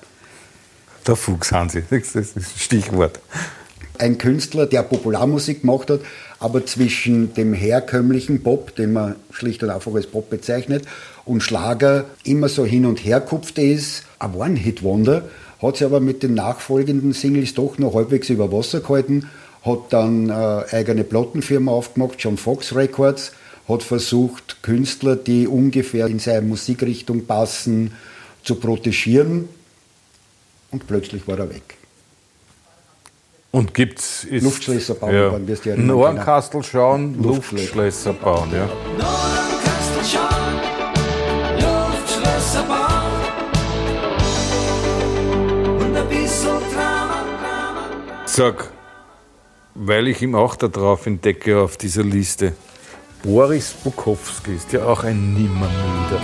Der 1.05 1.15
Fuchs 1.17 1.51
Hansi, 1.51 1.83
das 1.89 2.15
ist 2.15 2.37
ein 2.37 2.45
Stichwort. 2.57 3.19
Ein 3.99 4.17
Künstler, 4.17 4.65
der 4.65 4.83
Popularmusik 4.83 5.61
gemacht 5.61 5.89
hat, 5.89 6.01
aber 6.39 6.65
zwischen 6.65 7.33
dem 7.33 7.53
herkömmlichen 7.53 8.43
Pop, 8.43 8.75
den 8.75 8.93
man 8.93 9.15
schlicht 9.31 9.63
und 9.63 9.69
einfach 9.69 9.93
als 9.93 10.07
Pop 10.07 10.29
bezeichnet, 10.29 10.85
und 11.25 11.41
Schlager 11.41 12.05
immer 12.23 12.49
so 12.49 12.65
hin 12.65 12.85
und 12.85 13.03
her 13.03 13.21
kupft 13.21 13.57
ist, 13.57 14.03
ein 14.19 14.35
One-Hit-Wonder, 14.35 15.23
hat 15.61 15.77
sich 15.77 15.85
aber 15.85 15.99
mit 15.99 16.23
den 16.23 16.33
nachfolgenden 16.33 17.13
Singles 17.13 17.53
doch 17.53 17.77
noch 17.77 17.95
halbwegs 17.95 18.29
über 18.29 18.51
Wasser 18.51 18.81
gehalten, 18.81 19.29
hat 19.63 19.79
dann 19.89 20.29
äh, 20.29 20.33
eigene 20.71 21.03
Plattenfirma 21.03 21.71
aufgemacht, 21.71 22.15
John 22.19 22.37
Fox 22.37 22.75
Records, 22.75 23.31
hat 23.67 23.81
versucht, 23.81 24.61
Künstler, 24.61 25.15
die 25.15 25.47
ungefähr 25.47 26.07
in 26.07 26.19
seine 26.19 26.41
Musikrichtung 26.41 27.25
passen, 27.25 27.93
zu 28.43 28.55
protegieren 28.55 29.49
und 30.69 30.85
plötzlich 30.87 31.27
war 31.27 31.39
er 31.39 31.49
weg. 31.49 31.77
Und 33.55 33.73
gibt's 33.73 34.25
ist, 34.25 34.43
Luftschlösser 34.43 34.95
bauen, 34.95 35.15
ja. 35.15 35.31
wann 35.31 35.47
wirst 35.47 35.63
du 35.63 35.69
erinnern, 35.69 35.87
Nornkastel 35.87 36.61
schauen, 36.61 37.23
Luftschlösser. 37.23 37.63
Luftschlösser 37.63 38.11
bauen, 38.11 38.49
ja. 38.51 38.65
Nordenkastel 38.97 40.03
schauen, 40.03 40.59
Luftschlösser 41.61 42.63
bauen 42.63 43.21
und 45.79 45.95
ein 45.95 46.07
bisschen 46.09 46.49
Drama. 46.73 47.89
Sag, 48.25 48.71
weil 49.73 50.09
ich 50.09 50.21
ihm 50.21 50.35
auch 50.35 50.57
da 50.57 50.67
drauf 50.67 51.05
entdecke 51.05 51.57
auf 51.57 51.77
dieser 51.77 52.03
Liste. 52.03 52.51
Boris 53.23 53.71
Bukowski 53.71 54.53
ist 54.53 54.73
ja 54.73 54.83
auch 54.83 55.05
ein 55.05 55.33
Nimmermüder. 55.33 56.19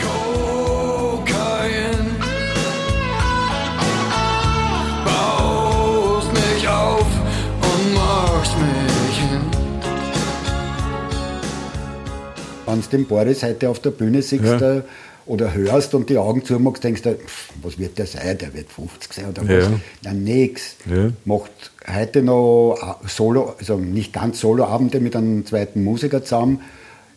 Wenn 12.72 12.82
du 12.82 12.88
den 12.90 13.06
Boris 13.06 13.44
heute 13.44 13.70
auf 13.70 13.80
der 13.80 13.92
Bühne 13.92 14.22
siehst, 14.22 14.44
Ja. 14.44 14.58
da 14.58 14.84
oder 15.28 15.54
hörst 15.54 15.94
und 15.94 16.10
die 16.10 16.18
Augen 16.18 16.44
zumachst, 16.44 16.84
denkst 16.84 17.04
du, 17.04 17.14
pff, 17.16 17.50
was 17.62 17.78
wird 17.78 17.98
der 17.98 18.08
sein? 18.08 18.38
Der 18.38 18.54
wird 18.54 18.72
50 18.72 19.14
sein 19.14 19.26
oder 19.30 19.44
Ja. 19.44 19.66
was? 19.72 19.80
Na, 20.04 20.14
nix. 20.14 20.76
Ja. 20.90 21.12
Macht 21.26 21.52
heute 21.88 22.22
noch 22.24 22.76
äh, 23.04 23.08
Solo, 23.08 23.54
also 23.60 23.78
nicht 23.78 24.14
ganz 24.14 24.40
Soloabende 24.40 25.00
mit 25.00 25.16
einem 25.16 25.46
zweiten 25.46 25.84
Musiker 25.84 26.24
zusammen, 26.24 26.62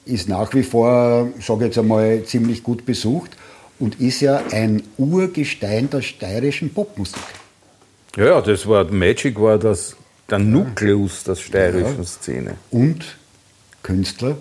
ist 0.04 0.28
nach 0.28 0.52
wie 0.54 0.62
vor, 0.62 1.28
sage 1.40 1.60
ich 1.60 1.66
jetzt 1.68 1.78
einmal, 1.78 2.22
ziemlich 2.24 2.62
gut 2.62 2.84
besucht 2.84 3.30
und 3.78 4.00
ist 4.00 4.20
ja 4.20 4.42
ein 4.50 4.82
Urgestein 4.98 5.88
der 5.88 6.02
steirischen 6.02 6.74
Popmusik. 6.74 7.22
Ja, 8.16 8.26
ja, 8.26 8.40
das 8.42 8.66
war, 8.68 8.84
Magic 8.92 9.40
war 9.40 9.58
das, 9.58 9.96
der 10.30 10.38
Nukleus 10.40 11.24
der 11.24 11.36
steirischen 11.36 12.04
Szene. 12.04 12.54
Und 12.70 13.16
Künstler 13.82 14.36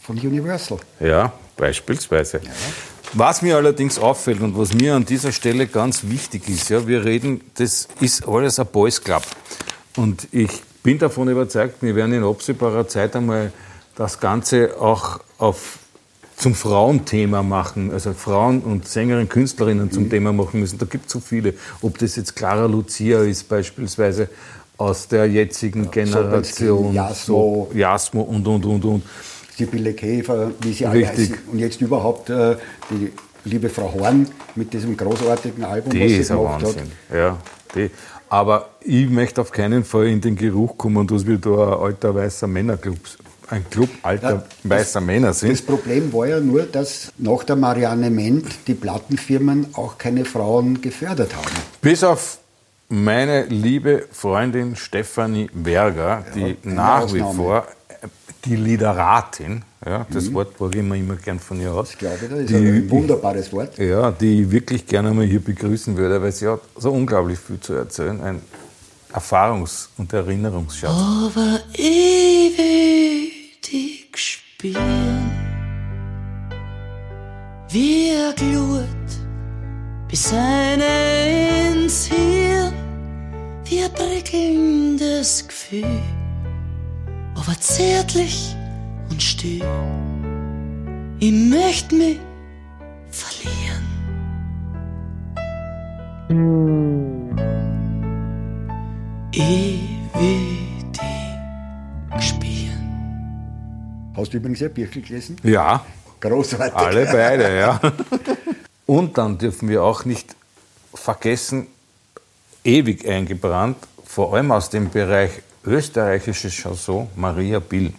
von 0.00 0.18
Universal. 0.18 0.78
Ja, 0.98 1.32
beispielsweise. 1.56 2.40
Was 3.12 3.42
mir 3.42 3.56
allerdings 3.56 3.98
auffällt 3.98 4.40
und 4.40 4.56
was 4.56 4.72
mir 4.72 4.94
an 4.94 5.04
dieser 5.04 5.32
Stelle 5.32 5.66
ganz 5.66 6.04
wichtig 6.04 6.48
ist, 6.48 6.70
ja, 6.70 6.86
wir 6.86 7.04
reden, 7.04 7.40
das 7.54 7.88
ist 8.00 8.26
alles 8.26 8.58
ein 8.60 8.66
Boys 8.66 9.02
Club. 9.02 9.22
Und 9.96 10.28
ich 10.30 10.62
bin 10.82 10.98
davon 10.98 11.28
überzeugt, 11.28 11.82
wir 11.82 11.96
werden 11.96 12.12
in 12.14 12.22
absehbarer 12.22 12.86
Zeit 12.86 13.16
einmal 13.16 13.52
das 13.96 14.20
Ganze 14.20 14.80
auch 14.80 15.20
auf, 15.38 15.78
zum 16.36 16.54
Frauenthema 16.54 17.42
machen, 17.42 17.90
also 17.90 18.12
Frauen 18.14 18.60
und 18.60 18.86
Sängerinnen, 18.86 19.28
Künstlerinnen 19.28 19.90
zum 19.90 20.08
Thema 20.08 20.32
machen 20.32 20.60
müssen. 20.60 20.78
Da 20.78 20.86
gibt 20.86 21.06
es 21.06 21.12
so 21.12 21.20
viele. 21.20 21.54
Ob 21.82 21.98
das 21.98 22.16
jetzt 22.16 22.34
Clara 22.34 22.66
Lucia 22.66 23.22
ist 23.22 23.48
beispielsweise 23.48 24.30
aus 24.78 25.08
der 25.08 25.26
jetzigen 25.26 25.90
Generation, 25.90 26.94
Jasmo. 26.94 27.68
so, 27.70 27.76
Jasmo 27.76 28.22
und, 28.22 28.46
und, 28.46 28.64
und, 28.64 28.84
und. 28.84 29.02
Sibylle 29.56 29.92
Käfer, 29.94 30.50
wie 30.60 30.72
sie 30.72 30.86
alle 30.86 31.00
Richtig. 31.00 31.30
heißen. 31.32 31.38
Und 31.52 31.58
jetzt 31.58 31.80
überhaupt 31.80 32.30
äh, 32.30 32.56
die 32.90 33.12
liebe 33.44 33.68
Frau 33.68 33.92
Horn 33.92 34.26
mit 34.54 34.72
diesem 34.72 34.96
großartigen 34.96 35.64
Album, 35.64 35.90
Die 35.92 36.00
was 36.00 36.08
sie 36.10 36.16
ist 36.18 36.28
gemacht 36.28 36.54
hat. 36.62 36.62
Wahnsinn. 36.62 36.92
Ja, 37.12 37.38
die. 37.74 37.90
Aber 38.28 38.68
ich 38.80 39.08
möchte 39.10 39.40
auf 39.40 39.50
keinen 39.50 39.84
Fall 39.84 40.06
in 40.06 40.20
den 40.20 40.36
Geruch 40.36 40.78
kommen, 40.78 41.06
dass 41.06 41.26
wir 41.26 41.38
da 41.38 41.50
ein 41.76 41.80
alter 41.82 42.14
weißer 42.14 42.46
Männerclub, 42.46 42.96
ein 43.48 43.68
Club 43.68 43.88
alter 44.02 44.30
Ja, 44.30 44.44
weißer 44.62 45.00
Männer 45.00 45.28
Das 45.28 45.40
sind. 45.40 45.66
Problem 45.66 46.12
war 46.12 46.28
ja 46.28 46.38
nur, 46.38 46.62
dass 46.62 47.12
nach 47.18 47.42
der 47.42 47.56
Marianne 47.56 48.08
Ment 48.08 48.46
die 48.68 48.74
Plattenfirmen 48.74 49.66
auch 49.72 49.98
keine 49.98 50.24
Frauen 50.24 50.80
gefördert 50.80 51.34
haben. 51.34 51.48
Bis 51.82 52.04
auf 52.04 52.38
meine 52.88 53.44
liebe 53.46 54.06
Freundin 54.12 54.76
Stefanie 54.76 55.48
Berger, 55.52 56.24
die 56.34 56.56
nach 56.62 57.12
wie 57.12 57.22
Ausnahme. 57.22 57.34
vor 57.34 57.58
äh, 57.58 57.62
die 58.44 58.56
Lideratin, 58.56 59.62
ja, 59.84 60.06
das 60.10 60.32
Wort 60.32 60.60
war 60.60 60.72
immer 60.74 60.94
immer 60.94 61.16
gern 61.16 61.38
von 61.38 61.60
ihr 61.60 61.72
aus. 61.72 61.90
Ich 61.92 61.98
glaube, 61.98 62.18
das 62.28 62.38
ist 62.40 62.50
die, 62.50 62.56
ein 62.56 62.90
wunderbares 62.90 63.52
Wort. 63.52 63.78
Ja, 63.78 64.10
die 64.10 64.42
ich 64.42 64.50
wirklich 64.50 64.86
gerne 64.86 65.12
mal 65.12 65.24
hier 65.24 65.40
begrüßen 65.40 65.96
würde, 65.96 66.20
weil 66.22 66.32
sie 66.32 66.48
hat 66.48 66.60
so 66.76 66.90
unglaublich 66.92 67.38
viel 67.38 67.60
zu 67.60 67.74
erzählen. 67.74 68.20
Ein 68.20 68.40
Erfahrungs- 69.12 69.88
und 69.96 70.12
Erinnerungsschatz. 70.12 70.90
aber 70.90 71.60
ewig 71.74 73.30
spielen. 74.60 75.30
Wie 77.70 78.10
er 78.10 78.32
glut, 78.34 78.86
bis 80.08 80.32
eine 80.32 81.72
ins 81.72 82.06
Hirn, 82.06 82.72
wie 83.64 83.82
ein 83.82 83.92
prickelndes 83.92 85.46
Gefühl, 85.46 86.00
aber 87.40 87.58
zärtlich 87.58 88.54
und 89.10 89.22
still. 89.22 89.64
Ich 91.20 91.32
möcht 91.32 91.90
mich 91.92 92.18
verlieren. 93.10 93.86
Ewig 99.32 101.00
spielen. 102.20 104.12
Hast 104.16 104.32
du 104.32 104.36
übrigens 104.36 104.62
ein 104.62 104.72
Birkel 104.74 105.02
gelesen? 105.02 105.36
Ja, 105.42 105.84
Großartig. 106.20 106.76
alle 106.76 107.06
beide, 107.06 107.58
ja. 107.58 107.80
Und 108.86 109.16
dann 109.16 109.38
dürfen 109.38 109.68
wir 109.68 109.82
auch 109.82 110.04
nicht 110.04 110.36
vergessen, 110.92 111.68
ewig 112.64 113.08
eingebrannt, 113.08 113.76
vor 114.04 114.34
allem 114.34 114.52
aus 114.52 114.68
dem 114.68 114.90
Bereich 114.90 115.30
österreichische 115.64 116.48
Chanson, 116.50 117.08
Maria 117.16 117.58
Bill. 117.58 117.92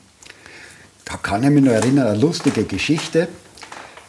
Da 1.05 1.17
kann 1.17 1.43
ich 1.43 1.49
mich 1.49 1.63
noch 1.63 1.71
erinnern, 1.73 2.07
eine 2.07 2.17
lustige 2.17 2.63
Geschichte. 2.63 3.27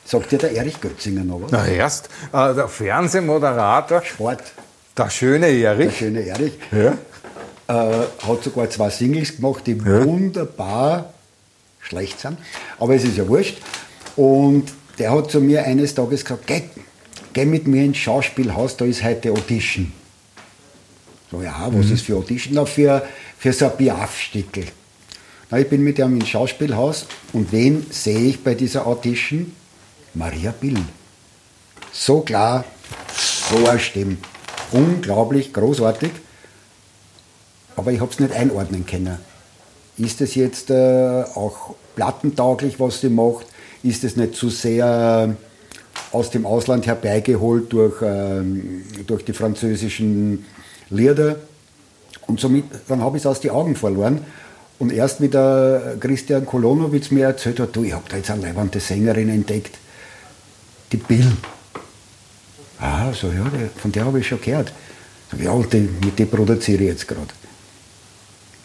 Sagt 0.05 0.33
dir 0.33 0.39
der 0.39 0.53
Erich 0.53 0.81
Götzinger 0.81 1.25
noch 1.25 1.43
was? 1.43 1.53
Na 1.53 1.67
erst, 1.67 2.09
äh, 2.33 2.55
der 2.55 2.69
Fernsehmoderator, 2.69 4.03
Sport, 4.03 4.43
der 4.97 5.11
schöne 5.11 5.47
der 5.47 5.73
Erich. 5.73 5.97
schöne 5.97 6.23
Erich, 6.27 6.53
Ja. 6.73 6.93
äh, 7.69 8.07
hat 8.27 8.43
sogar 8.45 8.69
zwei 8.71 8.91
Singles 8.91 9.37
gemacht, 9.37 9.67
die 9.67 9.83
wunderbar 9.85 11.13
schlecht 11.81 12.21
sind. 12.21 12.39
Aber 12.79 12.95
es 12.95 13.05
ist 13.05 13.17
ja 13.17 13.27
wurscht. 13.29 13.59
Und 14.17 14.67
der 14.99 15.13
hat 15.13 15.31
zu 15.31 15.41
mir 15.41 15.65
eines 15.65 15.95
Tages 15.95 16.25
gesagt, 16.25 16.47
geh, 16.47 16.63
geh 17.33 17.45
mit 17.45 17.67
mir 17.67 17.85
ins 17.85 17.97
Schauspielhaus, 17.99 18.77
da 18.77 18.85
ist 18.85 19.03
heute 19.03 19.31
Audition. 19.33 19.93
So, 21.31 21.41
ja, 21.41 21.69
was 21.71 21.91
ist 21.91 22.03
für 22.05 22.17
Audition? 22.17 22.55
Na, 22.55 22.67
für, 22.67 23.03
für 23.43 23.53
so 23.53 23.65
ein 23.65 23.77
Piaf-Stickel. 23.77 24.67
Ich 25.57 25.69
bin 25.69 25.83
mit 25.83 25.99
ihm 25.99 26.15
ins 26.15 26.29
Schauspielhaus 26.29 27.07
und 27.33 27.51
wen 27.51 27.85
sehe 27.91 28.21
ich 28.21 28.45
bei 28.45 28.55
dieser 28.55 28.87
Audition? 28.87 29.53
Maria 30.15 30.55
Bill. 30.59 30.79
So 31.91 32.21
klar, 32.21 32.65
so 33.51 33.67
eine 33.67 33.81
Stimme. 33.81 34.19
Unglaublich, 34.71 35.53
großartig. 35.53 36.13
Aber 37.75 37.91
ich 37.91 38.01
habe 38.01 38.13
es 38.13 38.21
nicht 38.21 38.33
einordnen 38.33 38.87
können. 38.87 39.19
Ist 39.99 40.21
es 40.21 40.37
jetzt 40.37 40.71
äh, 40.71 41.25
auch 41.35 41.75
plattentauglich, 41.97 42.79
was 42.79 43.01
sie 43.01 43.09
macht? 43.09 43.47
Ist 43.83 44.05
es 44.05 44.15
nicht 44.15 44.37
zu 44.37 44.51
sehr 44.51 45.35
äh, 45.35 46.17
aus 46.17 46.31
dem 46.31 46.47
Ausland 46.47 46.87
herbeigeholt 46.87 47.73
durch, 47.73 48.03
ähm, 48.03 48.85
durch 49.05 49.25
die 49.25 49.33
französischen 49.33 50.47
Lieder? 50.91 51.41
Und 52.33 52.41
somit, 52.41 52.65
dann 52.89 53.03
habe 53.03 53.19
ich 53.19 53.25
es 53.25 53.27
aus 53.27 53.41
den 53.41 53.51
Augen 53.51 53.77
verloren. 53.77 54.25
Und 54.79 54.91
erst 54.91 55.21
wie 55.21 55.29
der 55.29 55.97
Christian 56.01 56.47
Kolonowitz 56.47 57.11
mir 57.11 57.27
erzählt 57.27 57.61
hat, 57.61 57.77
du, 57.77 57.85
ich 57.85 57.93
habe 57.93 58.05
da 58.09 58.17
jetzt 58.17 58.31
eine 58.31 58.41
leibende 58.41 58.81
Sängerin 58.81 59.29
entdeckt, 59.29 59.77
die 60.91 60.97
Bill. 60.97 61.31
Ah, 62.81 63.13
so, 63.13 63.27
ja, 63.27 63.45
von 63.77 63.93
der 63.93 64.07
habe 64.07 64.21
ich 64.21 64.27
schon 64.27 64.41
gehört. 64.41 64.73
Ja, 65.39 65.51
und 65.51 65.71
die, 65.75 65.87
mit 66.03 66.19
der 66.19 66.25
produziere 66.25 66.85
ich 66.85 66.89
jetzt 66.89 67.07
gerade. 67.07 67.29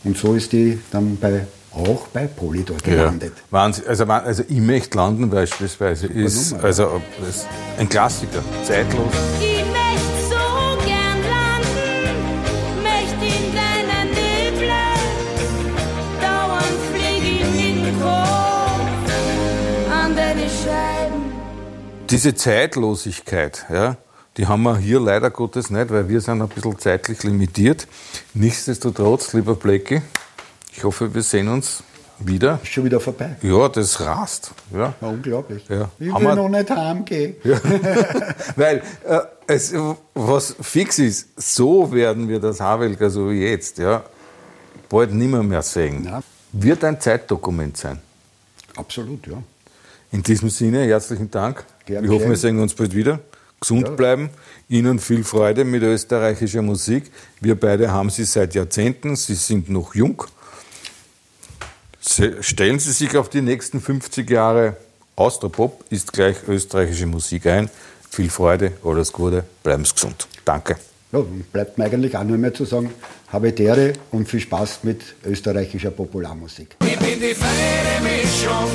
Und 0.05 0.18
so 0.18 0.34
ist 0.34 0.53
die 0.53 0.80
dann 0.89 1.18
bei, 1.18 1.45
auch 1.74 2.07
bei 2.07 2.26
Polydor 2.28 2.78
gelandet. 2.78 3.34
Wahnsinn. 3.51 3.84
Also, 3.86 4.05
also 4.05 4.43
ich 4.47 4.61
möchte 4.61 4.97
landen 4.97 5.30
beispielsweise. 5.30 6.07
Ist, 6.07 6.53
Nummer, 6.53 6.63
also, 6.63 7.01
ist 7.30 7.45
ein 7.78 7.89
Klassiker, 7.89 8.41
zeitlos. 8.63 9.11
Diese 22.10 22.36
Zeitlosigkeit, 22.36 23.66
ja, 23.70 23.97
die 24.38 24.47
haben 24.47 24.64
wir 24.64 24.78
hier 24.78 24.99
leider 24.99 25.30
Gottes 25.30 25.70
nicht, 25.70 25.89
weil 25.89 26.08
wir 26.08 26.22
sind 26.22 26.41
ein 26.41 26.47
bisschen 26.47 26.78
zeitlich 26.80 27.24
limitiert. 27.24 27.88
Nichtsdestotrotz, 28.34 29.34
lieber 29.34 29.55
Blecki, 29.55 30.01
ich 30.76 30.84
hoffe, 30.84 31.14
wir 31.14 31.24
sehen 31.24 31.47
uns 31.49 31.84
wieder. 32.20 32.60
Ist 32.64 32.72
schon 32.72 32.86
wieder 32.86 32.99
vorbei. 32.99 33.36
Ja, 33.41 33.68
das 33.68 33.99
rast. 33.99 34.51
Ja. 34.74 34.93
Ja, 35.01 35.08
unglaublich. 35.08 35.66
Ja. 35.70 35.89
Ich 35.99 36.12
Haben 36.12 36.24
will 36.24 36.30
wir- 36.32 36.36
noch 36.36 36.49
nicht 36.49 36.70
heimgehen. 36.70 37.36
Weil 38.55 38.82
äh, 39.05 39.20
es, 39.47 39.74
was 40.14 40.55
fix 40.62 40.99
ist, 40.99 41.28
so 41.36 41.91
werden 41.91 42.28
wir 42.30 42.39
das 42.39 42.60
Havelka 42.60 43.10
so 43.10 43.30
wie 43.32 43.41
jetzt, 43.43 43.78
ja, 43.80 44.03
bald 44.89 45.14
nimmer 45.14 45.43
mehr 45.43 45.62
sehen. 45.62 46.05
Ja. 46.05 46.22
Wird 46.53 46.84
ein 46.84 46.99
Zeitdokument 47.01 47.76
sein. 47.76 47.99
Absolut, 48.78 49.28
ja. 49.28 49.41
In 50.12 50.24
diesem 50.24 50.49
Sinne, 50.49 50.86
herzlichen 50.86 51.30
Dank. 51.30 51.66
Gern 51.88 52.04
ich 52.04 52.10
hoffe, 52.10 52.20
geschehen. 52.20 52.30
wir 52.30 52.38
sehen 52.38 52.60
uns 52.60 52.74
bald 52.76 52.94
wieder. 52.94 53.20
Gesund 53.60 53.98
bleiben. 53.98 54.30
Ihnen 54.70 55.00
viel 55.00 55.24
Freude 55.24 55.64
mit 55.64 55.82
österreichischer 55.82 56.62
Musik. 56.62 57.10
Wir 57.42 57.60
beide 57.60 57.92
haben 57.92 58.12
sie 58.12 58.26
seit 58.26 58.54
Jahrzehnten. 58.54 59.16
Sie 59.16 59.34
sind 59.34 59.70
noch 59.70 59.96
jung. 59.96 60.24
Stellen 62.42 62.80
Sie 62.80 62.92
sich 62.92 63.18
auf 63.18 63.30
die 63.30 63.42
nächsten 63.42 63.82
50 63.82 64.30
Jahre. 64.30 64.78
Austropop 65.16 65.84
ist 65.90 66.14
gleich 66.14 66.38
österreichische 66.48 67.08
Musik 67.08 67.48
ein. 67.48 67.70
Viel 68.10 68.30
Freude, 68.30 68.74
alles 68.84 69.12
Gute, 69.12 69.44
bleiben 69.64 69.84
Sie 69.84 69.94
gesund. 69.94 70.28
Danke. 70.46 70.78
Ja, 71.12 71.22
bleibt 71.52 71.78
mir 71.78 71.86
eigentlich 71.86 72.16
auch 72.18 72.24
nur 72.24 72.38
mehr 72.38 72.54
zu 72.54 72.66
sagen, 72.66 72.92
habe 73.30 73.52
die 73.52 73.64
Ehre 73.64 73.94
und 74.12 74.28
viel 74.28 74.40
Spaß 74.42 74.84
mit 74.84 75.16
österreichischer 75.26 75.92
Popularmusik. 75.92 76.76
Ich 76.86 77.00
bin 77.00 77.20
die 77.20 77.34
feine 77.34 78.02
Mischung, 78.04 78.70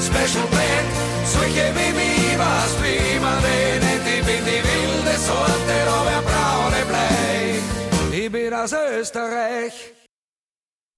Special 0.00 0.46
Blend, 0.50 0.92
solche 1.24 1.72
wie 1.74 1.92
mich, 1.94 2.11
Sorte, 5.26 5.76
da 5.86 5.98
wer 6.06 6.22
braune 6.22 6.84
Blei. 6.88 8.18
Ich 8.18 8.30
bin 8.30 8.52
aus 8.52 8.72
Österreich. 8.72 10.01